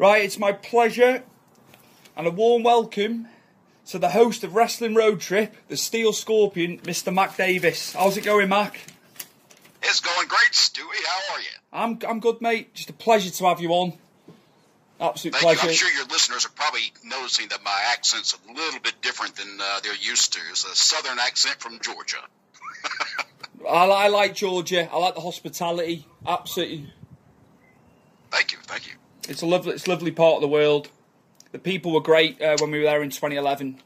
Right, 0.00 0.24
it's 0.24 0.38
my 0.38 0.52
pleasure 0.52 1.22
and 2.16 2.26
a 2.26 2.30
warm 2.30 2.62
welcome 2.62 3.28
to 3.88 3.98
the 3.98 4.08
host 4.08 4.42
of 4.42 4.54
Wrestling 4.54 4.94
Road 4.94 5.20
Trip, 5.20 5.54
the 5.68 5.76
Steel 5.76 6.14
Scorpion, 6.14 6.78
Mr. 6.78 7.12
Mac 7.12 7.36
Davis. 7.36 7.92
How's 7.92 8.16
it 8.16 8.22
going, 8.22 8.48
Mac? 8.48 8.80
It's 9.82 10.00
going 10.00 10.26
great, 10.26 10.52
Stewie. 10.52 11.04
How 11.06 11.34
are 11.34 11.40
you? 11.40 11.46
I'm 11.70 11.98
I'm 12.08 12.18
good, 12.18 12.40
mate. 12.40 12.72
Just 12.72 12.88
a 12.88 12.94
pleasure 12.94 13.28
to 13.28 13.44
have 13.44 13.60
you 13.60 13.72
on. 13.72 13.92
Absolute 14.98 15.34
Thank 15.34 15.44
pleasure. 15.44 15.64
you. 15.64 15.68
I'm 15.68 15.76
sure 15.76 15.90
your 15.90 16.06
listeners 16.06 16.46
are 16.46 16.52
probably 16.52 16.94
noticing 17.04 17.48
that 17.48 17.62
my 17.62 17.78
accent's 17.92 18.32
a 18.32 18.52
little 18.54 18.80
bit 18.80 19.02
different 19.02 19.36
than 19.36 19.58
uh, 19.60 19.80
they're 19.82 19.94
used 19.96 20.32
to. 20.32 20.40
It's 20.48 20.64
a 20.64 20.74
southern 20.74 21.18
accent 21.18 21.56
from 21.60 21.78
Georgia. 21.78 22.24
I, 23.68 23.84
I 23.84 24.08
like 24.08 24.34
Georgia. 24.34 24.90
I 24.90 24.96
like 24.96 25.14
the 25.14 25.20
hospitality. 25.20 26.06
Absolutely, 26.26 26.90
Thank 28.30 28.52
you. 28.52 28.58
Thank 28.62 28.86
you. 28.86 28.94
It's 29.28 29.42
a 29.42 29.46
lovely, 29.46 29.72
it's 29.74 29.86
a 29.86 29.90
lovely 29.90 30.10
part 30.10 30.36
of 30.36 30.40
the 30.40 30.48
world. 30.48 30.88
The 31.52 31.58
people 31.58 31.92
were 31.92 32.00
great 32.00 32.40
uh, 32.40 32.56
when 32.60 32.70
we 32.70 32.78
were 32.78 32.84
there 32.84 33.02
in 33.02 33.10
2011. 33.10 33.80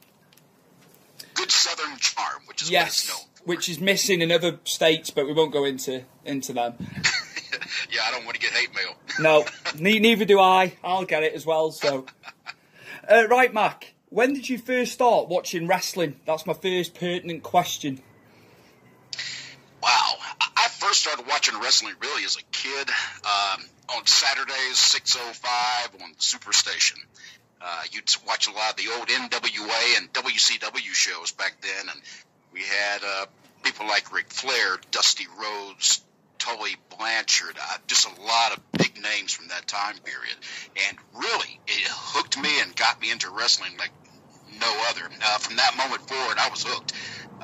Good 1.35 1.51
southern 1.51 1.97
charm, 1.99 2.43
which 2.47 2.63
is 2.63 2.69
what 2.69 2.73
Yes, 2.73 2.89
it's 3.05 3.09
known 3.09 3.19
for. 3.35 3.45
which 3.45 3.69
is 3.69 3.81
missing 3.81 4.21
in 4.21 4.31
other 4.31 4.59
states, 4.65 5.11
but 5.11 5.27
we 5.27 5.33
won't 5.33 5.53
go 5.53 5.65
into 5.65 6.05
into 6.25 6.53
them. 6.53 6.75
yeah, 7.91 8.01
I 8.07 8.11
don't 8.13 8.25
want 8.25 8.35
to 8.35 8.41
get 8.41 8.53
hate 8.53 8.75
mail. 8.75 8.95
No, 9.19 9.45
ne- 9.79 9.99
neither 9.99 10.25
do 10.25 10.39
I. 10.41 10.75
I'll 10.85 11.05
get 11.05 11.23
it 11.23 11.33
as 11.35 11.45
well. 11.47 11.71
So, 11.73 12.07
uh, 13.11 13.27
right, 13.29 13.53
Mac. 13.53 13.95
When 14.11 14.33
did 14.35 14.49
you 14.49 14.59
first 14.59 14.93
start 14.93 15.29
watching 15.29 15.67
wrestling? 15.67 16.21
That's 16.25 16.47
my 16.47 16.53
first 16.53 16.95
pertinent 16.95 17.43
question. 17.43 18.01
Wow. 19.83 20.15
I 20.41 20.49
I 20.57 20.69
first 20.69 21.01
started 21.03 21.27
watching 21.27 21.59
wrestling 21.61 21.95
really 22.01 22.25
as 22.25 22.37
a 22.37 22.43
kid 22.53 22.89
um, 23.25 23.65
on 23.89 24.07
Saturdays, 24.07 24.77
6.05 24.77 26.03
on 26.03 26.15
Superstation. 26.15 26.99
Uh, 27.61 27.83
you'd 27.93 28.15
watch 28.27 28.49
a 28.49 28.53
lot 28.53 28.71
of 28.71 28.77
the 28.77 28.93
old 28.97 29.09
NWA 29.09 29.99
and 29.99 30.13
WCW 30.13 30.93
shows 30.93 31.33
back 31.33 31.57
then, 31.63 31.89
and 31.91 32.01
we 32.53 32.61
had 32.61 33.01
uh, 33.05 33.27
people 33.63 33.87
like 33.87 34.13
Ric 34.13 34.31
Flair, 34.31 34.79
Dusty 34.91 35.27
Rhodes, 35.41 36.03
Tully 36.39 36.77
Blanchard, 36.99 37.57
uh, 37.59 37.77
just 37.87 38.07
a 38.07 38.21
lot 38.21 38.53
of 38.53 38.73
big 38.73 39.01
names 39.01 39.33
from 39.33 39.49
that 39.49 39.67
time 39.67 39.97
period. 40.05 40.37
And 40.89 40.99
really, 41.15 41.61
it 41.67 41.89
hooked 41.89 42.39
me 42.39 42.61
and 42.61 42.77
got 42.77 43.01
me 43.01 43.11
into 43.11 43.31
wrestling 43.31 43.73
like 43.79 43.93
no 44.61 44.83
other. 44.91 45.03
Uh, 45.25 45.39
from 45.39 45.57
that 45.57 45.75
moment 45.77 46.07
forward, 46.07 46.37
I 46.39 46.51
was 46.51 46.63
hooked. 46.65 46.93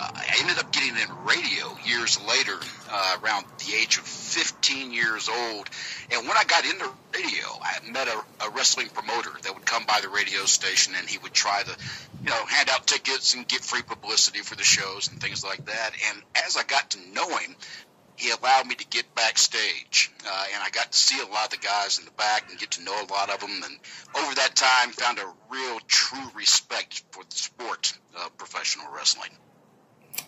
Uh, 0.01 0.09
I 0.15 0.37
ended 0.41 0.59
up 0.59 0.73
getting 0.73 0.97
in 0.97 1.25
radio 1.27 1.77
years 1.85 2.19
later, 2.27 2.59
uh, 2.91 3.17
around 3.23 3.45
the 3.59 3.75
age 3.75 3.99
of 3.99 4.05
15 4.05 4.93
years 4.93 5.29
old. 5.29 5.69
And 6.11 6.27
when 6.27 6.39
I 6.39 6.45
got 6.45 6.65
into 6.65 6.89
radio, 7.15 7.47
I 7.61 7.91
met 7.91 8.09
a, 8.09 8.47
a 8.47 8.51
wrestling 8.51 8.89
promoter 8.89 9.31
that 9.43 9.55
would 9.55 9.67
come 9.67 9.85
by 9.85 10.01
the 10.01 10.09
radio 10.09 10.47
station 10.47 10.95
and 10.97 11.07
he 11.07 11.19
would 11.19 11.35
try 11.35 11.63
to, 11.63 11.77
you 12.25 12.31
know, 12.31 12.47
hand 12.47 12.71
out 12.71 12.87
tickets 12.87 13.35
and 13.35 13.47
get 13.47 13.61
free 13.61 13.83
publicity 13.83 14.39
for 14.39 14.57
the 14.57 14.65
shows 14.65 15.09
and 15.09 15.21
things 15.21 15.45
like 15.45 15.67
that. 15.67 15.91
And 16.09 16.23
as 16.47 16.57
I 16.57 16.63
got 16.63 16.89
to 16.93 16.99
know 17.13 17.37
him, 17.37 17.55
he 18.17 18.31
allowed 18.31 18.67
me 18.67 18.77
to 18.77 18.87
get 18.87 19.15
backstage, 19.15 20.13
uh, 20.27 20.45
and 20.53 20.63
I 20.63 20.69
got 20.71 20.93
to 20.93 20.99
see 20.99 21.19
a 21.21 21.27
lot 21.27 21.45
of 21.45 21.51
the 21.51 21.67
guys 21.67 21.99
in 21.99 22.05
the 22.05 22.11
back 22.13 22.51
and 22.51 22.59
get 22.59 22.73
to 22.73 22.83
know 22.85 22.93
a 22.93 23.09
lot 23.11 23.31
of 23.31 23.41
them. 23.41 23.63
And 23.65 23.79
over 24.15 24.35
that 24.35 24.55
time, 24.55 24.91
found 24.91 25.19
a 25.19 25.27
real, 25.51 25.79
true 25.89 26.31
respect 26.35 27.03
for 27.13 27.25
the 27.25 27.35
sport 27.35 27.99
of 28.23 28.37
professional 28.37 28.87
wrestling. 28.95 29.31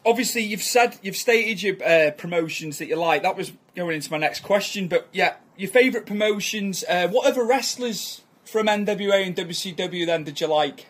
Obviously, 0.05 0.43
you've 0.43 0.63
said 0.63 0.99
you've 1.03 1.17
stated 1.17 1.63
your 1.63 1.77
uh, 1.85 2.11
promotions 2.13 2.79
that 2.79 2.87
you 2.87 2.97
like. 2.97 3.23
That 3.23 3.37
was 3.37 3.53
going 3.77 3.97
into 3.97 4.11
my 4.11 4.19
next 4.19 4.41
question. 4.41 4.89
But 4.89 5.09
yeah, 5.13 5.37
your 5.57 5.71
favourite 5.71 6.07
promotions. 6.07 6.85
Uh, 6.89 7.09
what 7.09 7.27
other 7.27 7.45
wrestlers 7.45 8.23
from 8.45 8.67
NWA 8.67 9.27
and 9.27 9.37
WCW 9.37 10.07
then 10.07 10.25
did 10.25 10.41
you 10.41 10.49
like? 10.49 10.87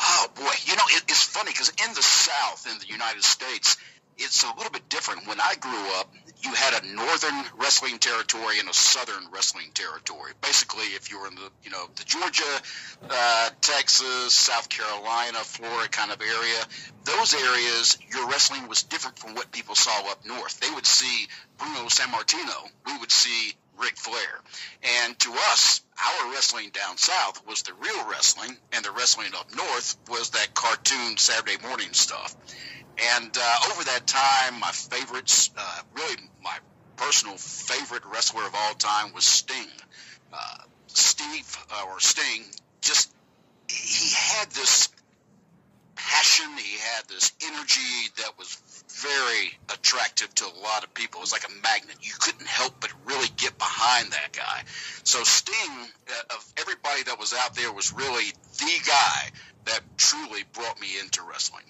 Oh 0.00 0.26
boy, 0.34 0.50
you 0.64 0.76
know 0.76 0.82
it, 0.90 1.04
it's 1.08 1.24
funny 1.24 1.50
because 1.52 1.70
in 1.70 1.94
the 1.94 2.02
South, 2.02 2.66
in 2.70 2.78
the 2.78 2.86
United 2.86 3.22
States, 3.22 3.76
it's 4.16 4.42
a 4.42 4.52
little 4.56 4.72
bit 4.72 4.88
different. 4.88 5.26
When 5.26 5.40
I 5.40 5.54
grew 5.60 5.98
up, 5.98 6.12
you 6.40 6.52
had 6.54 6.82
a 6.82 6.86
northern 6.94 7.44
wrestling 7.56 7.98
territory 7.98 8.60
and 8.60 8.68
a 8.68 8.74
southern 8.74 9.30
wrestling 9.32 9.70
territory. 9.74 10.32
Basically, 10.40 10.84
if 10.94 11.10
you 11.10 11.20
were 11.20 11.26
in 11.26 11.34
the 11.34 11.50
you 11.62 11.70
know 11.70 11.86
the 11.96 12.04
Georgia, 12.04 12.62
uh, 13.10 13.50
Texas, 13.60 14.32
South 14.32 14.68
Carolina, 14.68 15.38
Florida 15.38 15.88
kind 15.88 16.12
of 16.12 16.20
area, 16.20 16.62
those 17.04 17.34
areas, 17.34 17.98
your 18.12 18.28
wrestling 18.28 18.68
was 18.68 18.82
different 18.84 19.18
from 19.18 19.34
what 19.34 19.50
people 19.50 19.74
saw 19.74 20.10
up 20.10 20.24
north. 20.24 20.60
They 20.60 20.70
would 20.70 20.86
see 20.86 21.26
Bruno 21.58 21.88
Sammartino. 21.88 22.70
We 22.86 22.98
would 22.98 23.10
see 23.10 23.54
Ric 23.78 23.96
Flair. 23.96 24.40
And 25.02 25.18
to 25.20 25.32
us, 25.50 25.82
our 25.98 26.32
wrestling 26.32 26.70
down 26.70 26.96
south 26.96 27.46
was 27.46 27.62
the 27.62 27.72
real 27.74 28.08
wrestling, 28.08 28.56
and 28.72 28.84
the 28.84 28.90
wrestling 28.90 29.32
up 29.36 29.54
north 29.54 29.96
was 30.08 30.30
that 30.30 30.54
cartoon 30.54 31.16
Saturday 31.16 31.56
morning 31.66 31.92
stuff. 31.92 32.36
And 32.98 33.36
uh, 33.36 33.56
over 33.70 33.84
that 33.84 34.06
time, 34.06 34.60
my 34.60 34.72
favorites, 34.72 35.50
uh, 35.56 35.80
really 35.94 36.16
my 36.42 36.56
personal 36.96 37.36
favorite 37.36 38.02
wrestler 38.12 38.44
of 38.44 38.54
all 38.54 38.74
time 38.74 39.12
was 39.14 39.24
Sting. 39.24 39.68
Uh, 40.32 40.56
Steve, 40.88 41.56
uh, 41.72 41.84
or 41.88 42.00
Sting, 42.00 42.44
just, 42.80 43.12
he 43.68 44.14
had 44.14 44.50
this 44.50 44.88
passion, 45.94 46.46
he 46.56 46.78
had 46.78 47.06
this 47.08 47.32
energy 47.44 48.10
that 48.16 48.36
was 48.38 48.56
very 49.02 49.52
attractive 49.72 50.34
to 50.34 50.44
a 50.44 50.54
lot 50.62 50.82
of 50.82 50.92
people. 50.94 51.20
It 51.20 51.22
was 51.22 51.32
like 51.32 51.44
a 51.44 51.62
magnet. 51.62 51.96
You 52.02 52.12
couldn't 52.18 52.46
help 52.46 52.74
but 52.80 52.90
really 53.04 53.28
get 53.36 53.56
behind 53.58 54.12
that 54.12 54.32
guy. 54.32 54.62
So 55.04 55.22
Sting, 55.22 55.70
uh, 56.08 56.34
of 56.34 56.52
everybody 56.58 57.04
that 57.04 57.18
was 57.18 57.32
out 57.32 57.54
there, 57.54 57.72
was 57.72 57.92
really 57.92 58.32
the 58.58 58.86
guy 58.86 59.30
that 59.66 59.80
truly 59.96 60.44
brought 60.52 60.80
me 60.80 60.88
into 61.00 61.22
wrestling. 61.22 61.64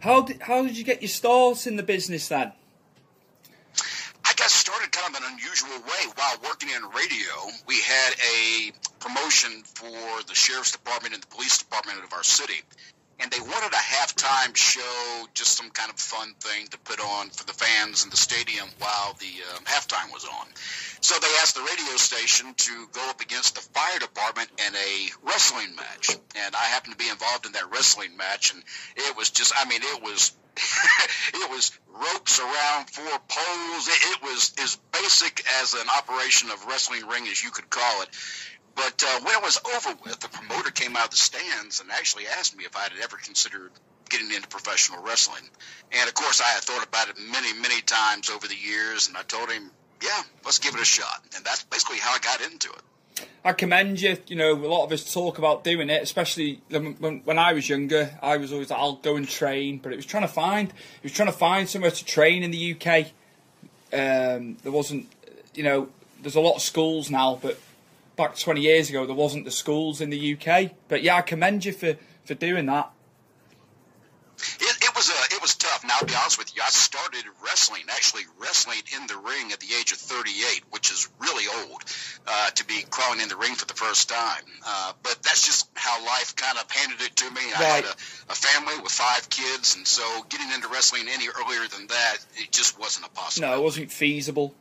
How 0.00 0.22
did 0.22 0.40
how 0.42 0.62
did 0.62 0.76
you 0.76 0.84
get 0.84 1.02
your 1.02 1.08
start 1.08 1.66
in 1.66 1.76
the 1.76 1.82
business 1.82 2.28
then? 2.28 2.52
I 4.24 4.32
got 4.34 4.50
started 4.50 4.92
kind 4.92 5.14
of 5.14 5.22
an 5.22 5.32
unusual 5.32 5.78
way 5.80 6.12
while 6.14 6.36
working 6.44 6.68
in 6.70 6.82
radio. 6.90 7.32
We 7.66 7.80
had 7.80 8.14
a 8.20 8.72
promotion 9.00 9.62
for 9.64 10.22
the 10.26 10.34
sheriff's 10.34 10.72
department 10.72 11.14
and 11.14 11.22
the 11.22 11.26
police 11.28 11.58
department 11.58 12.04
of 12.04 12.12
our 12.12 12.22
city. 12.22 12.62
And 13.20 13.30
they 13.30 13.40
wanted 13.40 13.72
a 13.72 13.76
halftime 13.76 14.54
show, 14.54 15.26
just 15.34 15.56
some 15.56 15.70
kind 15.70 15.90
of 15.90 15.98
fun 15.98 16.34
thing 16.40 16.68
to 16.68 16.78
put 16.78 17.00
on 17.00 17.30
for 17.30 17.44
the 17.44 17.52
fans 17.52 18.04
in 18.04 18.10
the 18.10 18.16
stadium 18.16 18.68
while 18.78 19.16
the 19.18 19.56
um, 19.56 19.64
halftime 19.64 20.12
was 20.12 20.24
on. 20.24 20.46
So 21.00 21.18
they 21.18 21.28
asked 21.42 21.54
the 21.54 21.62
radio 21.62 21.96
station 21.96 22.54
to 22.54 22.88
go 22.92 23.10
up 23.10 23.20
against 23.20 23.54
the 23.54 23.60
fire 23.60 23.98
department 23.98 24.50
in 24.58 24.74
a 24.74 25.08
wrestling 25.26 25.74
match. 25.74 26.10
And 26.36 26.54
I 26.54 26.64
happened 26.66 26.92
to 26.92 27.04
be 27.04 27.10
involved 27.10 27.46
in 27.46 27.52
that 27.52 27.70
wrestling 27.72 28.16
match. 28.16 28.52
And 28.54 28.62
it 28.96 29.16
was 29.16 29.30
just, 29.30 29.52
I 29.56 29.68
mean, 29.68 29.80
it 29.82 30.02
was 30.02 30.32
it 31.34 31.50
was 31.50 31.78
ropes 31.88 32.40
around 32.40 32.90
four 32.90 33.18
poles. 33.28 33.88
It, 33.88 34.16
it 34.16 34.22
was 34.22 34.54
as 34.62 34.78
basic 34.92 35.44
as 35.60 35.74
an 35.74 35.86
operation 35.96 36.50
of 36.50 36.66
wrestling 36.66 37.06
ring 37.06 37.26
as 37.28 37.42
you 37.42 37.50
could 37.50 37.70
call 37.70 38.02
it. 38.02 38.08
But 38.74 39.02
uh, 39.04 39.20
when 39.22 39.34
it 39.34 39.42
was 39.42 39.58
over 39.74 39.98
with, 40.04 40.20
the 40.20 40.28
promoter 40.28 40.70
came 40.70 40.96
out 40.96 41.06
of 41.06 41.10
the 41.10 41.16
stands 41.16 41.80
and 41.80 41.90
actually 41.90 42.26
asked 42.26 42.56
me 42.56 42.64
if 42.64 42.76
I 42.76 42.82
had 42.82 42.92
ever 43.02 43.16
considered 43.16 43.72
getting 44.08 44.30
into 44.30 44.48
professional 44.48 45.02
wrestling. 45.02 45.42
And 45.92 46.08
of 46.08 46.14
course, 46.14 46.40
I 46.40 46.46
had 46.48 46.62
thought 46.62 46.86
about 46.86 47.08
it 47.08 47.16
many, 47.18 47.52
many 47.54 47.80
times 47.82 48.30
over 48.30 48.46
the 48.46 48.56
years, 48.56 49.08
and 49.08 49.16
I 49.16 49.22
told 49.22 49.50
him, 49.50 49.70
"Yeah, 50.02 50.22
let's 50.44 50.60
give 50.60 50.74
it 50.74 50.80
a 50.80 50.84
shot." 50.84 51.24
And 51.36 51.44
that's 51.44 51.64
basically 51.64 51.98
how 51.98 52.14
I 52.14 52.18
got 52.18 52.40
into 52.40 52.70
it. 52.70 52.82
I 53.44 53.52
commend 53.52 54.00
you. 54.00 54.16
You 54.26 54.36
know, 54.36 54.52
a 54.52 54.66
lot 54.66 54.84
of 54.84 54.92
us 54.92 55.12
talk 55.12 55.38
about 55.38 55.64
doing 55.64 55.90
it, 55.90 56.02
especially 56.02 56.60
when, 56.68 57.22
when 57.24 57.38
I 57.38 57.52
was 57.52 57.68
younger. 57.68 58.18
I 58.22 58.36
was 58.36 58.52
always 58.52 58.70
like, 58.70 58.78
I'll 58.78 58.96
go 58.96 59.16
and 59.16 59.28
train, 59.28 59.78
but 59.78 59.92
it 59.92 59.96
was 59.96 60.06
trying 60.06 60.24
to 60.24 60.28
find, 60.28 60.68
it 60.68 61.02
was 61.02 61.12
trying 61.12 61.30
to 61.30 61.36
find 61.36 61.68
somewhere 61.68 61.90
to 61.90 62.04
train 62.04 62.42
in 62.42 62.50
the 62.50 62.74
UK. 62.74 63.06
Um, 63.92 64.58
there 64.62 64.72
wasn't, 64.72 65.08
you 65.54 65.62
know, 65.62 65.88
there's 66.20 66.34
a 66.34 66.40
lot 66.40 66.56
of 66.56 66.62
schools 66.62 67.10
now, 67.10 67.38
but 67.40 67.58
back 68.16 68.36
20 68.36 68.60
years 68.60 68.90
ago 68.90 69.06
there 69.06 69.14
wasn't 69.14 69.44
the 69.44 69.50
schools 69.50 70.00
in 70.00 70.10
the 70.10 70.36
UK. 70.36 70.72
But 70.88 71.02
yeah, 71.02 71.16
I 71.16 71.22
commend 71.22 71.64
you 71.64 71.72
for 71.72 71.96
for 72.24 72.34
doing 72.34 72.66
that. 72.66 72.90
It, 74.60 74.77
I'll 75.98 76.06
be 76.06 76.14
honest 76.14 76.38
with 76.38 76.54
you. 76.54 76.62
I 76.62 76.68
started 76.68 77.24
wrestling, 77.44 77.82
actually 77.90 78.22
wrestling 78.38 78.78
in 78.94 79.06
the 79.08 79.16
ring 79.16 79.50
at 79.52 79.58
the 79.58 79.66
age 79.78 79.90
of 79.90 79.98
38, 79.98 80.62
which 80.70 80.92
is 80.92 81.08
really 81.18 81.44
old 81.62 81.82
uh, 82.26 82.50
to 82.50 82.64
be 82.66 82.84
crawling 82.88 83.20
in 83.20 83.28
the 83.28 83.36
ring 83.36 83.54
for 83.54 83.66
the 83.66 83.74
first 83.74 84.08
time. 84.08 84.44
Uh, 84.64 84.92
but 85.02 85.16
that's 85.24 85.44
just 85.44 85.68
how 85.74 86.04
life 86.06 86.36
kind 86.36 86.56
of 86.56 86.70
handed 86.70 87.00
it 87.04 87.16
to 87.16 87.30
me. 87.30 87.40
I 87.56 87.62
had 87.64 87.84
a, 87.84 87.90
a 88.30 88.34
family 88.34 88.80
with 88.80 88.92
five 88.92 89.28
kids, 89.28 89.74
and 89.74 89.84
so 89.86 90.02
getting 90.28 90.52
into 90.52 90.68
wrestling 90.68 91.06
any 91.08 91.26
earlier 91.28 91.66
than 91.66 91.88
that, 91.88 92.18
it 92.36 92.52
just 92.52 92.78
wasn't 92.78 93.06
a 93.06 93.10
possibility. 93.10 93.56
No, 93.56 93.60
it 93.60 93.64
wasn't 93.64 93.90
feasible. 93.90 94.54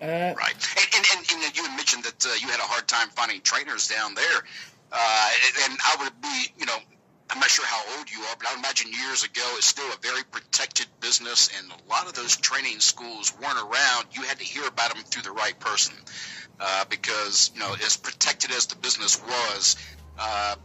Uh, 0.00 0.34
Right. 0.36 0.54
And, 0.54 0.88
and, 0.94 1.06
and, 1.32 1.44
and 1.44 1.56
you 1.56 1.64
had 1.64 1.76
mentioned 1.76 2.04
that 2.04 2.26
uh, 2.26 2.34
you 2.40 2.46
had 2.46 2.60
a 2.60 2.64
hard 2.64 2.86
time 2.86 3.08
finding 3.08 3.40
trainers 3.40 3.88
down 3.88 4.14
there. 4.14 4.44
Uh, 4.92 5.30
and 5.64 5.78
I 5.84 5.96
would 6.02 6.20
be, 6.20 6.52
you 6.58 6.66
know, 6.66 6.78
I'm 7.30 7.38
not 7.38 7.48
sure 7.50 7.66
how 7.66 7.82
old 7.96 8.10
you 8.10 8.18
are, 8.22 8.36
but 8.38 8.48
I 8.48 8.54
would 8.54 8.58
imagine 8.58 8.90
years 8.92 9.22
ago 9.22 9.42
it's 9.56 9.66
still 9.66 9.86
a 9.92 9.96
very 10.02 10.24
protected 10.24 10.86
business, 11.00 11.50
and 11.56 11.70
a 11.70 11.90
lot 11.90 12.06
of 12.06 12.14
those 12.14 12.36
training 12.36 12.80
schools 12.80 13.32
weren't 13.40 13.58
around. 13.58 14.06
You 14.12 14.22
had 14.22 14.38
to 14.38 14.44
hear 14.44 14.66
about 14.66 14.94
them 14.94 15.04
through 15.04 15.22
the 15.22 15.30
right 15.32 15.58
person 15.60 15.94
uh, 16.58 16.84
because, 16.90 17.50
you 17.54 17.60
know, 17.60 17.74
as 17.84 17.96
protected 17.96 18.50
as 18.50 18.66
the 18.66 18.76
business 18.76 19.20
was, 19.22 19.76
uh, 20.18 20.56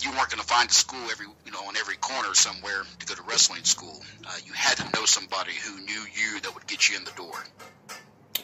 you 0.00 0.10
weren't 0.10 0.28
going 0.28 0.40
to 0.40 0.46
find 0.46 0.68
a 0.68 0.74
school 0.74 1.00
every, 1.10 1.26
you 1.46 1.52
know, 1.52 1.66
on 1.66 1.76
every 1.76 1.96
corner 1.96 2.34
somewhere 2.34 2.82
to 2.98 3.06
go 3.06 3.14
to 3.14 3.22
wrestling 3.22 3.64
school. 3.64 4.02
Uh, 4.26 4.32
you 4.44 4.52
had 4.52 4.76
to 4.76 4.84
know 4.98 5.06
somebody 5.06 5.52
who 5.52 5.80
knew 5.80 6.02
you 6.14 6.40
that 6.40 6.54
would 6.54 6.66
get 6.66 6.90
you 6.90 6.96
in 6.96 7.04
the 7.04 7.12
door. 7.12 7.42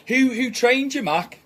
who 0.07 0.29
who 0.33 0.49
trained 0.49 0.95
you, 0.95 1.03
Mac? 1.03 1.39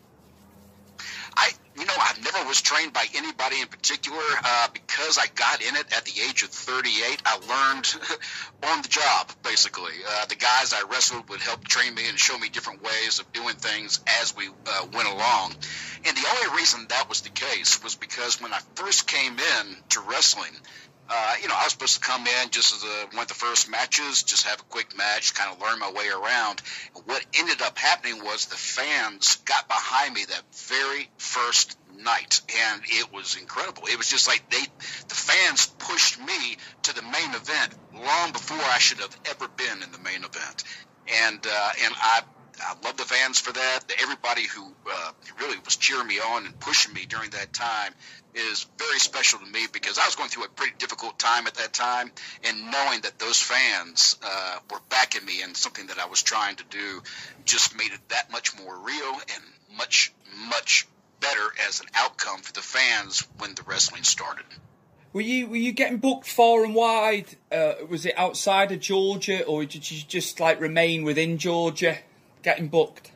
I, 1.36 1.52
you 1.78 1.86
know, 1.86 1.94
never 2.34 2.48
was 2.48 2.62
trained 2.62 2.94
by 2.94 3.06
anybody 3.16 3.62
in 3.62 3.68
particular 3.68 4.24
uh, 4.44 4.68
because 4.74 5.18
I 5.18 5.28
got 5.36 5.62
in 5.62 5.76
it 5.76 5.86
at 5.96 6.06
the 6.06 6.22
age 6.28 6.44
of 6.44 6.50
38. 6.50 7.22
I 7.26 7.36
learned 7.36 7.96
on 8.72 8.82
the 8.82 8.88
job, 8.88 9.32
basically. 9.44 9.94
Uh, 10.08 10.26
the 10.26 10.36
guys 10.36 10.74
I 10.74 10.84
wrestled 10.90 11.30
would 11.30 11.42
help 11.42 11.64
train 11.68 11.94
me 11.94 12.08
and 12.08 12.18
show 12.18 12.38
me 12.38 12.50
different 12.50 12.84
ways 12.84 13.20
of 13.20 13.32
doing 13.34 13.56
things 13.56 14.00
as 14.22 14.36
we 14.36 14.48
uh, 14.48 14.88
went 14.94 15.08
along. 15.08 15.54
And 16.06 16.16
the 16.18 16.28
only 16.36 16.58
reason 16.58 16.86
that 16.90 17.10
was 17.10 17.22
the 17.22 17.30
case 17.30 17.84
was 17.84 17.96
because 17.96 18.42
when 18.42 18.54
I 18.54 18.60
first 18.76 19.08
came 19.08 19.38
in 19.38 19.76
to 19.90 20.02
wrestling, 20.02 20.54
uh, 21.10 21.34
you 21.42 21.48
know, 21.48 21.56
I 21.58 21.64
was 21.64 21.74
supposed 21.74 21.96
to 21.96 22.00
come 22.00 22.26
in 22.28 22.50
just 22.50 22.74
as 22.76 22.84
a, 22.84 23.16
one 23.16 23.24
of 23.24 23.28
the 23.28 23.34
first 23.34 23.70
matches, 23.70 24.24
just 24.24 24.48
have 24.48 24.60
a 24.60 24.64
quick 24.64 24.98
match, 24.98 25.34
kind 25.34 25.54
of 25.54 25.62
learn 25.62 25.80
my 25.80 25.92
way 25.92 26.08
around. 26.10 26.62
And 26.96 27.06
what 27.06 27.26
ended 27.38 27.62
up 27.62 27.78
happening 27.78 28.24
was 28.24 28.46
the 28.46 28.56
fans 28.56 29.38
got 29.46 29.68
behind 29.68 30.14
me 30.14 30.26
that 30.26 30.44
very 30.68 31.10
first 31.18 31.78
night, 32.04 32.42
and 32.72 32.82
it 32.86 33.14
was 33.14 33.38
incredible. 33.40 33.84
It 33.88 33.98
was 33.98 34.10
just 34.10 34.28
like 34.28 34.50
they, 34.50 34.62
the 35.08 35.16
fans 35.16 35.68
pushed 35.80 36.20
me 36.20 36.58
to 36.84 36.96
the 36.96 37.02
main 37.02 37.34
event 37.34 37.74
long 37.94 38.32
before 38.32 38.58
I 38.58 38.78
should 38.80 39.00
have 39.00 39.18
ever 39.30 39.48
been 39.48 39.84
in 39.84 39.92
the 39.92 40.00
main 40.00 40.24
event, 40.24 40.64
and 41.26 41.46
uh, 41.46 41.70
and 41.84 41.94
I. 41.98 42.22
I 42.62 42.76
love 42.84 42.98
the 42.98 43.04
fans 43.04 43.40
for 43.40 43.54
that. 43.54 43.80
Everybody 44.02 44.44
who 44.44 44.74
uh, 44.92 45.12
really 45.40 45.58
was 45.64 45.76
cheering 45.76 46.08
me 46.08 46.20
on 46.20 46.46
and 46.46 46.60
pushing 46.60 46.94
me 46.94 47.06
during 47.08 47.30
that 47.32 47.54
time 47.54 47.94
is 48.34 48.66
very 48.78 49.00
special 49.00 49.40
to 49.40 49.46
me 49.46 49.68
because 49.72 49.98
I 49.98 50.06
was 50.06 50.16
going 50.16 50.30
through 50.30 50.46
a 50.46 50.50
pretty 50.50 50.74
difficult 50.78 51.18
time 51.18 51.48
at 51.48 51.56
that 51.56 51.74
time, 51.74 52.12
and 52.44 52.72
knowing 52.72 53.02
that 53.02 53.20
those 53.20 53.42
fans 53.42 54.18
uh, 54.24 54.60
were 54.72 54.80
backing 54.90 55.26
me 55.26 55.42
and 55.42 55.56
something 55.56 55.88
that 55.88 56.00
I 56.00 56.08
was 56.08 56.22
trying 56.22 56.56
to 56.58 56.64
do 56.70 57.02
just 57.46 57.78
made 57.78 57.92
it 57.92 58.10
that 58.10 58.32
much 58.32 58.58
more 58.58 58.78
real 58.78 59.14
and 59.14 59.44
much, 59.78 60.14
much 60.50 60.88
better 61.20 61.54
as 61.68 61.80
an 61.80 61.88
outcome 61.96 62.42
for 62.42 62.54
the 62.54 62.62
fans 62.62 63.28
when 63.40 63.56
the 63.56 63.64
wrestling 63.64 64.04
started. 64.04 64.46
Were 65.14 65.22
you 65.22 65.48
were 65.48 65.56
you 65.56 65.72
getting 65.72 65.98
booked 65.98 66.28
far 66.28 66.64
and 66.64 66.76
wide? 66.76 67.38
Uh, 67.52 67.74
was 67.90 68.06
it 68.06 68.14
outside 68.18 68.72
of 68.72 68.82
Georgia, 68.82 69.44
or 69.46 69.66
did 69.66 69.90
you 69.90 70.02
just 70.08 70.40
like 70.40 70.60
remain 70.60 71.04
within 71.04 71.38
Georgia, 71.38 71.98
getting 72.44 72.68
booked? 72.68 73.12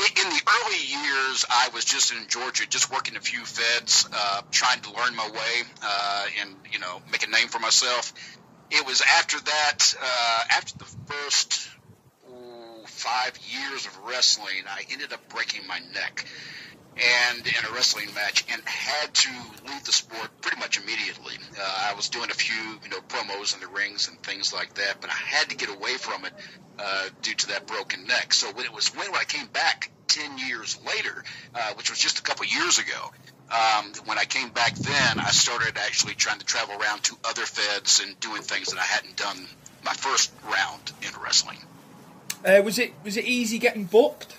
In 0.00 0.30
the 0.30 0.42
early 0.46 0.84
years, 1.02 1.44
I 1.50 1.70
was 1.74 1.84
just 1.84 2.12
in 2.12 2.28
Georgia, 2.28 2.64
just 2.68 2.92
working 2.92 3.16
a 3.16 3.20
few 3.20 3.44
feds, 3.44 4.08
uh, 4.12 4.42
trying 4.52 4.80
to 4.82 4.92
learn 4.92 5.16
my 5.16 5.28
way 5.28 5.62
uh, 5.82 6.26
and 6.40 6.54
you 6.70 6.78
know 6.78 7.02
make 7.10 7.26
a 7.26 7.30
name 7.30 7.48
for 7.48 7.58
myself. 7.58 8.12
It 8.70 8.86
was 8.86 9.02
after 9.18 9.40
that, 9.40 9.94
uh, 10.00 10.44
after 10.52 10.78
the 10.78 10.84
first 10.84 11.68
ooh, 12.30 12.86
five 12.86 13.38
years 13.50 13.86
of 13.86 13.98
wrestling, 14.06 14.64
I 14.68 14.84
ended 14.92 15.12
up 15.12 15.28
breaking 15.28 15.66
my 15.66 15.80
neck 15.94 16.26
and 16.98 17.46
in 17.46 17.70
a 17.70 17.74
wrestling 17.74 18.12
match 18.14 18.44
and 18.52 18.60
had 18.64 19.14
to 19.14 19.30
leave 19.68 19.84
the 19.84 19.92
sport 19.92 20.28
pretty 20.40 20.58
much 20.58 20.78
immediately. 20.78 21.34
Uh, 21.58 21.90
I 21.90 21.94
was 21.94 22.08
doing 22.08 22.30
a 22.30 22.34
few, 22.34 22.78
you 22.82 22.88
know, 22.90 23.00
promos 23.08 23.54
in 23.54 23.60
the 23.60 23.68
rings 23.68 24.08
and 24.08 24.20
things 24.22 24.52
like 24.52 24.74
that, 24.74 25.00
but 25.00 25.10
I 25.10 25.14
had 25.14 25.50
to 25.50 25.56
get 25.56 25.68
away 25.68 25.94
from 25.94 26.24
it 26.24 26.32
uh, 26.78 27.08
due 27.22 27.34
to 27.34 27.48
that 27.48 27.66
broken 27.66 28.06
neck. 28.06 28.34
So 28.34 28.50
when 28.52 28.64
it 28.64 28.72
was 28.72 28.88
when 28.88 29.14
I 29.14 29.24
came 29.24 29.46
back 29.46 29.90
10 30.08 30.38
years 30.38 30.78
later, 30.86 31.24
uh, 31.54 31.74
which 31.74 31.90
was 31.90 31.98
just 31.98 32.18
a 32.18 32.22
couple 32.22 32.46
years 32.46 32.78
ago, 32.78 33.12
um, 33.50 33.92
when 34.04 34.18
I 34.18 34.24
came 34.24 34.50
back 34.50 34.74
then, 34.74 35.20
I 35.20 35.30
started 35.30 35.78
actually 35.78 36.14
trying 36.14 36.38
to 36.38 36.44
travel 36.44 36.74
around 36.80 37.04
to 37.04 37.16
other 37.24 37.42
feds 37.42 38.02
and 38.04 38.18
doing 38.20 38.42
things 38.42 38.68
that 38.68 38.78
I 38.78 38.84
hadn't 38.84 39.16
done 39.16 39.46
my 39.84 39.92
first 39.92 40.32
round 40.44 40.92
in 41.02 41.10
wrestling. 41.22 41.58
Uh, 42.44 42.62
was 42.62 42.78
it 42.78 42.92
was 43.04 43.16
it 43.16 43.24
easy 43.24 43.58
getting 43.58 43.84
booked? 43.84 44.37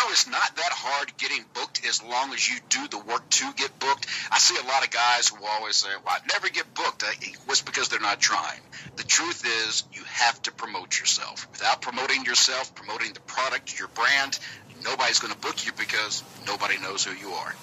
It's, 0.00 0.06
know, 0.06 0.12
it's 0.12 0.26
not 0.28 0.56
that 0.56 0.72
hard 0.72 1.16
getting 1.18 1.44
booked 1.54 1.84
as 1.86 2.02
long 2.02 2.32
as 2.32 2.48
you 2.48 2.56
do 2.68 2.88
the 2.88 2.98
work 2.98 3.28
to 3.28 3.52
get 3.54 3.78
booked. 3.78 4.06
I 4.30 4.38
see 4.38 4.56
a 4.56 4.66
lot 4.66 4.84
of 4.84 4.90
guys 4.90 5.28
who 5.28 5.44
always 5.44 5.76
say, 5.76 5.88
well, 6.04 6.16
I 6.16 6.20
never 6.32 6.48
get 6.48 6.72
booked. 6.74 7.04
It's 7.20 7.62
because 7.62 7.88
they're 7.88 8.00
not 8.00 8.20
trying. 8.20 8.60
The 8.96 9.02
truth 9.02 9.44
is, 9.44 9.84
you 9.92 10.02
have 10.04 10.40
to 10.42 10.52
promote 10.52 10.98
yourself. 10.98 11.48
Without 11.52 11.82
promoting 11.82 12.24
yourself, 12.24 12.74
promoting 12.74 13.12
the 13.12 13.20
product, 13.20 13.78
your 13.78 13.88
brand, 13.88 14.38
nobody's 14.84 15.18
going 15.18 15.34
to 15.34 15.40
book 15.40 15.66
you 15.66 15.72
because 15.76 16.22
nobody 16.46 16.78
knows 16.78 17.04
who 17.04 17.14
you 17.14 17.34
are. 17.34 17.54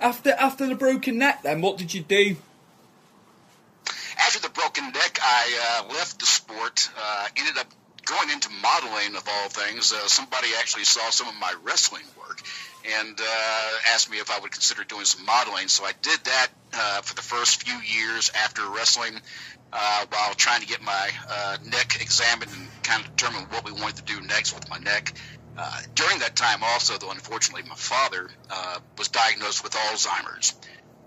After 0.00 0.30
after 0.32 0.66
the 0.66 0.74
broken 0.74 1.18
neck, 1.18 1.42
then 1.44 1.60
what 1.60 1.78
did 1.78 1.94
you 1.94 2.02
do? 2.02 2.36
After 4.18 4.40
the 4.40 4.48
broken 4.48 4.86
neck, 4.86 5.18
I 5.22 5.84
uh, 5.84 5.94
left 5.94 6.18
the 6.18 6.26
sport. 6.26 6.90
Uh, 6.98 7.28
ended 7.36 7.56
up 7.58 7.72
going 8.06 8.30
into 8.30 8.48
modeling 8.50 9.16
of 9.16 9.26
all 9.28 9.48
things. 9.48 9.92
Uh, 9.92 10.06
somebody 10.06 10.48
actually 10.58 10.84
saw 10.84 11.10
some 11.10 11.28
of 11.28 11.34
my 11.40 11.54
wrestling 11.64 12.04
work 12.18 12.38
and 12.98 13.18
uh, 13.20 13.68
asked 13.94 14.10
me 14.10 14.18
if 14.18 14.30
I 14.30 14.38
would 14.40 14.50
consider 14.50 14.84
doing 14.84 15.04
some 15.04 15.24
modeling. 15.24 15.68
So 15.68 15.84
I 15.84 15.92
did 16.02 16.18
that 16.24 16.48
uh, 16.74 17.02
for 17.02 17.14
the 17.14 17.22
first 17.22 17.62
few 17.62 17.78
years 17.78 18.30
after 18.44 18.62
wrestling, 18.68 19.14
uh, 19.72 20.04
while 20.10 20.34
trying 20.34 20.60
to 20.60 20.66
get 20.66 20.82
my 20.82 21.10
uh, 21.30 21.56
neck 21.64 21.98
examined 22.00 22.50
and 22.52 22.68
kind 22.82 23.04
of 23.04 23.16
determine 23.16 23.46
what 23.50 23.64
we 23.64 23.72
wanted 23.72 23.96
to 23.96 24.04
do 24.04 24.20
next 24.26 24.54
with 24.54 24.68
my 24.68 24.78
neck. 24.78 25.14
Uh, 25.56 25.70
during 25.94 26.18
that 26.20 26.34
time, 26.34 26.60
also, 26.62 26.96
though, 26.98 27.10
unfortunately, 27.10 27.62
my 27.68 27.76
father 27.76 28.30
was 28.98 29.08
diagnosed 29.08 29.62
with 29.62 29.72
Alzheimer's. 29.72 30.54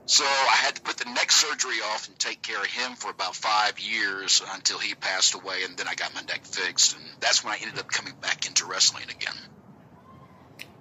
So 0.08 0.24
I 0.24 0.56
had 0.64 0.76
to 0.76 0.82
put 0.82 0.98
the 0.98 1.10
neck 1.10 1.32
surgery 1.32 1.78
off 1.84 2.08
and 2.08 2.18
take 2.20 2.42
care 2.44 2.60
of 2.60 2.68
him 2.68 2.94
for 2.94 3.10
about 3.10 3.36
five 3.36 3.80
years 3.80 4.42
until 4.54 4.78
he 4.78 4.94
passed 4.94 5.34
away, 5.34 5.64
and 5.64 5.76
then 5.78 5.88
I 5.88 5.96
got 5.96 6.14
my 6.14 6.22
neck 6.22 6.46
fixed, 6.46 6.96
and 6.96 7.04
that's 7.20 7.44
when 7.44 7.54
I 7.54 7.58
ended 7.62 7.80
up 7.80 7.88
coming 7.88 8.14
back 8.22 8.46
into 8.46 8.66
wrestling 8.66 9.06
again. 9.10 9.36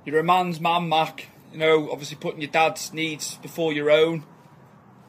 You're 0.04 0.18
a 0.18 0.24
man's 0.24 0.60
man, 0.60 0.90
Mac. 0.90 1.28
You 1.52 1.58
know, 1.58 1.90
obviously 1.90 2.16
putting 2.16 2.42
your 2.42 2.50
dad's 2.50 2.92
needs 2.92 3.36
before 3.36 3.72
your 3.72 3.90
own. 3.90 4.24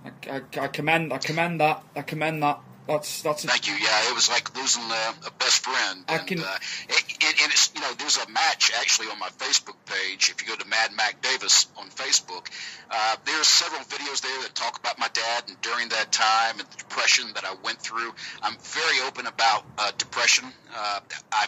I, 0.05 0.11
I, 0.29 0.41
I 0.61 0.67
commend 0.67 1.11
I 1.11 1.17
commend 1.17 1.59
that. 1.59 1.83
I 1.95 2.01
commend 2.01 2.41
that. 2.43 2.59
That's 2.87 3.21
that's 3.23 3.43
a, 3.43 3.47
Thank 3.47 3.67
you. 3.67 3.73
Yeah, 3.73 4.09
it 4.09 4.13
was 4.13 4.29
like 4.29 4.55
losing 4.55 4.83
uh, 4.83 5.13
a 5.27 5.31
best 5.31 5.63
friend. 5.65 6.03
I 6.07 6.17
and, 6.17 6.27
can- 6.27 6.39
uh, 6.39 6.57
it, 6.89 7.03
it, 7.09 7.41
and 7.43 7.51
it's 7.51 7.71
you 7.73 7.81
know 7.81 7.91
there's 7.97 8.17
a 8.17 8.29
match 8.29 8.71
actually 8.79 9.07
on 9.07 9.17
my 9.17 9.29
Facebook 9.29 9.75
page. 9.85 10.29
If 10.29 10.41
you 10.41 10.47
go 10.47 10.55
to 10.61 10.67
Mad 10.67 10.91
Mac 10.95 11.21
Davis 11.21 11.67
on 11.77 11.89
Facebook, 11.89 12.47
uh, 12.91 13.15
there's 13.25 13.47
several 13.47 13.81
videos 13.81 14.21
there 14.21 14.41
that 14.43 14.53
talk 14.53 14.77
about 14.77 14.99
my 14.99 15.07
dad 15.13 15.45
and 15.47 15.59
during 15.61 15.89
that 15.89 16.11
time 16.11 16.59
and 16.59 16.67
the 16.69 16.77
depression 16.77 17.25
that 17.33 17.43
I 17.43 17.55
went 17.63 17.79
through. 17.79 18.13
I'm 18.43 18.55
very 18.61 19.07
open 19.07 19.25
about 19.25 19.65
uh, 19.77 19.91
depression. 19.97 20.45
Uh, 20.75 20.99
I 21.31 21.47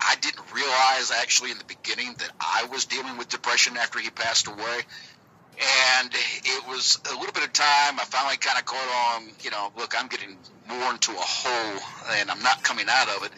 I 0.00 0.16
didn't 0.16 0.44
realize 0.54 1.10
actually 1.10 1.50
in 1.50 1.58
the 1.58 1.64
beginning 1.64 2.14
that 2.18 2.30
I 2.40 2.66
was 2.70 2.86
dealing 2.86 3.18
with 3.18 3.28
depression 3.28 3.76
after 3.76 3.98
he 3.98 4.10
passed 4.10 4.46
away. 4.48 4.80
And 5.98 6.10
it 6.14 6.66
was 6.68 6.98
a 7.10 7.14
little 7.14 7.32
bit 7.34 7.44
of 7.44 7.52
time. 7.52 8.00
I 8.00 8.04
finally 8.04 8.38
kind 8.38 8.58
of 8.58 8.64
caught 8.64 9.16
on, 9.16 9.28
you 9.42 9.50
know, 9.50 9.70
look, 9.76 9.94
I'm 9.98 10.08
getting 10.08 10.38
more 10.70 10.94
to 10.98 11.12
a 11.12 11.16
hole 11.20 11.80
and 12.18 12.30
I'm 12.30 12.42
not 12.42 12.62
coming 12.64 12.86
out 12.90 13.08
of 13.10 13.24
it. 13.24 13.32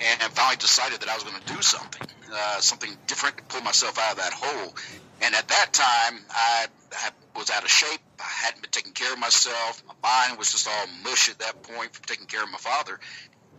And 0.00 0.22
finally 0.32 0.56
decided 0.58 1.00
that 1.02 1.08
I 1.10 1.14
was 1.14 1.24
going 1.24 1.36
to 1.40 1.54
do 1.54 1.62
something. 1.62 2.02
uh, 2.32 2.60
something 2.60 2.90
different 3.08 3.38
to 3.38 3.44
pull 3.44 3.62
myself 3.62 3.98
out 3.98 4.12
of 4.12 4.18
that 4.18 4.34
hole. 4.34 4.74
And 5.22 5.34
at 5.34 5.48
that 5.48 5.72
time, 5.72 6.20
I, 6.30 6.66
I 6.92 7.10
was 7.36 7.50
out 7.50 7.64
of 7.64 7.70
shape. 7.70 8.00
I 8.20 8.46
hadn't 8.46 8.62
been 8.62 8.70
taking 8.72 8.92
care 8.94 9.12
of 9.14 9.20
myself. 9.20 9.82
My 9.88 9.94
mind 10.28 10.38
was 10.38 10.52
just 10.52 10.68
all 10.68 10.86
mush 11.04 11.30
at 11.30 11.40
that 11.40 11.62
point 11.62 11.94
from 11.94 12.04
taking 12.06 12.26
care 12.26 12.44
of 12.44 12.50
my 12.50 12.58
father. 12.58 12.98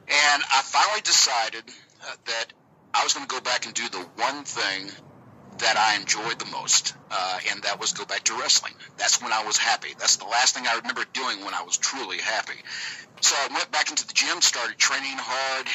And 0.07 0.43
I 0.53 0.62
finally 0.63 1.01
decided 1.01 1.63
uh, 2.03 2.15
that 2.27 2.47
I 2.93 3.03
was 3.03 3.13
going 3.13 3.27
to 3.27 3.33
go 3.36 3.41
back 3.41 3.65
and 3.65 3.75
do 3.75 3.89
the 3.89 4.05
one 4.17 4.43
thing 4.45 4.91
that 5.59 5.77
I 5.77 5.99
enjoyed 5.99 6.39
the 6.39 6.45
most, 6.51 6.93
uh, 7.11 7.39
and 7.51 7.63
that 7.63 7.79
was 7.79 7.93
go 7.93 8.05
back 8.05 8.23
to 8.25 8.33
wrestling. 8.39 8.73
That's 8.97 9.21
when 9.21 9.33
I 9.33 9.43
was 9.45 9.57
happy. 9.57 9.89
That's 9.99 10.17
the 10.17 10.25
last 10.25 10.55
thing 10.55 10.65
I 10.67 10.77
remember 10.77 11.05
doing 11.13 11.43
when 11.43 11.53
I 11.53 11.63
was 11.63 11.77
truly 11.77 12.17
happy. 12.19 12.59
So 13.21 13.35
I 13.35 13.53
went 13.53 13.71
back 13.71 13.89
into 13.89 14.05
the 14.05 14.13
gym, 14.13 14.41
started 14.41 14.77
training 14.77 15.17
hard, 15.17 15.67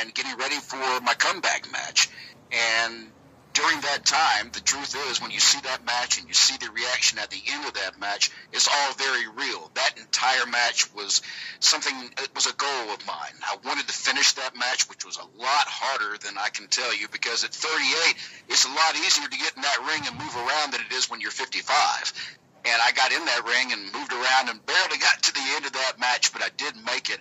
and 0.00 0.14
getting 0.14 0.36
ready 0.36 0.56
for 0.56 0.76
my 1.00 1.14
comeback 1.14 1.70
match. 1.72 2.08
And 2.52 3.08
during 3.54 3.80
that 3.82 4.04
time, 4.04 4.50
the 4.52 4.60
truth 4.60 4.94
is, 5.08 5.22
when 5.22 5.30
you 5.30 5.38
see 5.40 5.60
that 5.62 5.86
match 5.86 6.18
and 6.18 6.28
you 6.28 6.34
see 6.34 6.56
the 6.58 6.70
reaction 6.72 7.18
at 7.18 7.30
the 7.30 7.40
end 7.52 7.64
of 7.64 7.74
that 7.74 7.98
match, 7.98 8.30
it's 8.52 8.68
all 8.68 8.92
very 8.94 9.28
real. 9.28 9.70
That 9.74 9.96
entire 9.96 10.46
match 10.46 10.92
was 10.92 11.22
something, 11.60 11.94
it 12.18 12.30
was 12.34 12.46
a 12.46 12.52
goal 12.52 12.92
of 12.92 13.06
mine. 13.06 13.38
I 13.42 13.56
wanted 13.64 13.86
to 13.86 13.94
finish 13.94 14.32
that 14.32 14.56
match, 14.56 14.88
which 14.88 15.06
was 15.06 15.16
a 15.18 15.40
lot 15.40 15.66
harder 15.66 16.18
than 16.18 16.36
I 16.36 16.50
can 16.50 16.66
tell 16.66 16.94
you, 16.94 17.06
because 17.08 17.44
at 17.44 17.54
38, 17.54 18.16
it's 18.48 18.66
a 18.66 18.68
lot 18.68 18.96
easier 18.96 19.28
to 19.28 19.38
get 19.38 19.56
in 19.56 19.62
that 19.62 19.86
ring 19.86 20.02
and 20.04 20.18
move 20.18 20.34
around 20.36 20.72
than 20.72 20.80
it 20.82 20.92
is 20.92 21.08
when 21.08 21.20
you're 21.20 21.30
55 21.30 22.12
and 22.64 22.80
I 22.80 22.92
got 22.92 23.12
in 23.12 23.24
that 23.24 23.44
ring 23.44 23.72
and 23.72 23.92
moved 23.92 24.12
around 24.12 24.48
and 24.48 24.64
barely 24.64 24.96
got 24.96 25.22
to 25.22 25.34
the 25.34 25.44
end 25.56 25.66
of 25.66 25.72
that 25.72 26.00
match, 26.00 26.32
but 26.32 26.42
I 26.42 26.48
did 26.56 26.74
make 26.84 27.10
it. 27.10 27.20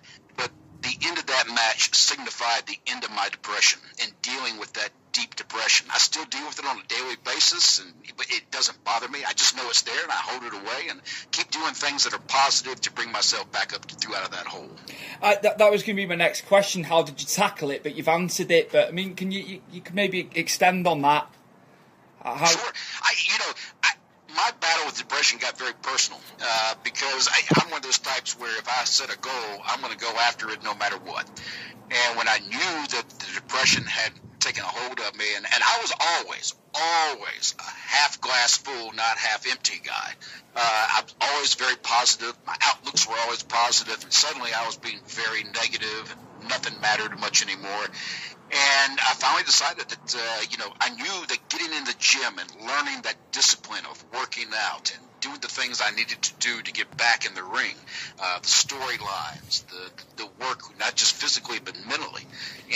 The 0.83 1.07
end 1.07 1.17
of 1.17 1.25
that 1.27 1.47
match 1.47 1.93
signified 1.95 2.67
the 2.67 2.77
end 2.87 3.03
of 3.03 3.11
my 3.11 3.29
depression 3.29 3.79
and 4.01 4.11
dealing 4.21 4.59
with 4.59 4.73
that 4.73 4.89
deep 5.13 5.35
depression. 5.35 5.87
I 5.93 5.97
still 5.97 6.25
deal 6.25 6.45
with 6.45 6.59
it 6.59 6.65
on 6.65 6.77
a 6.79 6.83
daily 6.87 7.15
basis, 7.23 7.79
and 7.79 7.93
it 8.19 8.51
doesn't 8.51 8.83
bother 8.83 9.07
me. 9.07 9.23
I 9.25 9.31
just 9.33 9.55
know 9.55 9.63
it's 9.69 9.83
there, 9.83 10.01
and 10.03 10.11
I 10.11 10.15
hold 10.15 10.43
it 10.43 10.53
away 10.53 10.89
and 10.89 10.99
keep 11.31 11.49
doing 11.51 11.73
things 11.73 12.03
that 12.03 12.13
are 12.13 12.21
positive 12.27 12.81
to 12.81 12.91
bring 12.91 13.11
myself 13.11 13.49
back 13.51 13.73
up 13.73 13.85
to, 13.85 13.95
through 13.95 14.15
out 14.15 14.25
of 14.25 14.31
that 14.31 14.45
hole. 14.45 14.69
Uh, 15.21 15.35
that, 15.41 15.57
that 15.57 15.71
was 15.71 15.83
going 15.83 15.95
to 15.95 16.01
be 16.01 16.05
my 16.05 16.15
next 16.15 16.45
question. 16.47 16.83
How 16.83 17.01
did 17.03 17.21
you 17.21 17.27
tackle 17.27 17.71
it? 17.71 17.83
But 17.83 17.95
you've 17.95 18.07
answered 18.09 18.51
it. 18.51 18.71
But 18.71 18.89
I 18.89 18.91
mean, 18.91 19.15
can 19.15 19.31
you 19.31 19.41
you, 19.41 19.61
you 19.71 19.81
can 19.81 19.95
maybe 19.95 20.29
extend 20.35 20.85
on 20.85 21.01
that? 21.03 21.27
Uh, 22.21 22.35
how... 22.35 22.45
Sure. 22.45 22.71
I, 23.01 23.13
you 23.31 23.39
know, 23.39 23.53
I, 23.83 23.89
my 24.35 24.51
battle 24.59 24.85
with 24.85 24.97
depression 24.97 25.39
got 25.39 25.57
very 25.57 25.73
personal 25.81 26.19
uh, 26.41 26.75
because 26.83 27.29
I, 27.31 27.41
I'm 27.61 27.69
one 27.69 27.77
of 27.77 27.83
those 27.83 27.99
types 27.99 28.37
where 28.39 28.55
if 28.57 28.67
I 28.67 28.83
set 28.83 29.13
a 29.13 29.17
goal, 29.17 29.61
I'm 29.65 29.81
going 29.81 29.93
to 29.93 29.97
go 29.97 30.11
after 30.27 30.49
it 30.49 30.63
no 30.63 30.73
matter 30.75 30.97
what. 30.97 31.27
And 31.91 32.17
when 32.17 32.27
I 32.27 32.39
knew 32.39 32.87
that 32.97 33.05
the 33.09 33.25
depression 33.35 33.83
had 33.83 34.11
taken 34.39 34.63
a 34.63 34.67
hold 34.67 34.99
of 34.99 35.17
me, 35.17 35.25
and, 35.35 35.45
and 35.45 35.63
I 35.63 35.79
was 35.81 35.93
always, 35.99 36.53
always 36.73 37.55
a 37.59 37.63
half 37.63 38.19
glass 38.19 38.57
full, 38.57 38.91
not 38.93 39.17
half 39.17 39.45
empty 39.49 39.79
guy. 39.83 40.13
Uh, 40.55 40.59
I 40.59 41.01
was 41.03 41.15
always 41.21 41.53
very 41.55 41.75
positive. 41.77 42.33
My 42.45 42.55
outlooks 42.61 43.07
were 43.07 43.15
always 43.23 43.43
positive, 43.43 44.03
and 44.03 44.11
suddenly 44.11 44.51
I 44.53 44.65
was 44.65 44.77
being 44.77 44.99
very 45.05 45.43
negative. 45.43 46.15
Nothing 46.49 46.79
mattered 46.81 47.17
much 47.19 47.41
anymore. 47.43 47.85
And 48.53 48.99
I 49.01 49.13
finally 49.15 49.43
decided 49.43 49.89
that, 49.89 50.15
uh, 50.15 50.41
you 50.51 50.57
know, 50.59 50.71
I 50.79 50.89
knew 50.89 51.25
that 51.27 51.39
getting 51.49 51.73
in 51.73 51.85
the 51.85 51.95
gym 51.99 52.37
and 52.39 52.67
learning 52.67 53.01
that 53.03 53.15
discipline 53.31 53.83
of 53.89 54.05
working 54.13 54.47
out 54.55 54.91
and 54.93 55.01
doing 55.21 55.39
the 55.41 55.49
things 55.49 55.81
I 55.83 55.91
needed 55.91 56.21
to 56.21 56.33
do 56.39 56.61
to 56.61 56.71
get 56.73 56.95
back 56.97 57.25
in 57.25 57.33
the 57.33 57.43
ring, 57.43 57.75
uh, 58.19 58.39
the 58.39 58.47
storylines, 58.47 59.65
the 59.67 59.91
the 60.17 60.29
work, 60.39 60.59
not 60.79 60.95
just 60.95 61.15
physically 61.15 61.59
but 61.65 61.75
mentally, 61.89 62.23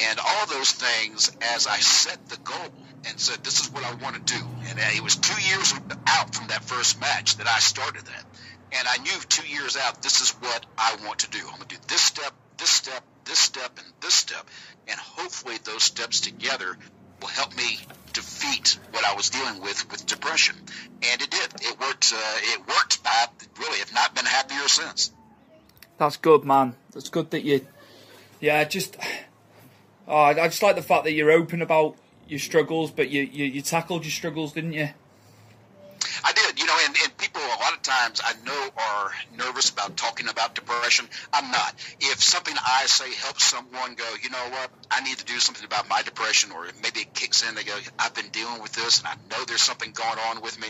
and 0.10 0.20
all 0.20 0.48
those 0.48 0.72
things. 0.72 1.30
As 1.56 1.68
I 1.68 1.78
set 1.78 2.20
the 2.30 2.40
goal 2.44 2.74
and 3.08 3.20
said, 3.20 3.44
"This 3.44 3.62
is 3.62 3.72
what 3.72 3.86
I 3.86 3.94
want 4.04 4.16
to 4.16 4.34
do," 4.34 4.42
and 4.70 4.80
it 4.80 5.04
was 5.04 5.18
two 5.18 5.40
years 5.50 5.74
out 6.08 6.36
from 6.36 6.48
that 6.48 6.64
first 6.66 7.00
match 7.00 7.38
that 7.38 7.48
I 7.48 7.60
started 7.60 8.06
that, 8.06 8.26
and 8.74 8.88
I 8.88 8.98
knew 8.98 9.20
two 9.30 9.48
years 9.48 9.78
out, 9.78 10.02
this 10.02 10.22
is 10.22 10.32
what 10.42 10.66
I 10.78 10.98
want 11.06 11.20
to 11.20 11.30
do. 11.30 11.40
I'm 11.40 11.58
going 11.58 11.70
to 11.70 11.76
do 11.76 11.82
this 11.88 12.02
step, 12.02 12.34
this 12.58 12.72
step, 12.72 13.04
this 13.28 13.40
step, 13.40 13.78
and 13.78 13.88
this 14.02 14.14
step, 14.16 14.48
and 14.88 15.00
hopefully 15.00 15.58
those 15.64 15.84
steps 15.84 16.22
together 16.22 16.78
will 17.22 17.28
help 17.28 17.56
me 17.56 17.80
defeat 18.14 18.80
what 18.92 19.06
I 19.06 19.14
was 19.16 19.30
dealing 19.30 19.62
with 19.62 19.90
with 19.92 20.06
depression. 20.06 20.56
And 21.04 21.22
it 21.22 21.30
did. 21.30 21.54
It 21.62 21.80
worked. 21.80 22.14
Uh, 22.16 22.38
it 22.54 22.60
worked. 22.60 23.00
I 23.06 23.28
really 23.60 23.80
have 23.80 23.94
not 23.94 24.16
been 24.16 24.26
happier 24.26 24.68
since. 24.68 25.12
That's 25.98 26.18
good, 26.18 26.44
man. 26.44 26.76
That's 26.92 27.10
good 27.10 27.32
that 27.32 27.44
you. 27.44 27.66
Yeah, 28.40 28.64
just. 28.64 28.98
Oh, 30.10 30.16
I 30.16 30.48
just 30.48 30.64
like 30.64 30.78
the 30.78 30.82
fact 30.82 31.04
that 31.04 31.12
you're 31.12 31.32
open 31.32 31.62
about 31.62 31.98
your 32.30 32.40
struggles, 32.40 32.92
but 32.92 33.10
you, 33.10 33.24
you, 33.24 33.44
you 33.44 33.62
tackled 33.62 34.06
your 34.06 34.12
struggles, 34.12 34.54
didn't 34.54 34.72
you? 34.72 34.88
I 36.24 36.32
did, 36.32 36.58
you 36.58 36.66
know, 36.66 36.78
and, 36.86 36.96
and 37.04 37.18
people 37.38 37.56
a 37.56 37.62
lot 37.62 37.74
of 37.74 37.82
times 37.82 38.22
I 38.24 38.34
know 38.46 38.70
are 38.78 39.12
nervous 39.38 39.70
about 39.70 39.98
talking 39.98 40.28
about 40.28 40.56
depression. 40.56 41.08
I'm 41.32 41.52
not. 41.52 41.76
If 42.00 42.22
something 42.22 42.56
I 42.66 42.86
say 42.86 43.14
helps 43.14 43.46
someone 43.46 43.96
go, 43.96 44.10
you 44.22 44.30
know 44.30 44.46
what, 44.50 44.70
I 44.90 45.02
need 45.02 45.18
to 45.18 45.26
do 45.26 45.40
something 45.40 45.66
about 45.66 45.90
my 45.90 46.02
depression, 46.02 46.52
or 46.52 46.66
maybe 46.82 47.02
it 47.02 47.14
kicks 47.14 47.48
in, 47.48 47.56
they 47.56 47.64
go, 47.64 47.78
I've 48.00 48.14
been 48.14 48.30
dealing 48.30 48.62
with 48.62 48.74
this, 48.74 49.00
and 49.00 49.08
I 49.08 49.16
know 49.30 49.44
there's 49.46 49.62
something 49.62 49.92
going 49.92 50.20
on 50.30 50.42
with 50.42 50.60
me. 50.60 50.68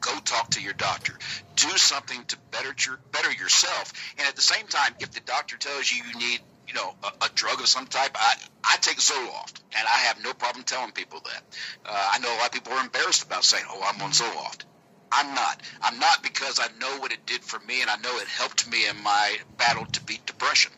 Go 0.00 0.18
talk 0.18 0.50
to 0.50 0.62
your 0.62 0.72
doctor. 0.72 1.14
Do 1.56 1.68
something 1.68 2.24
to 2.24 2.36
better 2.50 2.74
your 2.86 2.98
better 3.12 3.30
yourself. 3.30 3.92
And 4.18 4.26
at 4.26 4.34
the 4.34 4.42
same 4.42 4.66
time, 4.66 4.94
if 4.98 5.12
the 5.12 5.20
doctor 5.20 5.56
tells 5.56 5.90
you 5.92 6.02
you 6.04 6.18
need 6.18 6.40
you 6.66 6.74
know, 6.74 6.94
a, 7.02 7.24
a, 7.24 7.28
drug 7.34 7.60
of 7.60 7.66
some 7.66 7.86
type. 7.86 8.12
I, 8.14 8.34
I 8.64 8.76
take 8.76 8.96
Zoloft, 8.96 9.60
and 9.76 9.86
I 9.86 9.98
have 10.06 10.22
no 10.22 10.32
problem 10.32 10.64
telling 10.64 10.92
people 10.92 11.20
that. 11.24 11.42
Uh, 11.84 12.08
I 12.12 12.18
know 12.20 12.32
a 12.32 12.38
lot 12.38 12.46
of 12.46 12.52
people 12.52 12.72
are 12.72 12.80
embarrassed 12.80 13.24
about 13.24 13.44
saying, 13.44 13.64
"Oh, 13.68 13.82
I'm 13.84 14.00
on 14.00 14.12
Zoloft." 14.12 14.64
I'm 15.12 15.34
not. 15.34 15.60
I'm 15.82 15.98
not 15.98 16.22
because 16.22 16.58
I 16.58 16.68
know 16.80 16.98
what 16.98 17.12
it 17.12 17.24
did 17.26 17.42
for 17.42 17.60
me 17.60 17.82
and 17.82 17.90
I 17.90 17.96
know 17.96 18.16
it 18.18 18.26
helped 18.28 18.68
me 18.70 18.88
in 18.88 19.00
my 19.02 19.36
battle 19.58 19.84
to 19.84 20.02
beat 20.04 20.24
depression. 20.24 20.72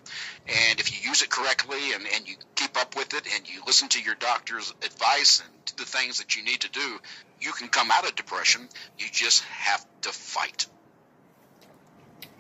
And 0.49 0.81
if 0.81 0.93
you 0.93 1.09
use 1.09 1.23
it 1.23 1.31
correctly 1.31 1.93
and, 1.95 2.05
and 2.15 2.29
you 2.29 2.35
keep 2.57 2.77
up 2.77 2.97
with 2.97 3.15
it 3.15 3.27
and 3.33 3.49
you 3.49 3.63
listen 3.65 3.89
to 3.91 4.03
your 4.03 4.17
doctor's 4.17 4.75
advice 4.85 5.41
and 5.41 5.79
the 5.79 5.85
things 5.85 6.19
that 6.19 6.37
you 6.37 6.45
need 6.45 6.61
to 6.61 6.71
do, 6.71 6.99
you 7.41 7.53
can 7.53 7.69
come 7.69 7.91
out 7.93 8.05
of 8.07 8.17
depression. 8.17 8.69
You 8.99 9.07
just 9.13 9.45
have 9.45 9.87
to 10.03 10.09
fight. 10.11 10.67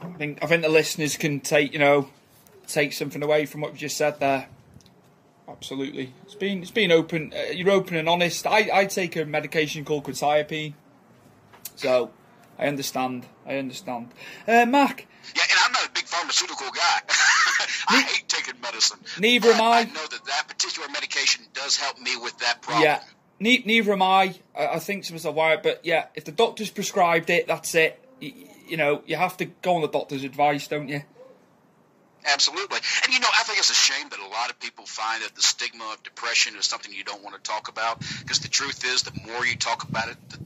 I 0.02 0.08
think 0.18 0.42
I 0.42 0.46
think 0.46 0.62
the 0.62 0.68
listeners 0.68 1.16
can 1.16 1.40
take 1.40 1.72
you 1.72 1.78
know 1.78 2.08
take 2.66 2.92
something 2.92 3.22
away 3.22 3.46
from 3.46 3.60
what 3.60 3.72
you 3.72 3.78
just 3.78 3.96
said 3.96 4.20
there. 4.20 4.48
Absolutely, 5.48 6.12
it's 6.24 6.34
been 6.34 6.62
it's 6.62 6.70
been 6.70 6.92
open. 6.92 7.32
Uh, 7.34 7.52
you're 7.52 7.70
open 7.70 7.96
and 7.96 8.08
honest. 8.08 8.46
I, 8.46 8.68
I 8.72 8.84
take 8.86 9.16
a 9.16 9.24
medication 9.24 9.84
called 9.84 10.04
quetiapine 10.04 10.74
so 11.76 12.10
I 12.58 12.66
understand. 12.66 13.26
I 13.46 13.56
understand. 13.56 14.08
Uh, 14.46 14.66
Mac. 14.66 15.06
Yeah, 15.34 15.42
and 15.42 15.58
I'm 15.64 15.72
not 15.72 15.86
a 15.86 15.92
big 15.92 16.04
pharmaceutical 16.04 16.70
guy. 16.70 17.00
I 17.88 18.02
hate 18.02 18.28
taking 18.28 18.60
medicine. 18.60 18.98
Neither 19.18 19.50
am 19.50 19.60
I. 19.60 19.78
I 19.78 19.84
know 19.84 20.06
that 20.10 20.24
that 20.26 20.44
particular 20.48 20.88
medication 20.88 21.44
does 21.54 21.76
help 21.76 21.98
me 21.98 22.16
with 22.16 22.38
that 22.38 22.62
problem. 22.62 22.84
Yeah. 22.84 23.00
Ne- 23.40 23.62
neither 23.64 23.92
am 23.92 24.02
I. 24.02 24.34
I, 24.56 24.66
I 24.66 24.78
think 24.78 25.04
some 25.04 25.16
of 25.16 25.34
why, 25.34 25.56
but 25.56 25.84
yeah, 25.84 26.06
if 26.14 26.24
the 26.24 26.32
doctor's 26.32 26.70
prescribed 26.70 27.30
it, 27.30 27.46
that's 27.46 27.74
it. 27.74 28.00
You, 28.20 28.32
you 28.68 28.76
know, 28.76 29.02
you 29.06 29.16
have 29.16 29.36
to 29.38 29.46
go 29.46 29.76
on 29.76 29.82
the 29.82 29.88
doctor's 29.88 30.24
advice, 30.24 30.68
don't 30.68 30.88
you? 30.88 31.02
Absolutely. 32.26 32.78
And 33.04 33.12
you 33.12 33.20
know, 33.20 33.28
I 33.38 33.42
think 33.42 33.58
it's 33.58 33.70
a 33.70 33.74
shame 33.74 34.08
that 34.08 34.18
a 34.18 34.28
lot 34.28 34.50
of 34.50 34.58
people 34.58 34.86
find 34.86 35.22
that 35.22 35.34
the 35.34 35.42
stigma 35.42 35.84
of 35.92 36.02
depression 36.02 36.56
is 36.56 36.64
something 36.64 36.92
you 36.92 37.04
don't 37.04 37.22
want 37.22 37.36
to 37.36 37.42
talk 37.42 37.68
about. 37.68 38.00
Because 38.20 38.38
the 38.38 38.48
truth 38.48 38.84
is, 38.84 39.02
the 39.02 39.12
more 39.26 39.44
you 39.44 39.56
talk 39.56 39.86
about 39.86 40.08
it, 40.08 40.16
the 40.30 40.38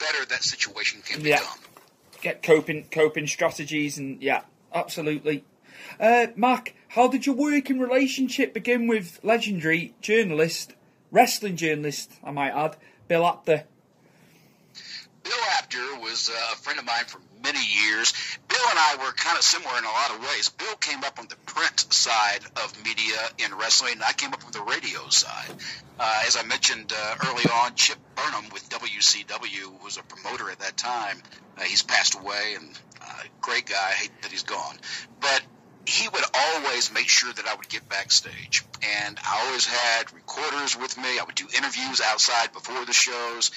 better 0.00 0.24
that 0.24 0.42
situation 0.42 1.02
can 1.02 1.24
yeah. 1.24 1.38
become. 1.38 1.58
Get 2.20 2.42
coping 2.42 2.86
coping 2.90 3.26
strategies 3.26 3.98
and 3.98 4.20
yeah, 4.20 4.42
absolutely. 4.74 5.44
Uh, 5.98 6.28
Mark, 6.36 6.74
how 6.88 7.08
did 7.08 7.26
your 7.26 7.34
working 7.34 7.78
relationship 7.78 8.52
begin 8.52 8.86
with 8.86 9.20
legendary 9.22 9.94
journalist, 10.00 10.74
wrestling 11.10 11.56
journalist, 11.56 12.12
I 12.24 12.30
might 12.30 12.50
add, 12.50 12.76
Bill 13.08 13.26
Apter? 13.26 13.64
Bill 15.22 15.38
Apter 15.58 16.00
was 16.00 16.28
uh, 16.28 16.52
a 16.52 16.56
friend 16.56 16.78
of 16.78 16.84
mine 16.84 17.04
for 17.06 17.20
many 17.42 17.58
years. 17.58 18.12
Bill 18.48 18.66
and 18.70 18.78
I 18.78 18.96
were 19.00 19.12
kind 19.12 19.36
of 19.36 19.42
similar 19.42 19.76
in 19.78 19.84
a 19.84 19.88
lot 19.88 20.10
of 20.10 20.20
ways. 20.20 20.48
Bill 20.50 20.74
came 20.76 21.04
up 21.04 21.18
on 21.18 21.26
the 21.28 21.36
print 21.46 21.92
side 21.92 22.40
of 22.56 22.84
media 22.84 23.18
in 23.38 23.56
wrestling, 23.56 23.94
and 23.94 24.02
I 24.02 24.12
came 24.12 24.32
up 24.32 24.44
on 24.44 24.52
the 24.52 24.62
radio 24.62 25.08
side. 25.08 25.50
Uh, 25.98 26.22
as 26.26 26.36
I 26.36 26.42
mentioned 26.44 26.92
uh, 26.96 27.16
early 27.26 27.44
on, 27.62 27.74
Chip 27.74 27.98
Burnham 28.16 28.50
with 28.52 28.68
WCW 28.70 29.82
was 29.84 29.98
a 29.98 30.02
promoter 30.02 30.50
at 30.50 30.60
that 30.60 30.76
time. 30.76 31.18
Uh, 31.58 31.62
he's 31.62 31.82
passed 31.82 32.14
away, 32.14 32.54
and 32.56 32.78
uh, 33.02 33.22
great 33.40 33.66
guy. 33.66 33.76
I 33.76 33.92
hate 33.92 34.22
that 34.22 34.30
he's 34.30 34.44
gone, 34.44 34.76
but 35.20 35.42
he 35.86 36.08
would 36.08 36.24
always 36.34 36.92
make 36.92 37.08
sure 37.08 37.32
that 37.32 37.46
I 37.46 37.54
would 37.54 37.68
get 37.68 37.88
backstage, 37.88 38.64
and 38.82 39.18
I 39.24 39.46
always 39.46 39.66
had 39.66 40.12
recorders 40.14 40.76
with 40.76 40.96
me. 40.96 41.18
I 41.18 41.24
would 41.24 41.34
do 41.34 41.46
interviews 41.56 42.00
outside 42.00 42.52
before 42.52 42.84
the 42.84 42.92
shows 42.92 43.50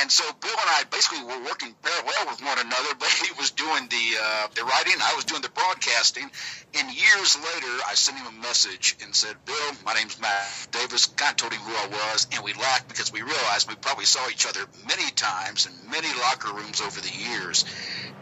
And 0.00 0.10
so 0.10 0.24
Bill 0.40 0.50
and 0.50 0.70
I 0.70 0.84
basically 0.90 1.24
were 1.24 1.44
working 1.44 1.74
parallel 1.82 2.32
with 2.32 2.40
one 2.40 2.58
another, 2.58 2.94
but 2.98 3.08
he 3.08 3.30
was 3.38 3.50
doing 3.50 3.86
the 3.88 4.06
uh, 4.20 4.46
the 4.54 4.64
writing, 4.64 4.94
I 5.02 5.14
was 5.14 5.24
doing 5.24 5.42
the 5.42 5.50
broadcasting. 5.50 6.30
And 6.74 6.90
years 6.90 7.36
later, 7.36 7.72
I 7.86 7.94
sent 7.94 8.18
him 8.18 8.26
a 8.26 8.40
message 8.40 8.96
and 9.02 9.14
said, 9.14 9.36
"Bill, 9.44 9.72
my 9.84 9.94
name's 9.94 10.18
Mac 10.20 10.48
Davis." 10.72 11.06
Kind 11.06 11.32
of 11.32 11.36
told 11.36 11.52
him 11.52 11.60
who 11.60 11.74
I 11.74 11.86
was, 11.88 12.26
and 12.32 12.42
we 12.42 12.54
laughed 12.54 12.88
because 12.88 13.12
we 13.12 13.22
realized 13.22 13.68
we 13.68 13.76
probably 13.76 14.06
saw 14.06 14.26
each 14.28 14.46
other 14.46 14.60
many 14.88 15.10
times 15.12 15.66
in 15.66 15.90
many 15.90 16.08
locker 16.20 16.52
rooms 16.52 16.80
over 16.80 17.00
the 17.00 17.12
years. 17.12 17.64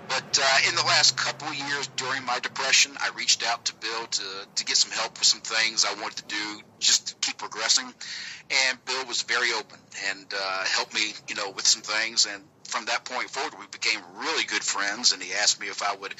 But 0.09 0.39
uh, 0.41 0.69
in 0.69 0.75
the 0.75 0.83
last 0.83 1.17
couple 1.17 1.49
of 1.49 1.55
years 1.55 1.89
during 1.97 2.25
my 2.25 2.39
depression, 2.41 2.93
I 3.01 3.11
reached 3.17 3.45
out 3.47 3.65
to 3.67 3.75
Bill 3.75 4.07
to, 4.07 4.25
to 4.55 4.65
get 4.65 4.77
some 4.77 4.93
help 4.93 5.19
with 5.19 5.25
some 5.25 5.41
things 5.41 5.85
I 5.85 5.95
wanted 6.01 6.17
to 6.19 6.25
do 6.35 6.61
just 6.81 7.09
to 7.09 7.15
keep 7.17 7.39
progressing. 7.39 7.87
And 7.87 8.85
Bill 8.85 9.07
was 9.07 9.23
very 9.23 9.53
open 9.53 9.79
and 10.11 10.27
uh, 10.35 10.65
helped 10.65 10.95
me, 10.95 11.13
you 11.29 11.35
know, 11.35 11.51
with 11.51 11.67
some 11.67 11.83
things. 11.83 12.27
And 12.27 12.43
from 12.65 12.87
that 12.87 13.05
point 13.05 13.31
forward, 13.31 13.55
we 13.59 13.67
became 13.71 14.01
really 14.17 14.45
good 14.45 14.63
friends. 14.63 15.13
And 15.13 15.23
he 15.23 15.33
asked 15.33 15.61
me 15.61 15.69
if 15.69 15.83
I 15.83 15.95
would, 15.97 16.15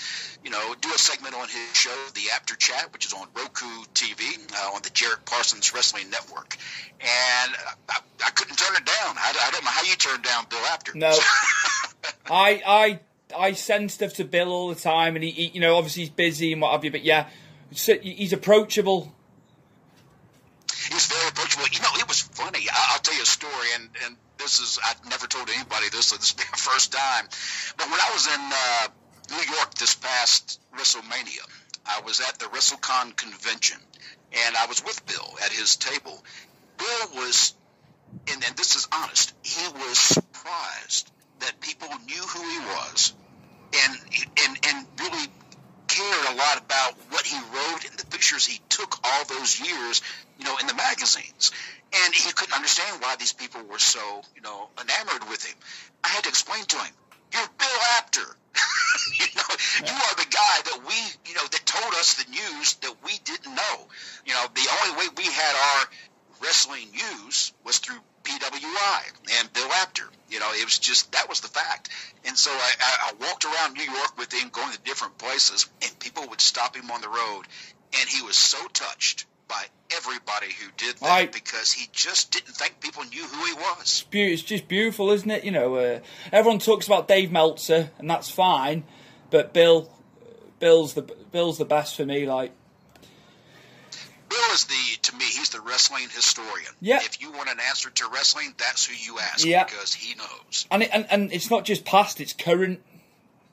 you 0.45 0.51
know, 0.51 0.75
do 0.81 0.89
a 0.95 0.99
segment 0.99 1.35
on 1.35 1.49
his 1.49 1.75
show, 1.75 1.97
The 2.15 2.31
Apter 2.35 2.57
Chat, 2.57 2.93
which 2.93 3.07
is 3.07 3.13
on 3.13 3.27
Roku 3.35 3.67
TV 3.95 4.39
uh, 4.55 4.75
on 4.75 4.83
the 4.83 4.91
Jarrett 4.91 5.25
Parsons 5.27 5.75
Wrestling 5.75 6.09
Network. 6.11 6.57
And 7.01 7.53
I, 7.91 7.99
I 8.25 8.31
couldn't 8.31 8.57
turn 8.57 8.77
it 8.77 8.87
down. 8.87 9.17
I, 9.19 9.35
I 9.47 9.51
don't 9.51 9.65
know 9.65 9.71
how 9.71 9.83
you 9.83 9.97
turned 9.97 10.23
down 10.23 10.47
Bill 10.49 10.65
Apter. 10.73 10.93
No. 10.95 11.11
I 12.31 12.63
I 12.67 13.01
I 13.37 13.53
send 13.53 13.91
stuff 13.91 14.15
to 14.15 14.25
Bill 14.25 14.49
all 14.49 14.69
the 14.69 14.81
time, 14.81 15.17
and 15.17 15.25
he, 15.25 15.31
he 15.31 15.47
you 15.55 15.61
know 15.61 15.77
obviously 15.77 16.03
he's 16.03 16.11
busy 16.11 16.53
and 16.53 16.63
what 16.63 16.73
have 16.73 16.85
you, 16.85 16.91
but 16.91 17.05
yeah, 17.05 17.29
he's 17.71 18.33
approachable. 18.33 19.15
He 20.89 20.95
was 20.95 21.07
very 21.07 21.29
approachable. 21.29 21.67
You 21.73 21.81
know, 21.81 21.89
it 21.95 22.09
was 22.09 22.21
funny. 22.21 22.67
I'll 22.73 22.99
tell 22.99 23.15
you 23.15 23.23
a 23.23 23.27
story, 23.27 23.69
and 23.75 23.89
and 24.05 24.17
this 24.39 24.59
is 24.59 24.79
I've 24.85 25.09
never 25.09 25.27
told 25.27 25.49
anybody 25.49 25.89
this, 25.91 26.07
so 26.07 26.17
this 26.17 26.33
be 26.33 26.45
the 26.51 26.59
first 26.59 26.93
time. 26.93 27.27
But 27.77 27.87
when 27.91 28.01
I 28.01 28.11
was 28.13 28.27
in 28.27 28.41
uh, 28.41 28.89
New 29.37 29.55
York 29.55 29.75
this 29.75 29.95
past 29.95 30.61
WrestleMania, 30.77 31.47
I 31.87 32.01
was 32.01 32.21
at 32.21 32.39
the 32.39 32.47
WrestleCon 32.47 33.17
convention, 33.17 33.79
and 34.47 34.57
I 34.57 34.67
was 34.67 34.85
with 34.85 35.05
Bill 35.07 35.35
at 35.45 35.53
his 35.53 35.77
table. 35.77 36.23
Bill 36.79 37.23
was, 37.23 37.55
and, 38.33 38.43
and 38.45 38.57
this 38.57 38.77
is 38.77 38.89
honest, 38.93 39.35
he 39.43 39.67
was 39.69 39.99
surprised 39.99 41.11
that 41.41 41.61
people 41.61 41.89
knew 42.07 42.23
who 42.23 42.43
he 42.49 42.59
was, 42.59 43.15
and 43.73 43.99
and 44.45 44.59
and 44.67 44.87
really 45.01 45.27
cared 45.89 46.27
a 46.33 46.37
lot 46.37 46.59
about 46.59 46.95
what 47.11 47.27
he 47.27 47.37
wrote 47.37 47.85
and 47.89 47.99
the 47.99 48.07
pictures 48.07 48.47
he 48.47 48.61
took 48.69 48.97
all 49.05 49.25
those 49.27 49.61
years, 49.61 50.01
you 50.39 50.45
know, 50.45 50.57
in 50.59 50.67
the 50.67 50.75
magazines. 50.75 51.53
And 51.93 52.15
he 52.15 52.33
couldn't 52.33 52.55
understand 52.55 53.03
why 53.03 53.17
these 53.17 53.35
people 53.35 53.63
were 53.65 53.79
so, 53.79 54.23
you 54.35 54.41
know, 54.41 54.71
enamored 54.81 55.29
with 55.29 55.45
him. 55.45 55.57
I 56.03 56.09
had 56.09 56.25
to 56.25 56.31
explain 56.31 56.65
to 56.65 56.77
him, 56.79 56.95
you're 57.33 57.49
Bill 57.59 57.81
Apter. 57.99 58.21
you 59.21 59.27
know, 59.37 59.51
you 59.85 59.93
are 59.93 60.17
the 60.17 60.29
guy 60.31 60.57
that 60.65 60.81
we, 60.87 60.97
you 61.29 61.35
know, 61.35 61.45
that 61.45 61.67
told 61.67 61.93
us 61.95 62.15
the 62.15 62.31
news 62.31 62.75
that 62.77 62.95
we 63.05 63.13
didn't 63.25 63.55
know. 63.55 63.77
You 64.25 64.33
know, 64.33 64.47
the 64.55 64.69
only 64.81 64.99
way 64.99 65.13
we 65.17 65.25
had 65.25 65.55
our 65.55 65.89
wrestling 66.43 66.89
news 66.93 67.53
was 67.65 67.79
through 67.79 68.01
PWI 68.25 69.39
and 69.39 69.53
Bill 69.53 69.71
Apter. 69.81 70.05
You 70.31 70.41
know, 70.41 70.51
it 70.53 70.65
was 70.65 70.79
just 70.79 71.13
that 71.13 71.29
was 71.29 71.41
the 71.41 71.49
fact. 71.49 71.91
And 72.25 72.37
so 72.37 72.51
I, 72.51 72.73
I, 72.81 73.13
walked 73.21 73.45
around 73.45 73.75
New 73.75 73.85
York 73.85 74.17
with 74.17 74.33
him, 74.33 74.49
going 74.51 74.73
to 74.73 74.79
different 74.81 75.19
places, 75.19 75.69
and 75.83 75.99
people 75.99 76.27
would 76.29 76.41
stop 76.41 76.77
him 76.77 76.91
on 76.91 77.01
the 77.01 77.09
road, 77.09 77.43
and 77.99 78.09
he 78.09 78.23
was 78.23 78.37
so 78.37 78.59
touched 78.69 79.27
by 79.49 79.65
everybody 79.95 80.47
who 80.47 80.71
did 80.77 80.97
that 80.99 81.11
I- 81.11 81.27
because 81.27 81.73
he 81.73 81.89
just 81.93 82.31
didn't 82.31 82.55
think 82.55 82.81
people 82.81 83.05
knew 83.05 83.25
who 83.25 83.45
he 83.45 83.53
was. 83.55 84.05
It's 84.13 84.43
just 84.43 84.69
beautiful, 84.69 85.11
isn't 85.11 85.31
it? 85.31 85.45
You 85.45 85.51
know, 85.51 85.75
uh, 85.75 86.01
everyone 86.33 86.61
talks 86.61 86.87
about 86.87 87.09
Dave 87.09 87.31
Meltzer, 87.31 87.91
and 87.99 88.09
that's 88.09 88.31
fine, 88.31 88.85
but 89.31 89.53
Bill, 89.53 89.91
Bill's 90.61 90.95
the 90.95 91.03
Bill's 91.03 91.59
the 91.59 91.65
best 91.65 91.97
for 91.97 92.07
me. 92.07 92.27
Like, 92.27 92.53
Bill 94.29 94.55
is 94.55 94.65
the, 94.65 94.99
to 95.03 95.17
me, 95.17 95.25
he's 95.25 95.51
the 95.51 95.52
wrestling 95.67 96.09
historian. 96.15 96.73
Yeah. 96.81 96.99
If 97.03 97.21
you 97.21 97.31
want 97.33 97.49
an 97.51 97.59
answer 97.69 97.91
to 97.91 98.09
wrestling, 98.13 98.55
that's 98.59 98.85
who 98.87 98.95
you 98.95 99.19
ask 99.19 99.45
Yeah. 99.45 99.65
because 99.65 99.93
he 99.95 100.15
knows. 100.15 100.67
and 100.71 100.83
it, 100.83 100.91
and 100.93 101.07
and 101.11 101.33
it's 101.33 101.51
not 101.51 101.65
just 101.65 101.85
past; 101.85 102.21
it's 102.21 102.33
current. 102.33 102.81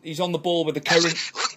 He's 0.01 0.19
on 0.19 0.31
the 0.31 0.37
ball 0.39 0.65
with 0.65 0.75
the 0.75 0.81
current. 0.81 1.03
Look, 1.35 1.51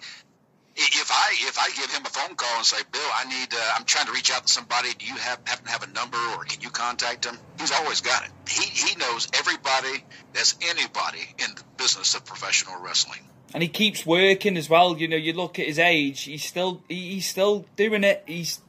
if 0.75 1.11
I 1.11 1.35
if 1.47 1.57
I 1.59 1.69
give 1.75 1.91
him 1.91 2.05
a 2.05 2.09
phone 2.09 2.35
call 2.35 2.57
and 2.57 2.65
say, 2.65 2.77
Bill, 2.91 3.01
I 3.15 3.25
need, 3.25 3.53
uh, 3.53 3.57
I'm 3.75 3.83
trying 3.85 4.07
to 4.07 4.11
reach 4.11 4.31
out 4.31 4.47
to 4.47 4.51
somebody. 4.51 4.89
Do 4.97 5.05
you 5.05 5.15
have 5.15 5.39
happen 5.45 5.65
to 5.65 5.71
have 5.71 5.83
a 5.83 5.87
number, 5.91 6.17
or 6.35 6.43
can 6.45 6.61
you 6.61 6.69
contact 6.69 7.25
him? 7.25 7.37
He's 7.59 7.71
always 7.71 8.01
got 8.01 8.25
it. 8.25 8.31
He 8.49 8.65
he 8.65 8.95
knows 8.95 9.27
everybody 9.37 10.03
that's 10.33 10.55
anybody 10.61 11.19
in 11.39 11.55
the 11.55 11.63
business 11.77 12.15
of 12.15 12.25
professional 12.25 12.81
wrestling. 12.81 13.19
and 13.53 13.61
he 13.61 13.69
keeps 13.69 14.03
working 14.05 14.57
as 14.57 14.67
well. 14.69 14.97
You 14.97 15.07
know, 15.07 15.15
you 15.15 15.33
look 15.33 15.59
at 15.59 15.67
his 15.67 15.77
age; 15.79 16.23
he's 16.23 16.43
still 16.43 16.81
he, 16.89 17.11
he's 17.13 17.27
still 17.29 17.65
doing 17.75 18.03
it. 18.03 18.23
He's 18.25 18.59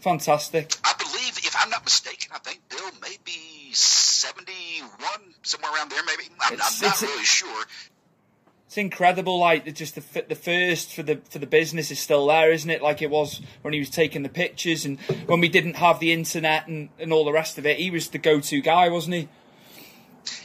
fantastic. 0.00 0.72
I 0.84 0.94
believe, 0.98 1.38
if 1.38 1.54
I'm 1.58 1.70
not 1.70 1.84
mistaken, 1.84 2.30
I 2.34 2.38
think 2.38 2.60
Bill 2.68 2.90
may 3.02 3.16
be 3.24 3.70
71, 3.72 4.90
somewhere 5.42 5.72
around 5.74 5.90
there, 5.90 6.02
maybe. 6.06 6.24
I'm, 6.40 6.54
It's- 6.54 6.82
I'm 6.82 6.88
not 6.88 6.96
it's- 6.96 7.02
really 7.02 7.24
sure. 7.24 7.64
It's 8.66 8.76
incredible. 8.76 9.38
Like 9.38 9.64
just 9.74 9.94
the 9.94 10.22
the 10.28 10.34
first 10.34 10.92
for 10.94 11.02
the 11.02 11.22
for 11.30 11.38
the 11.38 11.46
business 11.46 11.90
is 11.90 11.98
still 12.00 12.26
there, 12.26 12.52
isn't 12.52 12.68
it? 12.68 12.82
Like 12.82 13.00
it 13.00 13.08
was 13.08 13.40
when 13.62 13.72
he 13.72 13.78
was 13.80 13.88
taking 13.88 14.22
the 14.22 14.28
pictures 14.28 14.84
and 14.84 15.00
when 15.26 15.40
we 15.40 15.48
didn't 15.48 15.76
have 15.76 16.00
the 16.00 16.12
internet 16.12 16.68
and, 16.68 16.90
and 16.98 17.10
all 17.10 17.24
the 17.24 17.32
rest 17.32 17.56
of 17.56 17.64
it. 17.64 17.78
He 17.78 17.90
was 17.90 18.08
the 18.08 18.18
go 18.18 18.40
to 18.40 18.60
guy, 18.60 18.90
wasn't 18.90 19.14
he? 19.14 19.28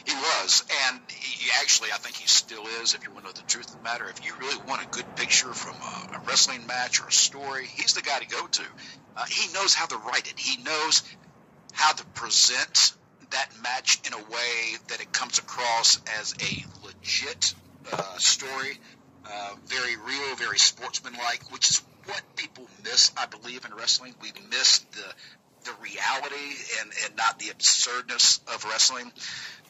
He 0.06 0.14
was, 0.16 0.64
and 0.90 1.02
actually, 1.62 1.90
I 1.94 1.98
think 1.98 2.16
he 2.16 2.28
still 2.28 2.66
is. 2.82 2.94
If 2.94 3.06
you 3.06 3.14
want 3.14 3.26
to 3.26 3.30
know 3.30 3.34
the 3.34 3.44
truth 3.44 3.68
of 3.68 3.78
the 3.78 3.84
matter, 3.84 4.06
if 4.10 4.26
you 4.26 4.34
really 4.40 4.62
want 4.68 4.84
a 4.84 4.88
good 4.88 5.06
picture 5.16 5.54
from 5.54 5.76
a, 5.82 6.18
a 6.18 6.20
wrestling 6.28 6.66
match 6.68 7.02
or 7.02 7.08
a 7.08 7.12
story, 7.12 7.66
he's 7.68 7.94
the 7.94 8.02
guy 8.02 8.20
to 8.20 8.28
go 8.28 8.48
to. 8.48 8.64
Uh, 9.16 9.26
he 9.30 9.52
knows 9.54 9.74
how 9.74 9.86
to 9.86 9.98
write 9.98 10.28
it. 10.30 10.40
He 10.40 10.62
knows 10.64 11.04
how 11.74 11.92
to 11.92 12.06
present 12.14 12.94
that 13.32 13.50
match 13.62 14.00
in 14.06 14.14
a 14.14 14.18
way 14.18 14.78
that 14.90 15.02
it 15.02 15.12
comes 15.12 15.40
across 15.40 16.00
as 16.20 16.34
a 16.42 16.86
legit 16.86 17.54
uh, 17.92 18.18
story, 18.18 18.78
uh, 19.26 19.56
very 19.66 19.96
real, 19.98 20.36
very 20.36 20.58
sportsmanlike, 20.60 21.52
which 21.52 21.70
is 21.70 21.82
what 22.06 22.22
people 22.36 22.68
miss, 22.84 23.12
I 23.18 23.26
believe, 23.26 23.66
in 23.66 23.74
wrestling. 23.76 24.14
We 24.22 24.32
miss 24.50 24.80
the 24.92 25.14
the 25.64 25.74
reality 25.82 26.56
and, 26.82 26.92
and 27.06 27.16
not 27.16 27.40
the 27.40 27.50
absurdness 27.50 28.40
of 28.54 28.66
wrestling. 28.66 29.12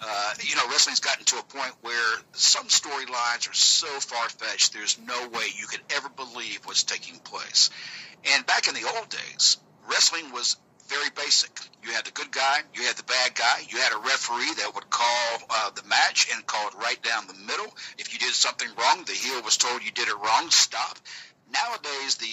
Uh, 0.01 0.33
you 0.41 0.55
know, 0.55 0.67
wrestling's 0.69 0.99
gotten 0.99 1.23
to 1.25 1.37
a 1.37 1.43
point 1.43 1.73
where 1.81 2.17
some 2.33 2.67
storylines 2.67 3.49
are 3.49 3.53
so 3.53 3.87
far 3.87 4.27
fetched, 4.29 4.73
there's 4.73 4.99
no 4.99 5.27
way 5.29 5.45
you 5.57 5.67
could 5.67 5.81
ever 5.95 6.09
believe 6.09 6.59
what's 6.65 6.83
taking 6.83 7.19
place. 7.19 7.69
And 8.33 8.45
back 8.45 8.67
in 8.67 8.73
the 8.73 8.83
old 8.95 9.09
days, 9.09 9.57
wrestling 9.89 10.31
was 10.31 10.57
very 10.87 11.09
basic. 11.15 11.51
You 11.83 11.91
had 11.91 12.05
the 12.05 12.11
good 12.11 12.31
guy, 12.31 12.59
you 12.73 12.83
had 12.83 12.95
the 12.97 13.03
bad 13.03 13.35
guy, 13.35 13.63
you 13.69 13.77
had 13.79 13.93
a 13.93 13.97
referee 13.97 14.53
that 14.57 14.71
would 14.75 14.89
call 14.89 15.39
uh, 15.49 15.69
the 15.71 15.83
match 15.83 16.27
and 16.33 16.45
call 16.45 16.67
it 16.67 16.75
right 16.75 17.01
down 17.01 17.27
the 17.27 17.33
middle. 17.33 17.73
If 17.97 18.13
you 18.13 18.19
did 18.19 18.33
something 18.33 18.69
wrong, 18.77 19.03
the 19.05 19.13
heel 19.13 19.41
was 19.43 19.57
told 19.57 19.83
you 19.83 19.91
did 19.91 20.07
it 20.07 20.15
wrong, 20.15 20.49
stop. 20.49 20.97
Nowadays, 21.51 22.15
the 22.15 22.27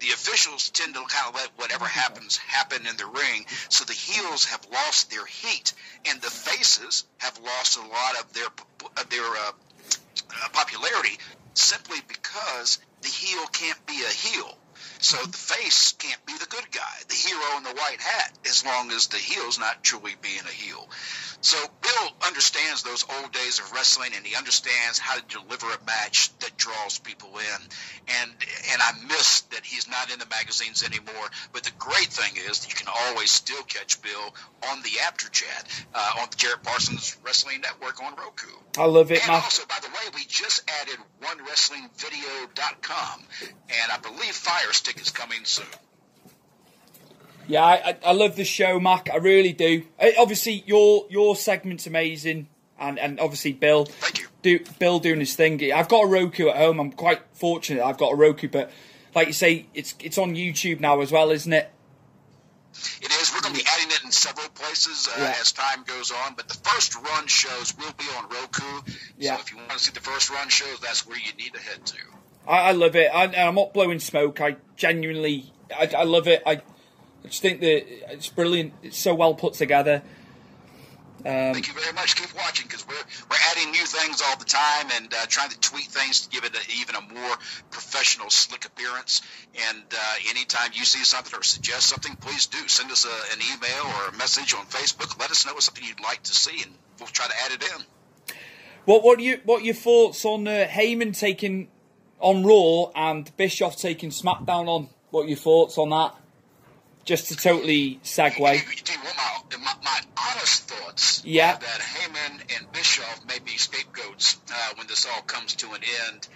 the 0.00 0.08
officials 0.08 0.70
tend 0.70 0.94
to 0.94 1.00
kind 1.00 1.28
of 1.28 1.34
let 1.34 1.50
whatever 1.56 1.84
happens 1.84 2.36
happen 2.36 2.86
in 2.86 2.96
the 2.96 3.06
ring, 3.06 3.46
so 3.68 3.84
the 3.84 3.92
heels 3.92 4.44
have 4.46 4.66
lost 4.72 5.10
their 5.10 5.26
heat, 5.26 5.72
and 6.08 6.20
the 6.20 6.30
faces 6.30 7.04
have 7.18 7.38
lost 7.40 7.76
a 7.78 7.80
lot 7.82 8.18
of 8.20 8.32
their 8.32 8.48
their 9.10 9.24
uh, 9.24 9.52
uh, 10.30 10.48
popularity 10.52 11.18
simply 11.54 11.98
because 12.06 12.78
the 13.02 13.08
heel 13.08 13.46
can't 13.52 13.86
be 13.86 14.02
a 14.02 14.08
heel. 14.08 14.57
So 15.00 15.16
the 15.24 15.36
face 15.36 15.92
can't 15.92 16.24
be 16.26 16.32
the 16.38 16.46
good 16.46 16.70
guy, 16.72 16.82
the 17.08 17.14
hero 17.14 17.56
in 17.56 17.62
the 17.62 17.70
white 17.74 18.00
hat, 18.00 18.32
as 18.46 18.64
long 18.64 18.90
as 18.90 19.06
the 19.08 19.16
heel's 19.16 19.58
not 19.58 19.82
truly 19.84 20.12
being 20.20 20.40
a 20.40 20.52
heel. 20.52 20.88
So 21.40 21.56
Bill 21.82 22.10
understands 22.26 22.82
those 22.82 23.04
old 23.20 23.30
days 23.32 23.60
of 23.60 23.70
wrestling, 23.72 24.10
and 24.16 24.26
he 24.26 24.34
understands 24.34 24.98
how 24.98 25.14
to 25.16 25.22
deliver 25.28 25.66
a 25.66 25.78
match 25.86 26.36
that 26.40 26.56
draws 26.56 26.98
people 26.98 27.30
in. 27.38 27.62
And 28.20 28.30
and 28.72 28.82
I 28.82 28.90
miss 29.06 29.42
that 29.52 29.64
he's 29.64 29.88
not 29.88 30.10
in 30.12 30.18
the 30.18 30.26
magazines 30.26 30.82
anymore. 30.82 31.28
But 31.52 31.62
the 31.62 31.70
great 31.78 32.08
thing 32.08 32.32
is 32.50 32.58
that 32.60 32.68
you 32.68 32.74
can 32.74 32.88
always 32.88 33.30
still 33.30 33.62
catch 33.62 34.02
Bill 34.02 34.34
on 34.70 34.82
the 34.82 34.90
Apter 35.06 35.28
Chat 35.28 35.84
uh, 35.94 36.14
on 36.20 36.26
the 36.30 36.36
Jarrett 36.36 36.64
Parsons 36.64 37.16
Wrestling 37.24 37.60
Network 37.60 38.02
on 38.02 38.16
Roku. 38.16 38.48
I 38.76 38.86
love 38.86 39.12
it, 39.12 39.20
And 39.22 39.28
Mac. 39.32 39.44
also, 39.44 39.62
by 39.68 39.78
the 39.80 39.88
way, 39.88 40.10
we 40.14 40.24
just 40.26 40.68
added 40.82 40.96
OneWrestlingVideo.com, 41.22 43.22
and 43.42 43.92
I 43.92 43.98
believe 43.98 44.34
Fire 44.34 44.72
Is 44.96 45.10
coming 45.10 45.44
soon. 45.44 45.66
Yeah, 47.46 47.64
I, 47.64 47.96
I, 48.04 48.12
love 48.12 48.36
the 48.36 48.44
show, 48.44 48.78
Mac. 48.78 49.08
I 49.10 49.16
really 49.16 49.52
do. 49.52 49.84
Obviously, 50.18 50.64
your 50.66 51.06
your 51.08 51.34
segment's 51.36 51.86
amazing, 51.86 52.48
and 52.78 52.98
and 52.98 53.20
obviously 53.20 53.52
Bill. 53.52 53.84
Thank 53.86 54.20
you. 54.20 54.26
Do 54.42 54.60
Bill 54.78 54.98
doing 54.98 55.20
his 55.20 55.34
thing. 55.34 55.72
I've 55.72 55.88
got 55.88 56.04
a 56.04 56.06
Roku 56.06 56.48
at 56.48 56.56
home. 56.56 56.78
I'm 56.78 56.92
quite 56.92 57.20
fortunate. 57.32 57.82
I've 57.84 57.98
got 57.98 58.12
a 58.12 58.16
Roku, 58.16 58.48
but 58.48 58.70
like 59.14 59.26
you 59.26 59.32
say, 59.32 59.66
it's 59.74 59.94
it's 60.00 60.18
on 60.18 60.34
YouTube 60.34 60.80
now 60.80 61.00
as 61.00 61.10
well, 61.10 61.30
isn't 61.30 61.52
it? 61.52 61.70
It 63.00 63.10
is. 63.10 63.32
We're 63.34 63.40
going 63.40 63.54
to 63.54 63.60
be 63.60 63.66
adding 63.66 63.90
it 63.90 64.04
in 64.04 64.12
several 64.12 64.48
places 64.50 65.08
uh, 65.08 65.20
Yeah. 65.20 65.34
as 65.40 65.52
time 65.52 65.82
goes 65.84 66.12
on, 66.12 66.34
but 66.34 66.48
the 66.48 66.54
first 66.54 66.94
run 66.94 67.26
shows 67.26 67.76
will 67.76 67.92
be 67.98 68.04
on 68.16 68.28
Roku. 68.28 68.82
Yeah. 69.18 69.34
So 69.36 69.40
if 69.40 69.50
you 69.50 69.56
want 69.56 69.70
to 69.70 69.78
see 69.78 69.92
the 69.92 70.00
first 70.00 70.30
run 70.30 70.48
shows, 70.48 70.78
that's 70.80 71.06
where 71.06 71.18
you 71.18 71.32
need 71.36 71.54
to 71.54 71.60
head 71.60 71.84
to. 71.86 71.96
I, 72.48 72.70
I 72.70 72.72
love 72.72 72.96
it. 72.96 73.10
I, 73.14 73.24
I'm 73.24 73.54
not 73.54 73.74
blowing 73.74 74.00
smoke. 74.00 74.40
I 74.40 74.56
genuinely, 74.76 75.52
I, 75.76 75.90
I 75.96 76.04
love 76.04 76.26
it. 76.26 76.42
I 76.46 76.62
just 77.24 77.42
think 77.42 77.60
that 77.60 78.12
it's 78.12 78.28
brilliant. 78.28 78.72
It's 78.82 78.98
so 78.98 79.14
well 79.14 79.34
put 79.34 79.54
together. 79.54 80.02
Um, 81.20 81.52
Thank 81.52 81.66
you 81.66 81.74
very 81.74 81.92
much. 81.92 82.14
Keep 82.14 82.34
watching 82.36 82.68
because 82.68 82.86
we're 82.86 82.94
we're 83.28 83.42
adding 83.50 83.72
new 83.72 83.84
things 83.84 84.22
all 84.24 84.36
the 84.36 84.44
time 84.44 84.86
and 84.94 85.12
uh, 85.12 85.26
trying 85.26 85.50
to 85.50 85.58
tweak 85.58 85.86
things 85.86 86.20
to 86.22 86.28
give 86.28 86.44
it 86.44 86.54
a, 86.54 86.80
even 86.80 86.94
a 86.94 87.00
more 87.00 87.36
professional, 87.70 88.30
slick 88.30 88.64
appearance. 88.64 89.22
And 89.68 89.82
uh, 89.92 90.14
anytime 90.30 90.70
you 90.74 90.84
see 90.84 91.02
something 91.02 91.36
or 91.36 91.42
suggest 91.42 91.86
something, 91.86 92.14
please 92.16 92.46
do 92.46 92.68
send 92.68 92.92
us 92.92 93.04
a, 93.04 93.32
an 93.32 93.40
email 93.52 93.92
or 93.96 94.14
a 94.14 94.16
message 94.16 94.54
on 94.54 94.64
Facebook. 94.66 95.18
Let 95.18 95.32
us 95.32 95.44
know 95.44 95.54
what 95.54 95.64
something 95.64 95.84
you'd 95.84 96.00
like 96.00 96.22
to 96.22 96.32
see, 96.32 96.62
and 96.62 96.72
we'll 97.00 97.08
try 97.08 97.26
to 97.26 97.34
add 97.44 97.52
it 97.52 97.64
in. 97.64 97.84
What 98.84 99.02
what 99.02 99.18
are 99.18 99.22
you 99.22 99.40
what 99.44 99.62
are 99.62 99.64
your 99.64 99.74
thoughts 99.74 100.24
on 100.24 100.46
uh, 100.46 100.68
Heyman 100.70 101.18
taking 101.18 101.68
on 102.20 102.44
Raw 102.44 102.90
and 102.94 103.34
Bischoff 103.36 103.76
taking 103.76 104.10
SmackDown 104.10 104.68
on? 104.68 104.88
What 105.10 105.26
are 105.26 105.28
your 105.28 105.36
thoughts 105.36 105.78
on 105.78 105.90
that? 105.90 106.14
Just 107.04 107.28
to 107.28 107.36
totally 107.36 108.00
segue. 108.04 108.34
Do 108.36 108.92
you 108.92 108.98
want 109.02 109.16
my, 109.16 109.58
my, 109.58 109.74
my 109.82 110.00
honest 110.30 110.68
thoughts? 110.68 111.24
Yeah. 111.24 111.56
That 111.56 111.80
Heyman 111.80 112.56
and 112.56 112.70
Bischoff 112.72 113.24
may 113.26 113.38
be 113.38 113.56
scapegoats 113.56 114.36
uh, 114.50 114.74
when 114.76 114.86
this 114.86 115.06
all 115.06 115.22
comes 115.22 115.54
to 115.54 115.68
an 115.72 115.80
end. 116.06 116.28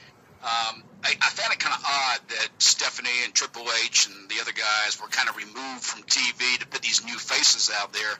Um, 0.42 0.82
I, 1.04 1.14
I 1.20 1.30
found 1.30 1.52
it 1.52 1.60
kind 1.60 1.74
of 1.76 1.84
odd 1.86 2.28
that 2.30 2.48
Stephanie 2.58 3.10
and 3.24 3.32
Triple 3.32 3.64
H 3.84 4.08
and 4.08 4.28
the 4.28 4.40
other 4.40 4.50
guys 4.50 5.00
were 5.00 5.06
kind 5.06 5.28
of 5.28 5.36
removed 5.36 5.84
from 5.84 6.02
TV 6.02 6.58
to 6.58 6.66
put 6.66 6.82
these 6.82 7.04
new 7.04 7.16
faces 7.16 7.70
out 7.72 7.92
there. 7.92 8.18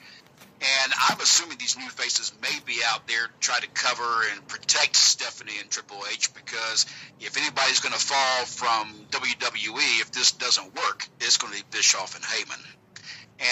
And 0.62 0.92
I'm 1.09 1.18
assuming 1.20 1.59
these 1.59 1.77
new 1.77 1.88
faces 1.88 2.33
may 2.40 2.57
be 2.64 2.79
out 2.87 3.09
there 3.09 3.27
to 3.27 3.33
try 3.40 3.59
to 3.59 3.66
cover 3.68 4.22
and 4.33 4.46
protect 4.46 4.94
Stephanie 4.94 5.59
and 5.61 5.68
Triple 5.68 5.98
H 6.12 6.33
because 6.35 6.87
if 7.18 7.37
anybody's 7.37 7.81
going 7.81 7.94
to 7.94 7.98
fall 7.98 8.44
from 8.44 8.94
WWE, 9.11 10.01
if 10.01 10.12
this 10.12 10.31
doesn't 10.33 10.72
work, 10.77 11.09
it's 11.20 11.37
going 11.37 11.53
to 11.53 11.59
be 11.59 11.64
Bischoff 11.72 12.14
and 12.14 12.25
Heyman. 12.25 12.62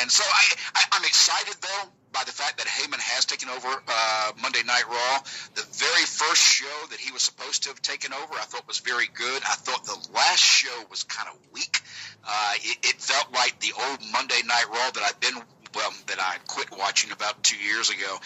And 0.01 0.11
so 0.11 0.23
I, 0.23 0.55
I, 0.77 0.83
I'm 0.93 1.05
excited 1.05 1.57
though 1.61 1.91
by 2.13 2.23
the 2.25 2.33
fact 2.33 2.59
that 2.59 2.67
Heyman 2.67 3.01
has 3.01 3.25
taken 3.25 3.49
over 3.49 3.69
uh, 3.69 4.33
Monday 4.41 4.63
Night 4.65 4.85
Raw. 4.89 5.19
The 5.55 5.67
very 5.79 6.05
first 6.05 6.43
show 6.43 6.87
that 6.91 6.99
he 6.99 7.11
was 7.13 7.23
supposed 7.23 7.65
to 7.65 7.71
have 7.71 7.83
taken 7.83 8.13
over, 8.13 8.35
I 8.35 8.45
thought 8.47 8.67
was 8.69 8.79
very 8.79 9.09
good. 9.15 9.43
I 9.43 9.55
thought 9.55 9.85
the 9.85 9.99
last 10.15 10.43
show 10.43 10.85
was 10.91 11.03
kind 11.05 11.29
of 11.29 11.39
weak. 11.53 11.81
Uh, 12.25 12.53
it, 12.63 12.79
it 12.83 13.01
felt 13.01 13.33
like 13.33 13.59
the 13.61 13.73
old 13.73 13.99
Monday 14.13 14.41
Night 14.47 14.67
Raw 14.71 14.91
that 14.91 15.03
I've 15.03 15.21
been 15.21 15.43
well 15.75 15.93
that 16.07 16.21
I 16.21 16.37
quit 16.47 16.71
watching 16.71 17.13
about 17.13 17.43
two 17.43 17.59
years 17.59 17.91
ago, 17.91 18.19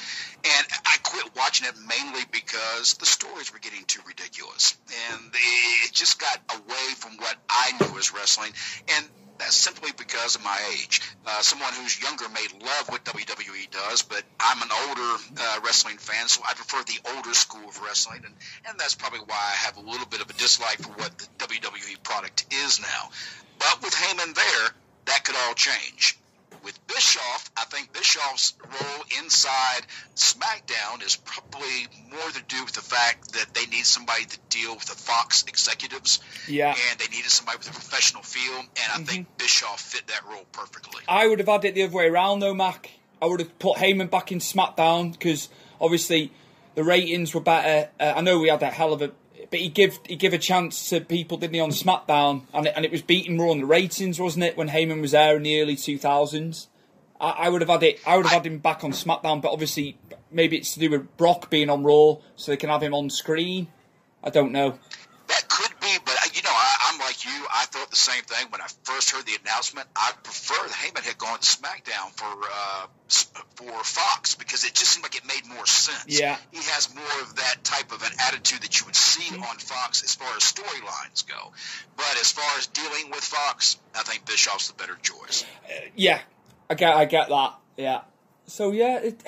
and 0.44 0.66
I 0.86 0.96
quit 1.02 1.34
watching 1.36 1.66
it 1.68 1.74
mainly 1.88 2.22
because 2.32 2.94
the 2.94 3.06
stories 3.06 3.52
were 3.52 3.58
getting 3.58 3.84
too 3.84 4.00
ridiculous, 4.06 4.76
and 5.10 5.20
it 5.32 5.92
just 5.92 6.20
got 6.20 6.38
away 6.50 6.86
from 6.96 7.16
what 7.18 7.36
I 7.48 7.72
knew 7.80 7.98
as 7.98 8.12
wrestling, 8.12 8.52
and 8.96 9.08
that's 9.38 9.56
simply 9.56 9.90
because 9.96 10.36
of 10.36 10.44
my 10.44 10.58
age. 10.72 11.00
Uh, 11.26 11.40
someone 11.40 11.72
who's 11.74 12.00
younger 12.00 12.28
may 12.28 12.46
love 12.64 12.88
what 12.88 13.04
WWE 13.04 13.70
does, 13.70 14.02
but 14.02 14.22
I'm 14.38 14.62
an 14.62 14.68
older 14.88 15.22
uh, 15.40 15.60
wrestling 15.64 15.98
fan, 15.98 16.28
so 16.28 16.42
I 16.48 16.54
prefer 16.54 16.82
the 16.84 17.16
older 17.16 17.34
school 17.34 17.68
of 17.68 17.80
wrestling, 17.82 18.22
and, 18.24 18.34
and 18.68 18.78
that's 18.78 18.94
probably 18.94 19.20
why 19.20 19.36
I 19.36 19.56
have 19.66 19.76
a 19.76 19.80
little 19.80 20.06
bit 20.06 20.20
of 20.20 20.30
a 20.30 20.34
dislike 20.34 20.78
for 20.78 20.92
what 20.92 21.18
the 21.18 21.26
WWE 21.46 22.02
product 22.02 22.46
is 22.52 22.80
now. 22.80 23.10
But 23.58 23.82
with 23.82 23.94
Heyman 23.94 24.34
there, 24.34 24.68
that 25.06 25.24
could 25.24 25.36
all 25.36 25.54
change. 25.54 26.18
With 26.62 26.86
Bischoff, 26.86 27.50
I 27.56 27.64
think 27.64 27.92
Bischoff's 27.92 28.54
role 28.62 29.04
inside 29.18 29.82
SmackDown 30.14 31.04
is 31.04 31.16
probably 31.16 31.88
more 32.10 32.30
to 32.30 32.42
do 32.48 32.64
with 32.64 32.74
the 32.74 32.80
fact 32.80 33.32
that 33.32 33.54
they 33.54 33.66
need 33.66 33.84
somebody 33.84 34.24
to 34.24 34.38
deal 34.48 34.74
with 34.74 34.84
the 34.86 34.94
Fox 34.94 35.44
executives. 35.48 36.20
Yeah. 36.48 36.68
And 36.90 37.00
they 37.00 37.06
needed 37.14 37.30
somebody 37.30 37.58
with 37.58 37.68
a 37.68 37.72
professional 37.72 38.22
feel, 38.22 38.58
and 38.58 38.68
I 38.94 38.98
think 39.04 39.36
Bischoff 39.38 39.80
fit 39.80 40.06
that 40.06 40.24
role 40.30 40.44
perfectly. 40.52 41.02
I 41.08 41.26
would 41.26 41.38
have 41.38 41.48
had 41.48 41.64
it 41.64 41.74
the 41.74 41.82
other 41.84 41.94
way 41.94 42.06
around 42.06 42.40
though, 42.40 42.54
Mac. 42.54 42.90
I 43.20 43.26
would 43.26 43.40
have 43.40 43.58
put 43.58 43.78
Heyman 43.78 44.10
back 44.10 44.32
in 44.32 44.38
SmackDown 44.38 45.12
because 45.12 45.48
obviously 45.80 46.32
the 46.74 46.84
ratings 46.84 47.34
were 47.34 47.40
better. 47.40 47.88
Uh, 47.98 48.14
I 48.16 48.20
know 48.20 48.38
we 48.38 48.48
had 48.48 48.62
a 48.62 48.70
hell 48.70 48.92
of 48.92 49.02
a, 49.02 49.12
but 49.50 49.60
he 49.60 49.68
give 49.68 49.98
he 50.06 50.16
give 50.16 50.32
a 50.32 50.38
chance 50.38 50.88
to 50.90 51.00
people, 51.00 51.36
didn't 51.38 51.54
he, 51.54 51.60
on 51.60 51.70
SmackDown, 51.70 52.42
and 52.52 52.66
it, 52.66 52.72
and 52.76 52.84
it 52.84 52.92
was 52.92 53.02
beating 53.02 53.38
Raw 53.38 53.50
on 53.50 53.60
the 53.60 53.66
ratings, 53.66 54.20
wasn't 54.20 54.44
it, 54.44 54.56
when 54.56 54.68
Heyman 54.68 55.00
was 55.00 55.12
there 55.12 55.36
in 55.36 55.42
the 55.42 55.60
early 55.60 55.76
two 55.76 55.98
thousands. 55.98 56.68
I, 57.20 57.30
I 57.30 57.48
would 57.48 57.60
have 57.60 57.70
had 57.70 57.82
it. 57.82 58.00
I 58.06 58.16
would 58.16 58.26
have 58.26 58.42
had 58.42 58.46
him 58.46 58.58
back 58.58 58.84
on 58.84 58.92
SmackDown, 58.92 59.40
but 59.40 59.52
obviously 59.52 59.98
maybe 60.30 60.56
it's 60.56 60.74
to 60.74 60.80
do 60.80 60.90
with 60.90 61.16
Brock 61.16 61.50
being 61.50 61.70
on 61.70 61.82
Raw, 61.82 62.16
so 62.36 62.52
they 62.52 62.56
can 62.56 62.70
have 62.70 62.82
him 62.82 62.94
on 62.94 63.10
screen. 63.10 63.68
I 64.22 64.30
don't 64.30 64.52
know. 64.52 64.78
That 65.28 65.48
could 65.48 65.72
be, 65.80 65.96
but 66.04 66.14
uh, 66.14 66.28
you 66.32 66.42
know, 66.42 66.50
I, 66.52 66.90
I'm 66.90 66.98
like 67.00 67.24
you. 67.24 67.46
I 67.52 67.64
thought 67.66 67.83
the 67.94 68.00
same 68.00 68.24
thing 68.24 68.50
when 68.50 68.60
I 68.60 68.66
first 68.82 69.10
heard 69.10 69.24
the 69.24 69.38
announcement. 69.40 69.86
I 69.94 70.10
prefer 70.24 70.66
that 70.66 70.74
Heyman 70.74 71.04
had 71.06 71.16
gone 71.16 71.38
to 71.38 71.46
SmackDown 71.46 72.10
for 72.18 72.26
uh, 72.26 72.86
for 73.54 73.84
Fox 73.84 74.34
because 74.34 74.64
it 74.64 74.74
just 74.74 74.90
seemed 74.90 75.04
like 75.04 75.14
it 75.14 75.24
made 75.24 75.46
more 75.54 75.64
sense. 75.64 76.04
Yeah. 76.08 76.36
he 76.50 76.58
has 76.58 76.92
more 76.92 77.22
of 77.22 77.36
that 77.36 77.62
type 77.62 77.92
of 77.92 78.02
an 78.02 78.10
attitude 78.26 78.62
that 78.62 78.80
you 78.80 78.86
would 78.86 78.96
see 78.96 79.36
on 79.36 79.58
Fox 79.58 80.02
as 80.02 80.14
far 80.14 80.28
as 80.36 80.42
storylines 80.42 81.26
go. 81.26 81.52
But 81.96 82.16
as 82.20 82.32
far 82.32 82.58
as 82.58 82.66
dealing 82.66 83.10
with 83.10 83.22
Fox, 83.22 83.78
I 83.94 84.02
think 84.02 84.26
Bischoff's 84.26 84.68
the 84.68 84.74
better 84.74 84.96
choice. 85.00 85.44
Yeah, 85.94 86.20
I 86.68 86.74
get, 86.74 86.96
I 86.96 87.04
get 87.04 87.28
that. 87.28 87.54
Yeah. 87.76 88.00
So 88.46 88.72
yeah, 88.72 88.98
it, 88.98 89.22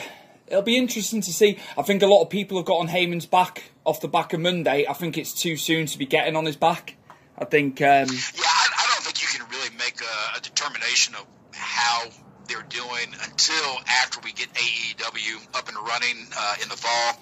it'll 0.48 0.62
be 0.62 0.76
interesting 0.76 1.20
to 1.20 1.32
see. 1.32 1.58
I 1.78 1.82
think 1.82 2.02
a 2.02 2.06
lot 2.08 2.22
of 2.22 2.30
people 2.30 2.56
have 2.58 2.66
got 2.66 2.78
on 2.78 2.88
Heyman's 2.88 3.26
back 3.26 3.70
off 3.84 4.00
the 4.00 4.08
back 4.08 4.32
of 4.32 4.40
Monday. 4.40 4.86
I 4.88 4.92
think 4.92 5.16
it's 5.16 5.32
too 5.32 5.56
soon 5.56 5.86
to 5.86 5.98
be 5.98 6.06
getting 6.06 6.34
on 6.34 6.46
his 6.46 6.56
back. 6.56 6.96
I 7.38 7.44
think. 7.44 7.80
Um, 7.80 7.86
Yeah, 7.86 8.46
I, 8.46 8.66
I 8.78 8.86
don't 8.92 9.04
think 9.04 9.22
you 9.22 9.28
can 9.38 9.46
really 9.50 9.70
make 9.96 10.06
a, 10.06 10.38
a 10.38 10.40
determination 10.40 11.14
of 11.14 11.26
how 11.52 12.04
they're 12.48 12.66
doing 12.68 13.08
until 13.24 13.78
after 13.88 14.20
we 14.22 14.32
get 14.32 14.46
AEW 14.54 15.56
up 15.56 15.68
and 15.68 15.76
running 15.76 16.26
uh, 16.38 16.54
in 16.62 16.68
the 16.68 16.76
fall. 16.76 17.18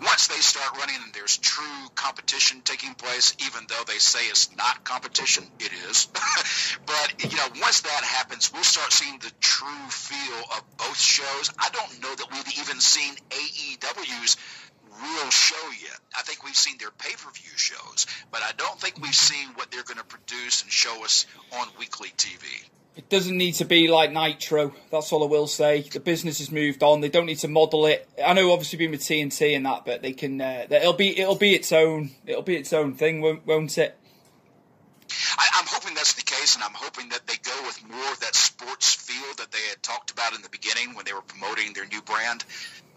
Once 0.00 0.28
they 0.28 0.36
start 0.36 0.78
running 0.78 0.94
and 1.04 1.12
there's 1.12 1.36
true 1.38 1.88
competition 1.96 2.60
taking 2.64 2.94
place, 2.94 3.34
even 3.44 3.66
though 3.68 3.82
they 3.88 3.98
say 3.98 4.20
it's 4.26 4.54
not 4.56 4.84
competition, 4.84 5.44
it 5.58 5.72
is. 5.88 6.06
but 6.86 7.14
you 7.18 7.36
know, 7.36 7.48
once 7.60 7.80
that 7.80 8.04
happens, 8.04 8.52
we'll 8.52 8.62
start 8.62 8.92
seeing 8.92 9.18
the 9.18 9.32
true 9.40 9.88
feel 9.90 10.38
of 10.56 10.62
both 10.76 10.98
shows. 10.98 11.50
I 11.58 11.70
don't 11.70 12.02
know 12.02 12.14
that 12.14 12.26
we've 12.30 12.58
even 12.58 12.78
seen 12.78 13.14
AEW's 13.30 14.36
real 15.02 15.30
show 15.30 15.70
yet. 15.82 15.98
I 16.16 16.22
think 16.22 16.44
we've 16.44 16.56
seen 16.56 16.76
their 16.78 16.90
pay-per-view 16.90 17.56
shows, 17.56 18.06
but 18.30 18.42
I 18.42 18.52
don't 18.56 18.80
think 18.80 19.00
we've 19.00 19.14
seen 19.14 19.48
what 19.54 19.70
they're 19.70 19.84
going 19.84 19.98
to 19.98 20.04
produce 20.04 20.62
and 20.62 20.70
show 20.70 21.04
us 21.04 21.26
on 21.52 21.68
weekly 21.78 22.10
TV. 22.16 22.44
it 22.96 23.08
doesn't 23.08 23.36
need 23.36 23.52
to 23.52 23.64
be 23.64 23.86
like 23.88 24.12
Nitro. 24.12 24.74
That's 24.90 25.12
all 25.12 25.22
I 25.22 25.26
will 25.26 25.46
say. 25.46 25.82
The 25.82 26.00
business 26.00 26.38
has 26.38 26.50
moved 26.50 26.82
on. 26.82 27.00
They 27.00 27.08
don't 27.08 27.26
need 27.26 27.38
to 27.38 27.48
model 27.48 27.86
it. 27.86 28.08
I 28.24 28.32
know, 28.32 28.50
obviously, 28.52 28.76
being 28.78 28.90
with 28.90 29.00
TNT 29.00 29.54
and 29.54 29.66
that, 29.66 29.84
but 29.84 30.02
they 30.02 30.12
can. 30.12 30.40
Uh, 30.40 30.66
it'll 30.68 30.92
be 30.94 31.18
it'll 31.18 31.36
be 31.36 31.54
its 31.54 31.70
own. 31.70 32.10
It'll 32.26 32.42
be 32.42 32.56
its 32.56 32.72
own 32.72 32.94
thing, 32.94 33.20
won't, 33.20 33.46
won't 33.46 33.78
it? 33.78 33.96
I, 35.38 35.48
I'm 35.54 35.66
hoping 35.66 35.94
that's 35.94 36.14
the 36.14 36.22
case, 36.22 36.56
and 36.56 36.64
I'm 36.64 36.74
hoping 36.74 37.08
that 37.10 37.26
they 37.26 37.36
go 37.42 37.54
with 37.66 37.80
more 37.88 38.12
of 38.12 38.20
that 38.20 38.34
sports 38.34 38.94
feel 38.94 39.34
that 39.38 39.52
they 39.52 39.62
had 39.70 39.82
talked 39.82 40.10
about 40.10 40.34
in 40.34 40.42
the 40.42 40.50
beginning 40.50 40.94
when 40.94 41.04
they 41.04 41.12
were 41.12 41.22
promoting 41.22 41.72
their 41.74 41.86
new 41.86 42.02
brand. 42.02 42.44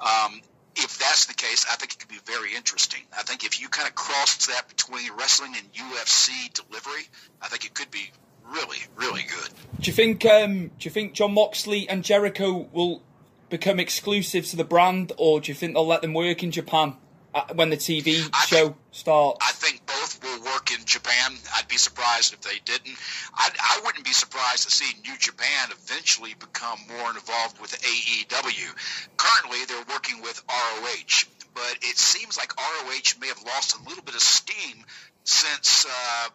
Um, 0.01 0.41
if 0.75 0.97
that's 0.99 1.25
the 1.25 1.33
case, 1.33 1.65
I 1.71 1.75
think 1.75 1.93
it 1.93 1.99
could 1.99 2.09
be 2.09 2.19
very 2.25 2.55
interesting. 2.55 3.01
I 3.17 3.23
think 3.23 3.43
if 3.43 3.59
you 3.61 3.67
kind 3.69 3.87
of 3.87 3.95
cross 3.95 4.45
that 4.47 4.67
between 4.67 5.11
wrestling 5.17 5.53
and 5.57 5.67
UFC 5.73 6.53
delivery, 6.53 7.03
I 7.41 7.47
think 7.47 7.65
it 7.65 7.73
could 7.73 7.91
be 7.91 8.11
really, 8.47 8.77
really 8.95 9.23
good. 9.23 9.49
Do 9.79 9.87
you 9.89 9.93
think? 9.93 10.25
Um, 10.25 10.67
do 10.67 10.71
you 10.81 10.91
think 10.91 11.13
Jon 11.13 11.33
Moxley 11.33 11.87
and 11.89 12.03
Jericho 12.03 12.69
will 12.71 13.01
become 13.49 13.79
exclusive 13.79 14.45
to 14.47 14.55
the 14.55 14.63
brand, 14.63 15.11
or 15.17 15.41
do 15.41 15.51
you 15.51 15.55
think 15.55 15.73
they'll 15.73 15.85
let 15.85 16.01
them 16.01 16.13
work 16.13 16.41
in 16.41 16.51
Japan 16.51 16.95
uh, 17.35 17.43
when 17.53 17.69
the 17.69 17.77
TV 17.77 18.29
I 18.33 18.45
show 18.45 18.63
think- 18.67 18.77
starts? 18.91 19.39
I 19.45 19.51
think 19.51 19.85
both 19.85 20.23
will 20.23 20.43
work 20.45 20.71
in 20.71 20.85
Japan. 20.85 21.33
Be 21.71 21.77
surprised 21.77 22.33
if 22.33 22.41
they 22.41 22.59
didn't. 22.65 22.97
I, 23.33 23.49
I 23.57 23.81
wouldn't 23.85 24.03
be 24.03 24.11
surprised 24.11 24.65
to 24.65 24.71
see 24.71 24.93
New 25.07 25.17
Japan 25.17 25.69
eventually 25.71 26.35
become 26.37 26.77
more 26.89 27.11
involved 27.11 27.61
with 27.61 27.71
AEW. 27.81 28.67
Currently, 29.15 29.65
they're 29.69 29.85
working 29.87 30.21
with 30.21 30.43
ROH, 30.49 31.31
but 31.55 31.77
it 31.81 31.97
seems 31.97 32.37
like 32.37 32.51
ROH 32.57 33.19
may 33.21 33.27
have 33.27 33.41
lost 33.43 33.77
a 33.79 33.87
little 33.87 34.03
bit 34.03 34.15
of 34.15 34.21
steam 34.21 34.83
since 35.23 35.85
uh, 35.85 36.29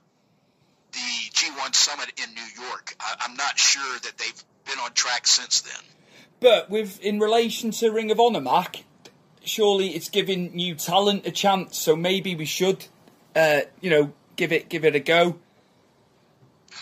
the 0.92 1.30
G1 1.34 1.74
Summit 1.74 2.12
in 2.16 2.32
New 2.32 2.64
York. 2.64 2.96
I, 2.98 3.16
I'm 3.20 3.36
not 3.36 3.58
sure 3.58 3.98
that 4.04 4.16
they've 4.16 4.44
been 4.64 4.78
on 4.78 4.94
track 4.94 5.26
since 5.26 5.60
then. 5.60 5.82
But 6.40 6.70
with 6.70 6.98
in 7.02 7.20
relation 7.20 7.72
to 7.72 7.90
Ring 7.90 8.10
of 8.10 8.18
Honor, 8.18 8.40
Mac, 8.40 8.84
surely 9.44 9.88
it's 9.88 10.08
giving 10.08 10.54
new 10.54 10.74
talent 10.74 11.26
a 11.26 11.30
chance. 11.30 11.76
So 11.78 11.94
maybe 11.94 12.34
we 12.34 12.46
should, 12.46 12.86
uh, 13.34 13.60
you 13.82 13.90
know, 13.90 14.12
give 14.36 14.52
it 14.52 14.68
give 14.68 14.84
it 14.84 14.94
a 14.94 15.00
go. 15.00 15.38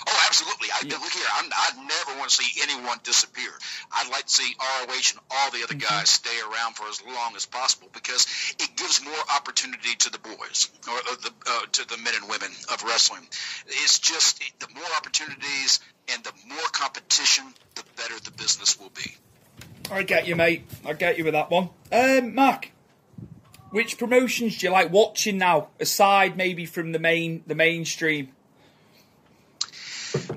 Oh, 0.06 0.24
absolutely. 0.26 0.68
I, 0.72 0.82
Look 0.84 1.12
here, 1.12 1.24
I'm, 1.36 1.50
I 1.54 1.70
never 1.76 2.18
want 2.18 2.30
to 2.30 2.42
see 2.42 2.60
anyone 2.62 2.98
disappear. 3.04 3.50
I'd 3.92 4.10
like 4.10 4.26
to 4.26 4.30
see 4.30 4.54
ROH 4.60 5.12
and 5.12 5.20
all 5.30 5.50
the 5.50 5.62
other 5.62 5.74
guys 5.74 6.10
stay 6.10 6.36
around 6.40 6.74
for 6.74 6.86
as 6.88 7.00
long 7.06 7.36
as 7.36 7.46
possible 7.46 7.88
because 7.92 8.26
it 8.58 8.76
gives 8.76 9.02
more 9.02 9.14
opportunity 9.34 9.94
to 9.96 10.10
the 10.10 10.18
boys 10.18 10.68
or 10.88 10.96
uh, 10.96 11.16
the, 11.22 11.32
uh, 11.46 11.66
to 11.72 11.88
the 11.88 11.96
men 11.98 12.12
and 12.20 12.28
women 12.28 12.50
of 12.72 12.82
wrestling. 12.82 13.22
It's 13.66 13.98
just 13.98 14.42
the 14.58 14.68
more 14.74 14.84
opportunities 14.96 15.80
and 16.12 16.22
the 16.24 16.32
more 16.48 16.68
competition, 16.72 17.44
the 17.76 17.84
better 17.96 18.18
the 18.20 18.32
business 18.32 18.78
will 18.78 18.92
be. 18.94 19.16
I 19.90 20.02
get 20.02 20.26
you, 20.26 20.34
mate. 20.36 20.66
I 20.84 20.94
get 20.94 21.18
you 21.18 21.24
with 21.24 21.34
that 21.34 21.50
one. 21.50 21.70
Um, 21.92 22.34
Mark, 22.34 22.68
which 23.74 23.98
promotions 23.98 24.58
do 24.58 24.66
you 24.66 24.72
like 24.72 24.92
watching 24.92 25.36
now, 25.36 25.66
aside 25.80 26.36
maybe 26.36 26.64
from 26.64 26.92
the 26.92 27.00
main 27.00 27.42
the 27.44 27.56
mainstream? 27.56 28.28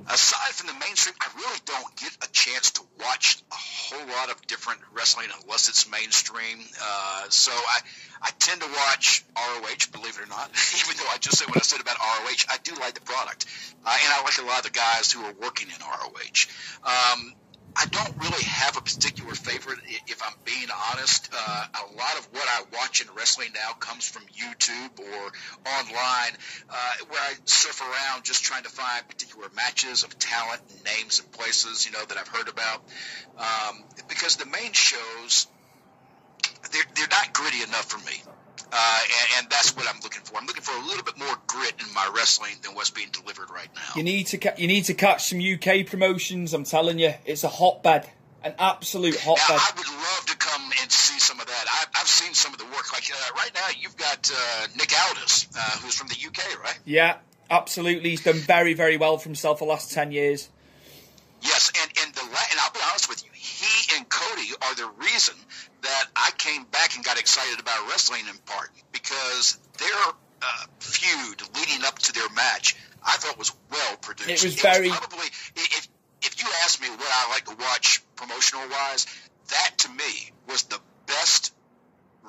aside 0.09 0.53
from 0.53 0.67
the 0.67 0.79
mainstream, 0.79 1.13
I 1.21 1.29
really 1.35 1.59
don't 1.65 1.95
get 1.97 2.17
a 2.23 2.27
chance 2.31 2.71
to 2.71 2.81
watch 2.99 3.37
a 3.51 3.55
whole 3.55 4.07
lot 4.07 4.31
of 4.31 4.41
different 4.47 4.79
wrestling 4.91 5.27
unless 5.43 5.69
it's 5.69 5.89
mainstream. 5.89 6.59
Uh, 6.81 7.25
so 7.29 7.51
I, 7.51 7.79
I 8.23 8.31
tend 8.39 8.61
to 8.61 8.67
watch 8.67 9.23
ROH, 9.35 9.91
believe 9.91 10.17
it 10.17 10.23
or 10.23 10.27
not. 10.27 10.49
Even 10.81 10.97
though 10.97 11.11
I 11.13 11.17
just 11.17 11.37
said 11.37 11.47
what 11.47 11.57
I 11.57 11.61
said 11.61 11.81
about 11.81 11.97
ROH, 11.99 12.49
I 12.49 12.57
do 12.63 12.73
like 12.79 12.95
the 12.95 13.01
product, 13.01 13.45
uh, 13.85 13.95
and 14.03 14.13
I 14.13 14.23
like 14.23 14.39
a 14.39 14.45
lot 14.45 14.59
of 14.59 14.63
the 14.63 14.71
guys 14.71 15.11
who 15.11 15.23
are 15.23 15.33
working 15.41 15.67
in 15.67 15.79
ROH. 15.79 16.49
Um, 16.83 17.33
I 17.79 17.85
don't 17.85 18.17
really 18.17 18.43
have 18.43 18.75
a 18.75 18.81
particular 18.81 19.35
favorite, 19.35 19.77
if 20.07 20.21
I'm 20.23 20.33
being 20.45 20.67
honest. 20.91 21.29
Uh, 21.31 21.65
a 21.75 21.93
lot 21.95 22.17
of 22.17 22.27
what 22.31 22.47
I 22.47 22.63
watch 22.73 23.01
in 23.01 23.07
wrestling 23.15 23.49
now 23.53 23.73
comes 23.73 24.07
from 24.07 24.23
YouTube 24.23 24.99
or 24.99 25.31
online, 25.69 26.33
uh, 26.69 26.93
where 27.09 27.21
I 27.21 27.33
surf 27.45 27.81
around 27.81 28.23
just 28.23 28.43
trying 28.43 28.63
to 28.63 28.69
find 28.69 29.07
particular 29.07 29.47
matches 29.55 30.03
of 30.03 30.17
talent, 30.17 30.61
and 30.71 30.83
names, 30.85 31.19
and 31.19 31.31
places 31.31 31.85
you 31.85 31.91
know 31.91 32.03
that 32.03 32.17
I've 32.17 32.27
heard 32.27 32.47
about. 32.47 32.81
Um, 33.37 33.83
because 34.09 34.37
the 34.37 34.47
main 34.47 34.73
shows, 34.73 35.45
they're, 36.71 36.81
they're 36.95 37.07
not 37.11 37.31
gritty 37.31 37.61
enough 37.61 37.85
for 37.85 37.99
me. 38.09 38.36
Uh, 38.71 38.99
and, 39.03 39.43
and 39.43 39.49
that's 39.49 39.75
what 39.75 39.87
I'm 39.87 39.99
looking 40.01 40.21
for. 40.23 40.37
I'm 40.37 40.45
looking 40.45 40.61
for 40.63 40.75
a 40.75 40.85
little 40.85 41.03
bit 41.03 41.17
more 41.17 41.35
grit 41.47 41.73
in 41.79 41.93
my 41.93 42.09
wrestling 42.15 42.53
than 42.63 42.75
what's 42.75 42.89
being 42.89 43.09
delivered 43.11 43.49
right 43.49 43.69
now. 43.75 43.81
You 43.95 44.03
need 44.03 44.27
to 44.27 44.37
ca- 44.37 44.55
you 44.57 44.67
need 44.67 44.85
to 44.85 44.93
catch 44.93 45.25
some 45.29 45.39
UK 45.39 45.85
promotions. 45.87 46.53
I'm 46.53 46.63
telling 46.65 46.99
you, 46.99 47.13
it's 47.25 47.43
a 47.43 47.47
hotbed, 47.47 48.09
an 48.43 48.55
absolute 48.59 49.15
Now, 49.25 49.35
hotbed. 49.35 49.57
I 49.61 49.71
would 49.77 49.87
love 49.87 50.25
to 50.27 50.37
come 50.37 50.61
and 50.81 50.91
see 50.91 51.17
some 51.19 51.39
of 51.39 51.45
that. 51.47 51.65
I, 51.67 51.99
I've 52.01 52.07
seen 52.07 52.33
some 52.33 52.51
of 52.53 52.59
the 52.59 52.65
work. 52.65 52.91
Like 52.91 53.09
uh, 53.09 53.33
right 53.35 53.51
now, 53.55 53.67
you've 53.79 53.97
got 53.97 54.29
uh, 54.33 54.67
Nick 54.77 54.91
Aldis, 55.07 55.47
uh, 55.57 55.59
who's 55.79 55.95
from 55.95 56.09
the 56.09 56.15
UK, 56.27 56.61
right? 56.61 56.77
Yeah, 56.83 57.17
absolutely. 57.49 58.09
He's 58.11 58.23
done 58.23 58.35
very 58.35 58.73
very 58.73 58.97
well 58.97 59.17
for 59.17 59.29
himself 59.29 59.59
the 59.59 59.65
last 59.65 59.91
ten 59.93 60.11
years. 60.11 60.49
Yes, 61.41 61.71
and 61.81 61.91
and 62.03 62.13
the 62.13 62.21
la- 62.23 62.47
and 62.51 62.59
I'll 62.59 62.71
be 62.73 62.79
honest 62.89 63.07
with 63.07 63.23
you, 63.23 63.29
he 63.33 63.95
and 63.95 64.09
Cody 64.09 64.46
are 64.61 64.75
the 64.75 64.89
reason 64.97 65.35
that 65.81 66.05
I 66.15 66.31
came 66.37 66.63
back 66.65 66.95
and 66.95 67.03
got 67.05 67.19
excited 67.19 67.59
about 67.59 67.87
wrestling 67.89 68.21
in 68.29 68.37
part 68.45 68.69
because 68.91 69.57
their 69.77 70.13
uh, 70.41 70.65
feud 70.79 71.41
leading 71.55 71.83
up 71.85 71.99
to 71.99 72.13
their 72.13 72.29
match, 72.35 72.75
I 73.03 73.17
thought 73.17 73.37
was 73.37 73.51
well 73.71 73.97
produced. 73.97 74.29
It 74.29 74.43
was 74.43 74.55
very- 74.61 74.89
probably 74.89 75.27
if 75.55 75.87
if 76.23 76.41
you 76.41 76.49
ask 76.63 76.81
me 76.81 76.89
what 76.89 77.07
I 77.11 77.29
like 77.29 77.45
to 77.45 77.55
watch 77.63 78.01
promotional 78.15 78.67
wise, 78.69 79.05
that 79.49 79.77
to 79.79 79.89
me 79.89 80.31
was 80.49 80.63
the 80.63 80.79
best 81.05 81.53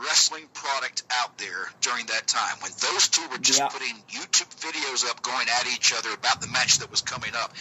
wrestling 0.00 0.44
product 0.54 1.02
out 1.10 1.36
there 1.38 1.66
during 1.80 2.06
that 2.06 2.26
time 2.26 2.56
when 2.62 2.70
those 2.80 3.08
two 3.08 3.26
were 3.30 3.38
just 3.38 3.58
Yeah. 3.58 3.68
putting 3.68 3.94
YouTube 4.10 4.48
videos 4.60 5.08
up 5.08 5.22
going 5.22 5.46
at 5.48 5.66
each 5.66 5.92
other 5.92 6.12
about 6.12 6.40
the 6.40 6.46
match 6.48 6.78
that 6.78 6.90
was 6.90 7.00
coming 7.02 7.34
up. 7.34 7.52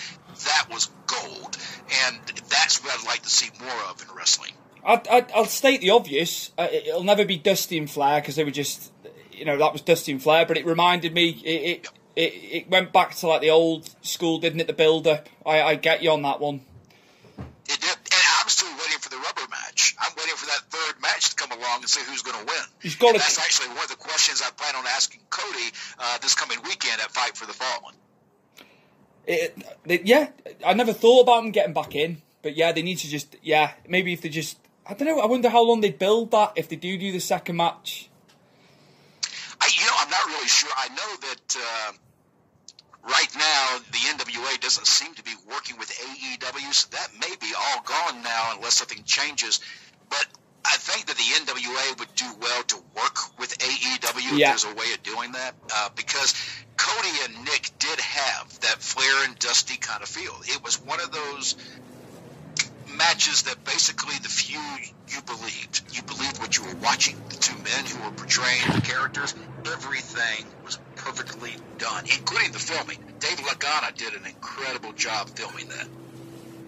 That 0.46 0.68
was 0.72 0.90
gold, 1.08 1.58
and 2.06 2.18
that's 2.50 2.84
what 2.84 2.98
I'd 3.00 3.06
like 3.06 3.24
to 3.24 3.30
see 3.30 3.50
more 3.60 3.84
of 3.90 4.02
in 4.02 4.16
wrestling. 4.16 4.52
I, 4.86 5.02
I, 5.12 5.26
I'll 5.36 5.46
state 5.46 5.82
the 5.82 5.90
obvious. 5.90 6.52
Uh, 6.58 6.68
it- 6.72 6.88
it'll 6.88 7.04
never 7.04 7.26
be 7.26 7.38
Dusty 7.38 7.78
and 7.78 7.90
Flair 7.90 8.22
because 8.22 8.36
they 8.36 8.44
were 8.44 8.52
just, 8.52 8.92
you 9.32 9.44
know, 9.46 9.58
that 9.58 9.74
was 9.74 9.82
Dusty 9.82 10.12
and 10.12 10.22
Flair. 10.22 10.46
But 10.46 10.58
it 10.58 10.66
reminded 10.66 11.14
me. 11.14 11.30
It 11.44 11.86
it, 11.86 11.88
it, 12.16 12.34
it 12.54 12.70
went 12.70 12.94
back 12.94 13.14
to 13.16 13.28
like 13.28 13.42
the 13.42 13.50
old 13.50 13.90
school, 14.06 14.40
didn't 14.40 14.60
it? 14.60 14.68
The 14.68 14.74
build 14.74 15.06
up. 15.08 15.28
I, 15.46 15.62
I 15.62 15.76
get 15.76 16.02
you 16.04 16.12
on 16.12 16.22
that 16.24 16.40
one. 16.40 16.62
It 17.70 17.80
did, 17.82 17.90
and 17.90 18.24
I'm 18.42 18.48
still 18.50 18.72
waiting 18.80 18.98
for 19.00 19.10
the 19.10 19.18
rubber 19.18 19.42
match. 19.52 19.94
I'm 20.00 20.12
waiting 20.18 20.36
for 20.36 20.46
that 20.48 20.62
third 20.70 21.02
match 21.02 21.30
to 21.32 21.36
come 21.36 21.52
along 21.52 21.82
and 21.82 21.90
see 21.90 22.02
who's 22.10 22.22
going 22.22 22.24
to 22.24 22.27
win. 22.27 22.27
He's 22.88 23.02
And 23.02 23.16
that's 23.16 23.38
actually 23.38 23.68
one 23.76 23.84
of 23.84 23.90
the 23.90 23.98
questions 23.98 24.42
I 24.42 24.50
plan 24.52 24.74
on 24.76 24.86
asking 24.88 25.20
Cody 25.30 25.74
uh, 26.00 26.18
this 26.20 26.36
coming 26.36 26.58
weekend 26.64 27.02
at 27.02 27.12
Fight 27.12 27.36
for 27.36 27.46
the 27.46 27.52
Fallen. 27.52 27.96
It, 29.26 29.58
it, 29.86 30.06
yeah, 30.06 30.30
I 30.66 30.74
never 30.74 30.94
thought 30.94 31.24
about 31.24 31.42
them 31.42 31.52
getting 31.52 31.74
back 31.74 31.96
in, 31.96 32.22
but 32.42 32.56
yeah, 32.56 32.72
they 32.72 32.82
need 32.82 33.00
to 33.00 33.10
just 33.10 33.36
yeah, 33.42 33.72
maybe 33.90 34.14
if 34.14 34.22
they 34.22 34.30
just 34.30 34.58
I 34.86 34.94
don't 34.94 35.06
know. 35.06 35.20
I 35.20 35.26
wonder 35.26 35.50
how 35.50 35.64
long 35.64 35.82
they 35.82 35.92
build 35.92 36.32
that 36.32 36.54
if 36.56 36.70
they 36.70 36.78
do 36.78 36.98
do 36.98 37.12
the 37.12 37.20
second 37.20 37.58
match. 37.58 38.10
I, 39.60 39.70
you 39.78 39.86
know, 39.86 39.94
I'm 40.00 40.10
not 40.10 40.26
really 40.28 40.48
sure. 40.48 40.70
I 40.78 40.88
know 40.88 41.28
that 41.28 41.58
uh, 41.60 41.92
right 43.04 43.36
now 43.36 43.80
the 43.92 43.98
NWA 43.98 44.62
doesn't 44.62 44.88
seem 44.88 45.14
to 45.16 45.24
be 45.24 45.34
working 45.52 45.78
with 45.78 45.90
AEW, 45.90 46.74
so 46.74 46.88
that 46.92 47.10
may 47.20 47.36
be 47.42 47.52
all 47.54 47.82
gone 47.82 48.24
now 48.24 48.54
unless 48.56 48.76
something 48.76 49.04
changes. 49.04 49.60
But 50.10 50.26
I 50.70 50.76
think 50.78 51.06
that 51.08 51.16
the 51.16 51.24
NWA 51.24 52.00
would 52.00 52.14
do 52.16 52.26
well 52.42 52.64
to 52.64 52.76
work 52.96 53.40
with 53.40 53.58
AEW 53.58 54.38
Yeah. 54.38 54.54
if 54.54 54.62
there's 54.62 54.66
a 54.66 54.76
way 54.76 54.92
of 54.94 55.02
doing 55.04 55.32
that, 55.32 55.56
uh, 55.74 55.90
because 55.96 56.34
Cody 56.76 57.10
and 57.24 57.46
Nick 57.46 57.72
did 57.80 58.00
have 58.00 58.60
that 58.62 58.82
Flair 58.82 59.24
and 59.26 59.38
Dusty 59.40 59.78
kind 59.78 60.04
of 60.04 60.10
feel. 60.10 60.36
It 60.46 60.62
was 60.64 60.80
one 60.82 61.00
of 61.00 61.12
those 61.12 61.56
matches 62.96 63.44
that 63.44 63.64
basically 63.64 64.16
the 64.22 64.30
few 64.30 64.60
you 65.10 65.22
believed. 65.22 65.82
You 65.94 66.02
believed 66.04 66.40
what 66.40 66.58
you 66.58 66.64
were 66.66 66.76
watching. 66.76 67.16
The 67.30 67.36
two 67.36 67.56
men 67.58 67.86
who 67.86 68.04
were 68.04 68.12
portraying 68.12 68.62
the 68.74 68.82
characters. 68.82 69.34
Everything 69.66 70.46
was 70.66 70.80
perfectly 70.96 71.54
done, 71.78 72.06
including 72.06 72.52
the 72.52 72.60
filming. 72.60 72.98
Dave 73.20 73.38
Lagana 73.40 73.96
did 73.96 74.14
an 74.14 74.26
incredible 74.26 74.94
job 74.94 75.30
filming 75.30 75.68
that. 75.70 75.88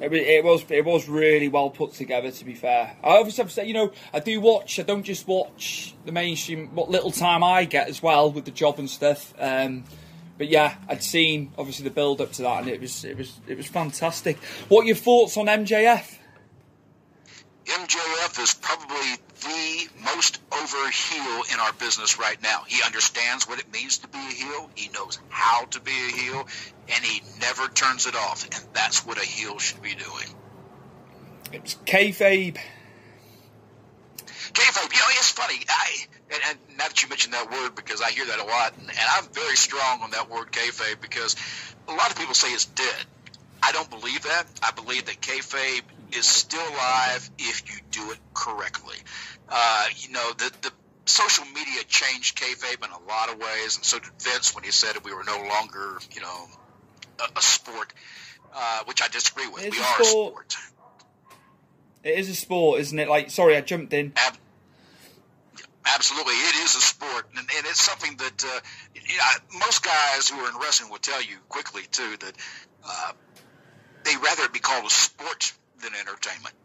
It 0.02 0.14
it 0.14 0.44
was 0.44 0.64
it 0.70 0.86
was 0.86 1.10
really 1.10 1.48
well 1.48 1.70
put 1.70 1.94
together. 1.94 2.32
To 2.32 2.46
be 2.46 2.54
fair, 2.54 2.96
I 3.04 3.18
obviously 3.18 3.44
have 3.44 3.52
say, 3.52 3.66
you 3.66 3.74
know, 3.74 3.92
I 4.14 4.20
do 4.20 4.40
watch. 4.40 4.80
I 4.80 4.84
don't 4.84 5.04
just 5.04 5.28
watch 5.28 5.96
the 6.06 6.12
mainstream. 6.12 6.70
What 6.74 6.90
little 6.90 7.12
time 7.12 7.44
I 7.44 7.66
get 7.66 7.90
as 7.90 8.02
well 8.02 8.32
with 8.32 8.46
the 8.46 8.52
job 8.52 8.80
and 8.80 8.90
stuff. 8.90 9.34
Um, 9.38 9.84
but 10.38 10.48
yeah, 10.48 10.76
I'd 10.88 11.04
seen 11.04 11.52
obviously 11.58 11.84
the 11.84 11.92
build 11.92 12.22
up 12.22 12.32
to 12.34 12.44
that, 12.44 12.62
and 12.62 12.70
it 12.70 12.80
was 12.80 13.04
it 13.04 13.18
was 13.18 13.40
it 13.48 13.58
was 13.58 13.68
fantastic. 13.68 14.38
What 14.70 14.86
your 14.86 14.96
thoughts 14.96 15.36
on 15.36 15.48
MJF? 15.48 16.19
MJF 17.70 18.42
is 18.42 18.56
probably 18.56 19.16
the 19.42 19.88
most 20.04 20.42
over 20.52 20.90
heel 20.90 21.44
in 21.54 21.60
our 21.60 21.72
business 21.74 22.18
right 22.18 22.42
now. 22.42 22.64
He 22.68 22.82
understands 22.84 23.48
what 23.48 23.60
it 23.60 23.72
means 23.72 24.00
to 24.00 24.08
be 24.08 24.18
a 24.18 24.32
heel. 24.32 24.70
He 24.76 24.90
knows 24.90 25.20
how 25.30 25.66
to 25.66 25.80
be 25.80 25.92
a 25.92 26.12
heel, 26.12 26.48
and 26.88 27.06
he 27.06 27.22
never 27.40 27.68
turns 27.68 28.08
it 28.08 28.16
off. 28.16 28.44
And 28.44 28.74
that's 28.74 29.06
what 29.06 29.18
a 29.18 29.26
heel 29.26 29.60
should 29.60 29.84
be 29.84 29.94
doing. 29.94 30.26
It 31.52 31.62
was 31.62 31.76
kayfabe. 31.86 32.58
Kayfabe, 34.54 34.92
you 34.92 35.00
know, 35.00 35.06
it's 35.10 35.32
funny. 35.32 35.60
I 35.70 36.06
and, 36.32 36.42
and 36.50 36.78
now 36.78 36.88
that 36.88 37.04
you 37.04 37.10
mentioned 37.10 37.34
that 37.36 37.52
word, 37.52 37.76
because 37.76 38.02
I 38.02 38.10
hear 38.10 38.26
that 38.26 38.40
a 38.40 38.46
lot, 38.46 38.74
and, 38.78 38.90
and 38.90 39.08
I'm 39.14 39.26
very 39.32 39.56
strong 39.56 40.02
on 40.02 40.12
that 40.12 40.30
word 40.30 40.52
kayfabe 40.52 41.02
because 41.02 41.36
a 41.88 41.94
lot 41.94 42.10
of 42.10 42.18
people 42.18 42.34
say 42.34 42.50
it's 42.50 42.66
dead. 42.66 43.06
I 43.62 43.72
don't 43.74 43.90
believe 43.90 44.24
that. 44.24 44.46
I 44.64 44.72
believe 44.72 45.06
that 45.06 45.22
kayfabe 45.22 45.82
is 46.14 46.26
still 46.26 46.68
alive 46.68 47.30
if 47.38 47.64
you 47.70 47.80
do 47.92 48.12
it 48.12 48.20
correctly. 48.34 48.96
Uh, 49.48 49.86
you 49.98 50.12
know, 50.12 50.32
the 50.38 50.52
the 50.62 50.72
social 51.06 51.46
media 51.46 51.84
changed 51.88 52.38
kayfabe 52.38 52.84
in 52.86 52.92
a 52.92 53.08
lot 53.08 53.30
of 53.32 53.40
ways, 53.40 53.78
and 53.78 53.86
so 53.86 54.00
did 54.00 54.12
Vince 54.22 54.54
when 54.54 54.64
he 54.64 54.72
said 54.72 54.96
we 55.04 55.14
were 55.14 55.24
no 55.24 55.38
longer, 55.38 56.00
you 56.12 56.22
know, 56.22 56.46
a, 57.20 57.38
a 57.38 57.42
sport, 57.42 57.94
uh, 58.54 58.84
which 58.86 59.02
I 59.02 59.08
disagree 59.08 59.48
with. 59.48 59.66
It's 59.66 59.76
we 59.76 59.82
a 59.82 59.86
are 59.86 60.04
sport. 60.04 60.06
a 60.48 60.52
sport. 60.52 60.56
It 62.04 62.20
is 62.20 62.30
a 62.30 62.36
sport, 62.36 62.80
isn't 62.80 62.98
it? 62.98 63.10
Like, 63.10 63.30
sorry, 63.30 63.58
I 63.58 63.62
jumped 63.62 63.94
in. 63.94 64.14
Ab- 64.16 64.38
absolutely, 65.86 66.34
it 66.34 66.56
is 66.64 66.76
a 66.76 66.82
sport, 66.82 67.28
and, 67.32 67.40
and 67.40 67.66
it's 67.66 67.82
something 67.82 68.16
that 68.18 68.44
uh, 68.46 68.60
you 68.96 69.18
know, 69.18 69.60
most 69.66 69.84
guys 69.84 70.30
who 70.30 70.38
are 70.40 70.50
in 70.50 70.58
wrestling 70.62 70.90
will 70.90 71.00
tell 71.00 71.22
you 71.22 71.36
quickly 71.50 71.84
too 71.92 72.16
that 72.18 72.34
uh, 72.86 73.12
they 74.04 74.16
rather 74.16 74.44
it 74.44 74.54
be 74.54 74.60
called 74.60 74.86
a 74.86 74.90
sport 74.90 75.54
than 75.82 75.92
entertainment. 75.96 76.56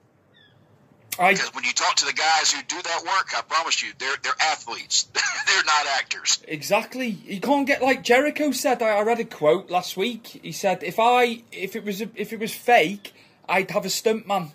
I 1.19 1.33
Because 1.33 1.55
when 1.55 1.63
you 1.65 1.73
talk 1.73 1.95
to 1.97 2.07
the 2.07 2.13
guys 2.13 2.51
who 2.51 2.61
do 2.67 2.81
that 2.83 3.03
work, 3.05 3.29
I 3.37 3.43
promise 3.43 3.83
you, 3.83 3.93
they're 3.99 4.17
they're 4.23 4.33
athletes. 4.41 5.05
they're 5.15 5.65
not 5.65 5.87
actors. 5.99 6.43
Exactly. 6.49 7.07
You 7.09 7.41
can't 7.41 7.67
get 7.67 7.83
like 7.83 8.03
Jericho 8.03 8.51
said. 8.51 8.83
I, 8.83 8.99
I 8.99 9.03
read 9.03 9.21
a 9.21 9.25
quote 9.25 9.71
last 9.71 9.97
week. 9.97 10.41
He 10.43 10.51
said, 10.51 10.83
"If 10.83 10.99
I, 10.99 11.43
if 11.53 11.77
it 11.77 11.85
was, 11.85 12.01
if 12.01 12.33
it 12.33 12.41
was 12.41 12.53
fake, 12.53 13.15
I'd 13.49 13.71
have 13.71 13.85
a 13.85 13.89
stuntman 13.89 14.51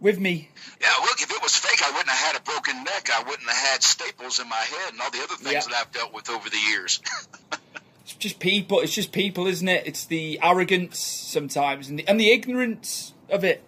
with 0.00 0.18
me." 0.18 0.48
Yeah, 0.80 0.88
look, 1.02 1.20
if 1.20 1.30
it 1.30 1.42
was 1.42 1.54
fake, 1.54 1.82
I 1.84 1.90
wouldn't 1.90 2.08
have 2.08 2.32
had 2.32 2.40
a 2.40 2.42
broken 2.44 2.82
neck. 2.84 3.10
I 3.14 3.22
wouldn't 3.24 3.48
have 3.50 3.68
had 3.72 3.82
staples 3.82 4.38
in 4.38 4.48
my 4.48 4.56
head 4.56 4.92
and 4.92 5.00
all 5.02 5.10
the 5.10 5.18
other 5.22 5.34
things 5.36 5.52
Yeah. 5.52 5.60
that 5.60 5.74
I've 5.74 5.92
dealt 5.92 6.14
with 6.14 6.30
over 6.30 6.48
the 6.48 6.60
years. 6.70 7.00
It's 8.04 8.14
just 8.16 8.38
people. 8.38 8.80
It's 8.80 8.94
just 8.94 9.12
people, 9.12 9.46
isn't 9.46 9.68
it? 9.68 9.86
It's 9.86 10.06
the 10.06 10.40
arrogance 10.42 10.98
sometimes 10.98 11.90
and 11.90 11.98
the, 11.98 12.08
and 12.08 12.18
the 12.18 12.30
ignorance 12.30 13.12
of 13.30 13.44
it. 13.44 13.62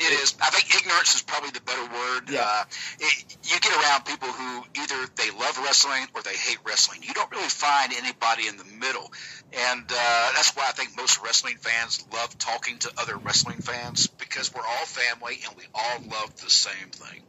It 0.00 0.12
is. 0.22 0.34
I 0.40 0.48
think 0.48 0.74
ignorance 0.74 1.14
is 1.14 1.20
probably 1.20 1.50
the 1.50 1.60
better 1.60 1.82
word. 1.82 2.30
Yeah. 2.30 2.40
Uh, 2.42 2.64
it, 3.00 3.36
you 3.44 3.60
get 3.60 3.76
around 3.76 4.06
people 4.06 4.28
who 4.28 4.64
either 4.80 4.96
they 5.16 5.30
love 5.30 5.58
wrestling 5.58 6.06
or 6.14 6.22
they 6.22 6.34
hate 6.34 6.56
wrestling. 6.64 7.00
You 7.02 7.12
don't 7.12 7.30
really 7.30 7.50
find 7.50 7.92
anybody 7.92 8.46
in 8.48 8.56
the 8.56 8.64
middle, 8.64 9.12
and 9.52 9.82
uh, 9.82 10.32
that's 10.34 10.56
why 10.56 10.64
I 10.68 10.72
think 10.72 10.96
most 10.96 11.22
wrestling 11.22 11.56
fans 11.56 12.02
love 12.14 12.36
talking 12.38 12.78
to 12.78 12.92
other 12.96 13.18
wrestling 13.18 13.58
fans 13.58 14.06
because 14.06 14.54
we're 14.54 14.62
all 14.66 14.86
family 14.86 15.38
and 15.46 15.54
we 15.54 15.64
all 15.74 16.00
love 16.10 16.34
the 16.40 16.48
same 16.48 16.88
thing. 16.92 17.20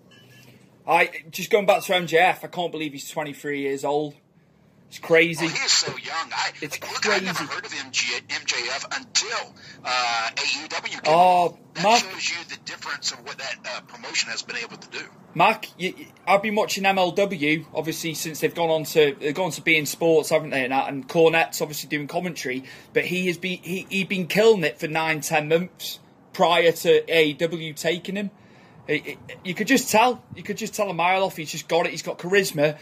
I 0.87 1.11
just 1.29 1.51
going 1.51 1.65
back 1.65 1.83
to 1.83 1.91
MJF. 1.91 2.43
I 2.43 2.47
can't 2.47 2.71
believe 2.71 2.93
he's 2.93 3.09
23 3.09 3.61
years 3.61 3.83
old. 3.83 4.15
It's 4.87 4.99
crazy. 4.99 5.45
Oh, 5.45 5.49
he 5.49 5.55
is 5.55 5.71
so 5.71 5.97
young. 6.21 6.31
I 6.33 6.51
It's 6.61 6.79
look, 6.81 7.07
I 7.07 7.19
never 7.19 7.43
heard 7.43 7.65
of 7.65 7.71
MG, 7.71 8.21
MJF 8.27 8.97
until 8.97 9.53
uh, 9.83 10.29
AEW 10.35 10.83
came. 10.91 10.99
Oh, 11.05 11.57
that 11.73 11.83
Mark- 11.83 11.99
shows 12.01 12.29
you 12.29 12.35
the 12.49 12.57
difference 12.65 13.11
of 13.11 13.23
what 13.25 13.37
that 13.37 13.55
uh, 13.65 13.81
promotion 13.81 14.29
has 14.29 14.41
been 14.43 14.57
able 14.57 14.77
to 14.77 14.89
do. 14.89 15.05
Mark, 15.33 15.65
you, 15.79 15.93
I've 16.27 16.41
been 16.43 16.55
watching 16.55 16.83
MLW 16.83 17.65
obviously 17.73 18.13
since 18.13 18.39
they've 18.39 18.53
gone 18.53 18.69
on 18.69 18.83
to 18.85 19.15
they've 19.19 19.33
gone 19.35 19.51
to 19.51 19.61
beIN 19.61 19.87
Sports, 19.87 20.29
haven't 20.29 20.49
they? 20.51 20.63
And 20.65 20.73
and 20.73 21.07
Cornette's 21.07 21.61
obviously 21.61 21.89
doing 21.89 22.07
commentary, 22.07 22.63
but 22.93 23.05
he 23.05 23.27
has 23.27 23.37
been 23.37 23.59
he 23.61 23.85
he 23.89 24.03
been 24.03 24.27
killing 24.27 24.63
it 24.63 24.79
for 24.79 24.87
nine 24.87 25.21
ten 25.21 25.47
months 25.47 25.99
prior 26.33 26.71
to 26.71 27.01
AEW 27.03 27.75
taking 27.75 28.15
him. 28.15 28.31
It- 28.87 29.05
it- 29.07 29.17
you 29.43 29.53
could 29.53 29.67
just 29.67 29.89
tell, 29.89 30.23
you 30.35 30.43
could 30.43 30.57
just 30.57 30.73
tell 30.73 30.89
a 30.89 30.93
mile 30.93 31.23
off. 31.23 31.37
He's 31.37 31.51
just 31.51 31.67
got 31.67 31.85
it. 31.85 31.91
He's 31.91 32.01
got 32.01 32.17
charisma. 32.17 32.77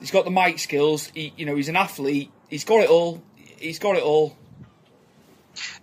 He's 0.00 0.10
got 0.10 0.24
the 0.26 0.30
mic 0.30 0.58
skills. 0.58 1.10
He, 1.14 1.32
you 1.36 1.46
know, 1.46 1.56
he's 1.56 1.68
an 1.70 1.76
athlete. 1.76 2.30
He's 2.48 2.64
got 2.64 2.80
it 2.80 2.90
all. 2.90 3.22
He's 3.36 3.78
got 3.78 3.96
it 3.96 4.02
all. 4.02 4.36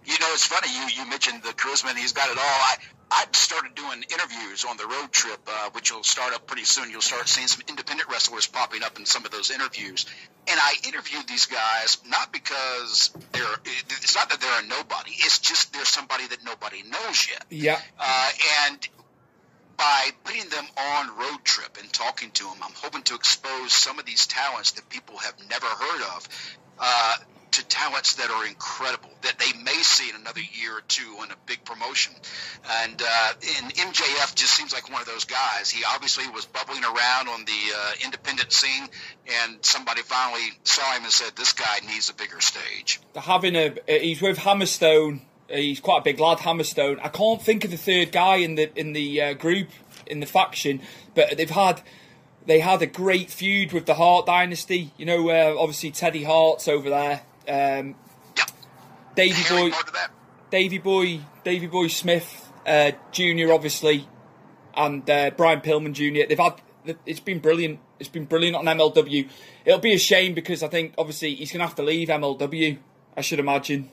You 0.05 0.19
know, 0.19 0.27
it's 0.33 0.45
funny. 0.45 0.67
You 0.73 1.03
you 1.03 1.09
mentioned 1.09 1.43
the 1.43 1.49
charisma, 1.49 1.89
and 1.89 1.97
he's 1.97 2.13
got 2.13 2.29
it 2.29 2.37
all. 2.37 2.43
I 2.43 2.75
I 3.11 3.25
started 3.33 3.75
doing 3.75 4.03
interviews 4.11 4.65
on 4.65 4.77
the 4.77 4.85
road 4.85 5.11
trip, 5.11 5.39
uh, 5.47 5.69
which 5.73 5.93
will 5.93 6.03
start 6.03 6.33
up 6.33 6.47
pretty 6.47 6.63
soon. 6.63 6.89
You'll 6.89 7.01
start 7.01 7.27
seeing 7.27 7.47
some 7.47 7.63
independent 7.67 8.09
wrestlers 8.09 8.47
popping 8.47 8.83
up 8.83 8.97
in 8.97 9.05
some 9.05 9.23
of 9.25 9.31
those 9.31 9.51
interviews. 9.51 10.05
And 10.47 10.59
I 10.59 10.73
interviewed 10.87 11.27
these 11.27 11.45
guys 11.45 11.99
not 12.07 12.31
because 12.33 13.11
they're. 13.31 13.43
It's 13.65 14.15
not 14.15 14.29
that 14.29 14.41
they're 14.41 14.61
a 14.61 14.67
nobody. 14.67 15.11
It's 15.11 15.39
just 15.39 15.73
they're 15.73 15.85
somebody 15.85 16.27
that 16.27 16.43
nobody 16.43 16.83
knows 16.83 17.27
yet. 17.29 17.45
Yeah. 17.49 17.79
Uh, 17.99 18.29
and 18.67 18.89
by 19.77 20.09
putting 20.23 20.49
them 20.49 20.65
on 20.77 21.17
road 21.17 21.43
trip 21.43 21.77
and 21.79 21.91
talking 21.91 22.31
to 22.31 22.43
them, 22.43 22.57
I'm 22.61 22.73
hoping 22.75 23.03
to 23.03 23.15
expose 23.15 23.73
some 23.73 23.99
of 23.99 24.05
these 24.05 24.27
talents 24.27 24.71
that 24.71 24.89
people 24.89 25.17
have 25.17 25.33
never 25.49 25.65
heard 25.65 26.01
of 26.15 26.27
uh, 26.79 27.15
to 27.53 27.65
talents 27.67 28.15
that 28.15 28.31
are 28.31 28.47
incredible 28.47 29.09
that 29.21 29.37
they 29.37 29.57
may 29.63 29.83
see 29.83 30.09
in 30.09 30.15
another 30.15 30.41
year 30.41 30.77
or 30.77 30.81
two 30.87 31.17
in 31.23 31.31
a 31.31 31.35
big 31.45 31.63
promotion. 31.63 32.13
And 32.83 33.01
uh, 33.01 33.33
and 33.59 33.73
MJF 33.73 34.35
just 34.35 34.53
seems 34.53 34.73
like 34.73 34.91
one 34.91 35.01
of 35.01 35.07
those 35.07 35.25
guys. 35.25 35.69
He 35.69 35.83
obviously 35.93 36.27
was 36.29 36.45
bubbling 36.45 36.83
around 36.83 37.27
on 37.27 37.45
the 37.45 37.51
uh, 37.75 37.91
independent 38.03 38.51
scene, 38.51 38.87
and 39.45 39.63
somebody 39.63 40.01
finally 40.01 40.49
saw 40.63 40.93
him 40.93 41.03
and 41.03 41.11
said, 41.11 41.35
"This 41.35 41.53
guy 41.53 41.79
needs 41.87 42.09
a 42.09 42.15
bigger 42.15 42.41
stage." 42.41 42.99
having 43.15 43.55
a 43.55 43.75
he's 43.87 44.21
with 44.21 44.39
Hammerstone. 44.39 45.21
He's 45.53 45.79
quite 45.79 45.99
a 45.99 46.03
big 46.03 46.19
lad, 46.19 46.39
Hammerstone. 46.39 46.99
I 47.03 47.09
can't 47.09 47.41
think 47.41 47.63
of 47.65 47.71
the 47.71 47.77
third 47.77 48.11
guy 48.11 48.37
in 48.37 48.55
the 48.55 48.71
in 48.77 48.93
the 48.93 49.21
uh, 49.21 49.33
group 49.33 49.69
in 50.07 50.19
the 50.19 50.25
faction, 50.25 50.81
but 51.15 51.37
they've 51.37 51.49
had 51.49 51.81
they 52.45 52.59
had 52.59 52.81
a 52.81 52.87
great 52.87 53.29
feud 53.29 53.71
with 53.71 53.85
the 53.85 53.93
Hart 53.93 54.25
Dynasty. 54.25 54.91
You 54.97 55.05
know, 55.05 55.29
uh, 55.29 55.55
obviously 55.57 55.91
Teddy 55.91 56.23
Hart's 56.23 56.67
over 56.67 56.89
there. 56.89 57.21
Um, 57.47 57.95
Yep. 58.37 58.51
Davey 59.15 59.55
Boy, 59.55 59.69
part 59.71 59.87
of 59.87 59.93
that. 59.93 60.11
Davey 60.49 60.77
Boy, 60.79 61.19
Davey 61.43 61.67
Boy 61.67 61.87
Smith 61.87 62.51
uh, 62.65 62.91
Junior, 63.11 63.51
obviously, 63.51 64.07
and 64.75 65.07
uh, 65.09 65.31
Brian 65.37 65.61
Pillman 65.61 65.93
Junior. 65.93 66.25
They've 66.25 66.39
had 66.39 66.61
it's 67.05 67.19
been 67.19 67.39
brilliant. 67.39 67.79
It's 67.99 68.09
been 68.09 68.25
brilliant 68.25 68.55
on 68.55 68.65
MLW. 68.65 69.29
It'll 69.65 69.79
be 69.79 69.93
a 69.93 69.99
shame 69.99 70.33
because 70.33 70.63
I 70.63 70.67
think 70.67 70.93
obviously 70.97 71.35
he's 71.35 71.51
going 71.51 71.59
to 71.59 71.65
have 71.67 71.75
to 71.75 71.83
leave 71.83 72.09
MLW. 72.09 72.77
I 73.15 73.21
should 73.21 73.39
imagine. 73.39 73.89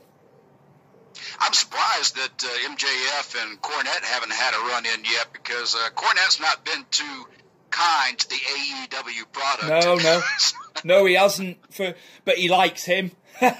I'm 1.38 1.52
surprised 1.52 2.16
that 2.16 2.44
uh, 2.44 2.70
MJF 2.74 3.42
and 3.42 3.61
Cornette 3.62 4.02
haven't 4.04 4.33
had 4.33 4.54
a 4.54 4.59
run 4.68 4.87
in 4.87 5.04
yet 5.04 5.28
because 5.33 5.74
uh, 5.74 5.88
Cornette's 5.94 6.40
not 6.40 6.64
been 6.64 6.85
too 6.90 7.26
kind 7.70 8.18
to 8.18 8.28
the 8.28 8.37
AEW 8.37 9.33
product. 9.33 9.85
No, 9.87 9.96
no, 9.96 10.20
no, 10.85 11.04
he 11.06 11.14
hasn't. 11.14 11.59
For 11.74 11.94
but 12.24 12.37
he 12.37 12.48
likes 12.48 12.85
him. 12.85 13.12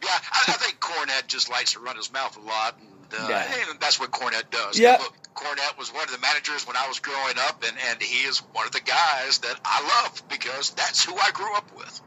Yeah, 0.00 0.10
I, 0.10 0.44
I 0.48 0.52
think 0.52 0.78
Cornette 0.78 1.26
just 1.26 1.50
likes 1.50 1.72
to 1.72 1.80
run 1.80 1.96
his 1.96 2.12
mouth 2.12 2.36
a 2.36 2.40
lot, 2.40 2.78
and, 2.78 3.20
uh, 3.20 3.26
Yeah. 3.28 3.52
and 3.70 3.80
that's 3.80 3.98
what 3.98 4.12
Cornette 4.12 4.48
does. 4.50 4.78
Yeah. 4.78 4.96
Look, 5.00 5.12
Cornette 5.34 5.76
was 5.76 5.92
one 5.92 6.04
of 6.04 6.12
the 6.12 6.18
managers 6.20 6.66
when 6.68 6.76
I 6.76 6.86
was 6.86 7.00
growing 7.00 7.34
up, 7.48 7.64
and, 7.66 7.76
and 7.90 8.00
he 8.00 8.24
is 8.26 8.38
one 8.52 8.64
of 8.64 8.70
the 8.72 8.80
guys 8.80 9.38
that 9.38 9.58
I 9.64 9.82
love 10.04 10.22
because 10.28 10.70
that's 10.70 11.04
who 11.04 11.16
I 11.16 11.32
grew 11.32 11.52
up 11.56 11.76
with. 11.76 12.00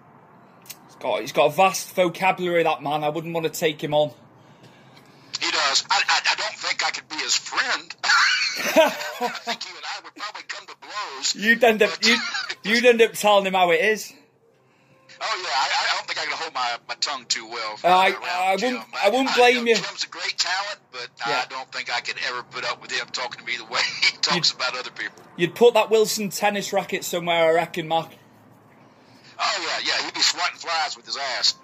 He's 0.87 0.95
got 0.99 1.19
he's 1.19 1.31
got 1.33 1.47
a 1.47 1.49
vast 1.51 1.93
vocabulary. 1.95 2.63
That 2.63 2.81
man. 2.81 3.03
I 3.03 3.09
wouldn't 3.09 3.33
want 3.33 3.45
to 3.45 3.51
take 3.51 3.83
him 3.83 3.93
on. 3.93 4.11
He 5.41 5.51
does. 5.51 5.83
I, 5.89 6.01
I, 6.07 6.21
I 6.31 6.35
don't 6.51 6.59
think 6.59 6.85
I 6.85 6.91
could 6.91 7.07
be 7.09 7.15
his 7.15 7.35
friend. 7.35 7.95
I 8.03 9.29
think 9.29 9.63
he 9.63 9.69
and 9.69 9.85
I 9.85 10.03
would 10.03 10.15
probably 10.15 10.43
come 10.47 10.65
to 10.67 10.75
blows. 10.81 11.35
You'd 11.35 11.63
end 11.63 11.81
up 11.81 11.91
you 12.03 12.17
you'd 12.63 12.85
end 12.85 13.01
up 13.01 13.13
telling 13.13 13.45
him 13.45 13.53
how 13.53 13.71
it 13.71 13.81
is. 13.81 14.11
Oh 15.23 15.41
yeah, 15.43 15.49
I, 15.53 15.69
I 15.91 15.95
don't 15.95 16.07
think 16.07 16.19
I 16.19 16.23
can 16.25 16.33
hold 16.37 16.53
my, 16.53 16.77
my 16.89 16.95
tongue 16.95 17.25
too 17.27 17.47
well. 17.47 17.77
For, 17.77 17.87
I- 17.87 18.15
I 18.27 18.55
wouldn't- 18.55 18.83
I 19.03 19.09
wouldn't 19.09 19.35
blame 19.35 19.67
you. 19.67 19.75
Jim's 19.75 20.03
a 20.03 20.07
great 20.07 20.35
talent, 20.37 20.79
but 20.91 21.07
Yeah. 21.27 21.43
I 21.43 21.45
don't 21.47 21.71
think 21.71 21.93
I 21.95 21.99
could 21.99 22.15
ever 22.27 22.41
put 22.43 22.65
up 22.65 22.81
with 22.81 22.91
him 22.91 23.05
talking 23.11 23.39
to 23.39 23.45
me 23.45 23.57
the 23.57 23.65
way 23.65 23.81
he 24.01 24.17
talks 24.17 24.51
about 24.51 24.75
other 24.77 24.89
people. 24.89 25.21
You'd 25.37 25.53
put 25.53 25.75
that 25.75 25.91
Wilson 25.91 26.29
tennis 26.29 26.73
racket 26.73 27.03
somewhere, 27.03 27.49
I 27.49 27.51
reckon, 27.53 27.87
Mark. 27.87 28.09
Oh 29.39 29.57
yeah, 29.83 29.87
yeah, 29.95 30.05
he'd 30.05 30.13
be 30.13 30.21
swatting 30.21 30.57
flies 30.57 30.97
with 30.97 31.05
his 31.05 31.17
ass. 31.17 31.55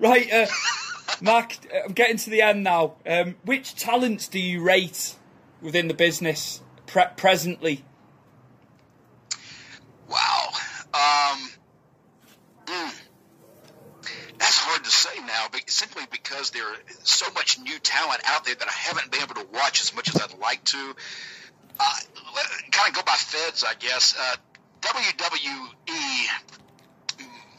Right, 0.00 0.30
uh, 0.32 0.46
Mark. 1.20 1.56
I'm 1.84 1.92
getting 1.92 2.16
to 2.18 2.30
the 2.30 2.42
end 2.42 2.64
now. 2.64 2.94
Um, 3.06 3.36
which 3.44 3.74
talents 3.74 4.28
do 4.28 4.38
you 4.38 4.62
rate 4.62 5.14
within 5.60 5.88
the 5.88 5.94
business 5.94 6.60
pre- 6.86 7.04
presently? 7.16 7.84
Wow. 10.08 10.50
Um, 10.92 11.50
mm, 12.66 12.94
that's 14.38 14.58
hard 14.58 14.84
to 14.84 14.90
say 14.90 15.18
now, 15.26 15.46
but 15.50 15.68
simply 15.68 16.04
because 16.10 16.50
there's 16.50 16.76
so 17.02 17.26
much 17.32 17.58
new 17.58 17.78
talent 17.78 18.22
out 18.26 18.44
there 18.44 18.54
that 18.54 18.68
I 18.68 18.72
haven't 18.72 19.10
been 19.10 19.22
able 19.22 19.34
to 19.36 19.46
watch 19.52 19.82
as 19.82 19.94
much 19.94 20.14
as 20.14 20.20
I'd 20.20 20.38
like 20.38 20.62
to. 20.64 20.94
Uh, 21.80 21.96
kind 22.70 22.88
of 22.88 22.94
go 22.94 23.02
by 23.04 23.14
feds, 23.14 23.64
I 23.64 23.74
guess. 23.74 24.14
Uh, 24.18 24.36
WWE, 24.82 25.68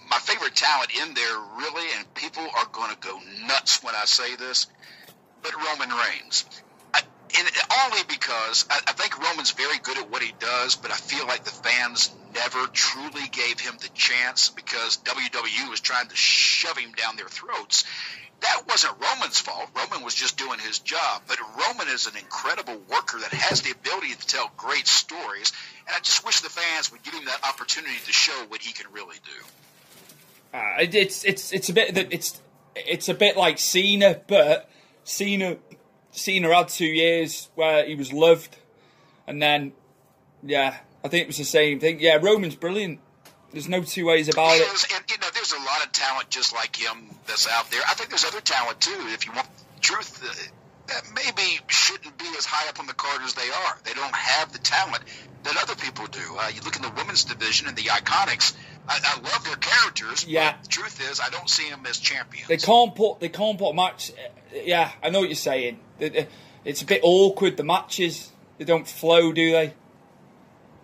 my 0.09 0.17
favorite 0.17 0.55
talent 0.55 0.91
in 0.91 1.13
there, 1.13 1.37
really, 1.57 1.87
and 1.97 2.13
people 2.13 2.43
are 2.43 2.67
going 2.71 2.91
to 2.91 2.97
go 2.99 3.19
nuts 3.47 3.83
when 3.83 3.95
I 3.95 4.05
say 4.05 4.35
this, 4.35 4.67
but 5.41 5.53
Roman 5.55 5.89
Reigns. 5.89 6.45
I, 6.93 7.01
and 7.37 7.47
only 7.83 8.03
because 8.07 8.65
I, 8.69 8.79
I 8.87 8.91
think 8.93 9.17
Roman's 9.19 9.51
very 9.51 9.77
good 9.79 9.97
at 9.97 10.11
what 10.11 10.21
he 10.21 10.33
does, 10.39 10.75
but 10.75 10.91
I 10.91 10.95
feel 10.95 11.25
like 11.27 11.43
the 11.43 11.51
fans 11.51 12.13
never 12.33 12.67
truly 12.67 13.27
gave 13.31 13.59
him 13.59 13.75
the 13.81 13.89
chance 13.89 14.49
because 14.49 14.97
WWE 14.97 15.69
was 15.69 15.79
trying 15.79 16.07
to 16.07 16.15
shove 16.15 16.77
him 16.77 16.91
down 16.91 17.15
their 17.15 17.27
throats. 17.27 17.85
That 18.41 18.67
wasn't 18.67 18.95
Roman's 19.01 19.39
fault. 19.39 19.69
Roman 19.75 20.03
was 20.03 20.13
just 20.13 20.37
doing 20.37 20.59
his 20.59 20.79
job. 20.79 21.23
But 21.27 21.37
Roman 21.57 21.87
is 21.87 22.05
an 22.05 22.17
incredible 22.17 22.77
worker 22.91 23.17
that 23.19 23.33
has 23.33 23.61
the 23.61 23.71
ability 23.71 24.13
to 24.13 24.27
tell 24.27 24.51
great 24.57 24.87
stories. 24.87 25.53
And 25.87 25.95
I 25.95 25.99
just 25.99 26.25
wish 26.25 26.41
the 26.41 26.49
fans 26.49 26.91
would 26.91 27.01
give 27.01 27.13
him 27.13 27.25
that 27.25 27.47
opportunity 27.47 27.97
to 28.05 28.13
show 28.13 28.45
what 28.49 28.61
he 28.61 28.73
can 28.73 28.91
really 28.91 29.17
do. 29.23 29.64
Uh, 30.55 30.75
it's 30.79 31.25
it's 31.25 31.51
it's 31.51 31.67
a 31.67 31.73
bit 31.73 31.95
that 31.95 32.13
it's 32.13 32.41
it's 32.75 33.09
a 33.09 33.13
bit 33.13 33.35
like 33.35 33.59
Cena, 33.59 34.21
but 34.25 34.69
Cena 35.03 35.57
Cena 36.11 36.55
had 36.55 36.69
two 36.69 36.85
years 36.85 37.49
where 37.55 37.85
he 37.85 37.95
was 37.95 38.13
loved, 38.13 38.55
and 39.27 39.41
then 39.41 39.73
yeah, 40.43 40.77
I 41.03 41.09
think 41.09 41.23
it 41.23 41.27
was 41.27 41.37
the 41.37 41.43
same 41.43 41.81
thing. 41.81 41.99
Yeah, 41.99 42.19
Roman's 42.21 42.55
brilliant. 42.55 42.99
There's 43.51 43.67
no 43.67 43.83
two 43.83 44.05
ways 44.05 44.29
about 44.29 44.55
it. 44.55 44.67
And, 44.67 45.11
you 45.11 45.17
know, 45.17 45.27
there's 45.33 45.51
a 45.51 45.57
lot 45.57 45.85
of 45.85 45.91
talent 45.91 46.29
just 46.29 46.53
like 46.53 46.75
him 46.75 47.09
that's 47.27 47.47
out 47.49 47.69
there. 47.69 47.81
I 47.87 47.93
think 47.93 48.09
there's 48.09 48.25
other 48.25 48.41
talent 48.41 48.79
too. 48.79 48.95
If 49.13 49.25
you 49.25 49.33
want 49.33 49.47
truth, 49.81 50.21
uh, 50.23 50.33
that 50.87 51.03
maybe 51.15 51.59
shouldn't 51.67 52.17
be 52.17 52.27
as 52.37 52.45
high 52.45 52.69
up 52.69 52.79
on 52.79 52.87
the 52.87 52.93
card 52.93 53.21
as 53.23 53.33
they 53.33 53.49
are. 53.49 53.77
They 53.83 53.93
don't 53.93 54.15
have 54.15 54.53
the 54.53 54.59
talent 54.59 55.03
that 55.43 55.57
other 55.61 55.75
people 55.75 56.05
do. 56.07 56.37
Uh, 56.37 56.49
you 56.53 56.61
look 56.61 56.75
in 56.75 56.81
the 56.81 56.91
women's 56.95 57.23
division 57.25 57.67
and 57.67 57.75
the 57.75 57.83
Iconics. 57.83 58.53
I, 58.87 58.99
I 59.03 59.19
love 59.21 59.43
their 59.45 59.55
characters. 59.55 60.25
Yeah. 60.27 60.51
But 60.53 60.63
the 60.63 60.69
truth 60.69 61.11
is, 61.11 61.19
I 61.19 61.29
don't 61.29 61.49
see 61.49 61.69
them 61.69 61.85
as 61.87 61.97
champions. 61.97 62.47
They 62.47 62.57
can't 62.57 62.93
put 62.95 63.19
they 63.19 63.29
can't 63.29 63.57
put 63.57 63.69
a 63.69 63.73
match. 63.73 64.11
Yeah, 64.53 64.91
I 65.03 65.09
know 65.09 65.19
what 65.21 65.29
you're 65.29 65.35
saying. 65.35 65.79
It- 65.99 66.15
it- 66.15 66.31
It's 66.63 66.81
a 66.81 66.85
bit 66.85 67.01
awkward. 67.03 67.57
The 67.57 67.63
matches 67.63 68.31
they 68.57 68.65
don't 68.65 68.87
flow, 68.87 69.31
do 69.31 69.51
they? 69.51 69.73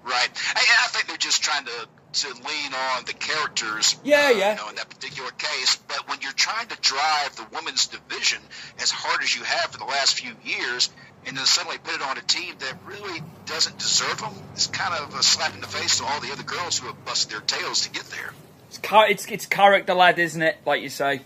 Right. 0.03 0.29
I, 0.55 0.61
I 0.83 0.87
think 0.89 1.07
they're 1.07 1.17
just 1.17 1.41
trying 1.43 1.65
to 1.65 1.87
to 2.13 2.27
lean 2.27 2.73
on 2.73 3.05
the 3.05 3.13
characters. 3.13 3.95
Yeah, 4.03 4.27
uh, 4.27 4.29
yeah. 4.31 4.51
You 4.51 4.57
know, 4.57 4.69
in 4.69 4.75
that 4.75 4.89
particular 4.89 5.31
case, 5.31 5.77
but 5.87 6.09
when 6.09 6.19
you're 6.21 6.33
trying 6.33 6.67
to 6.67 6.77
drive 6.81 7.35
the 7.37 7.45
women's 7.53 7.87
division 7.87 8.39
as 8.81 8.91
hard 8.91 9.23
as 9.23 9.33
you 9.33 9.43
have 9.43 9.71
for 9.71 9.77
the 9.77 9.85
last 9.85 10.19
few 10.19 10.33
years, 10.43 10.89
and 11.25 11.37
then 11.37 11.45
suddenly 11.45 11.77
put 11.77 11.95
it 11.95 12.01
on 12.01 12.17
a 12.17 12.21
team 12.21 12.55
that 12.59 12.73
really 12.85 13.21
doesn't 13.45 13.77
deserve 13.77 14.19
them, 14.19 14.33
it's 14.53 14.67
kind 14.67 14.93
of 14.93 15.13
a 15.13 15.23
slap 15.23 15.53
in 15.53 15.61
the 15.61 15.67
face 15.67 15.97
to 15.97 16.05
all 16.05 16.19
the 16.19 16.31
other 16.31 16.43
girls 16.43 16.79
who 16.79 16.87
have 16.87 17.05
busted 17.05 17.31
their 17.31 17.41
tails 17.41 17.81
to 17.81 17.89
get 17.91 18.05
there. 18.05 18.33
It's, 18.69 18.79
it's, 18.83 19.25
it's 19.27 19.45
character 19.45 19.93
led, 19.93 20.17
isn't 20.17 20.41
it? 20.41 20.57
Like 20.65 20.81
you 20.81 20.89
say. 20.89 21.21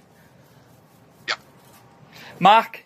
Yep. 1.27 1.39
Mark, 2.39 2.83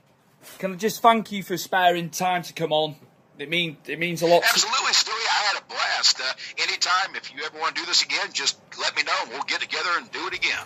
can 0.60 0.74
I 0.74 0.76
just 0.76 1.02
thank 1.02 1.32
you 1.32 1.44
for 1.44 1.58
sparing 1.58 2.10
time 2.10 2.44
to 2.44 2.54
come 2.54 2.74
on? 2.74 2.96
It 3.38 3.50
mean 3.50 3.78
it 3.88 3.98
means 3.98 4.22
a 4.22 4.28
lot. 4.28 4.42
To, 4.42 4.50
Absolutely, 4.50 4.92
Stewie. 4.92 5.14
I 5.14 5.54
had 5.54 5.62
a 5.62 5.66
blast. 5.66 6.20
Uh, 6.20 6.34
anytime, 6.62 7.16
if 7.16 7.34
you 7.34 7.42
ever 7.46 7.58
want 7.58 7.74
to 7.74 7.82
do 7.82 7.86
this 7.88 8.04
again, 8.04 8.28
just 8.34 8.60
let 8.78 8.94
me 8.98 9.04
know 9.04 9.14
and 9.24 9.32
we'll 9.32 9.44
get 9.44 9.62
together 9.62 9.90
and 9.96 10.12
do 10.12 10.28
it 10.28 10.34
again. 10.34 10.66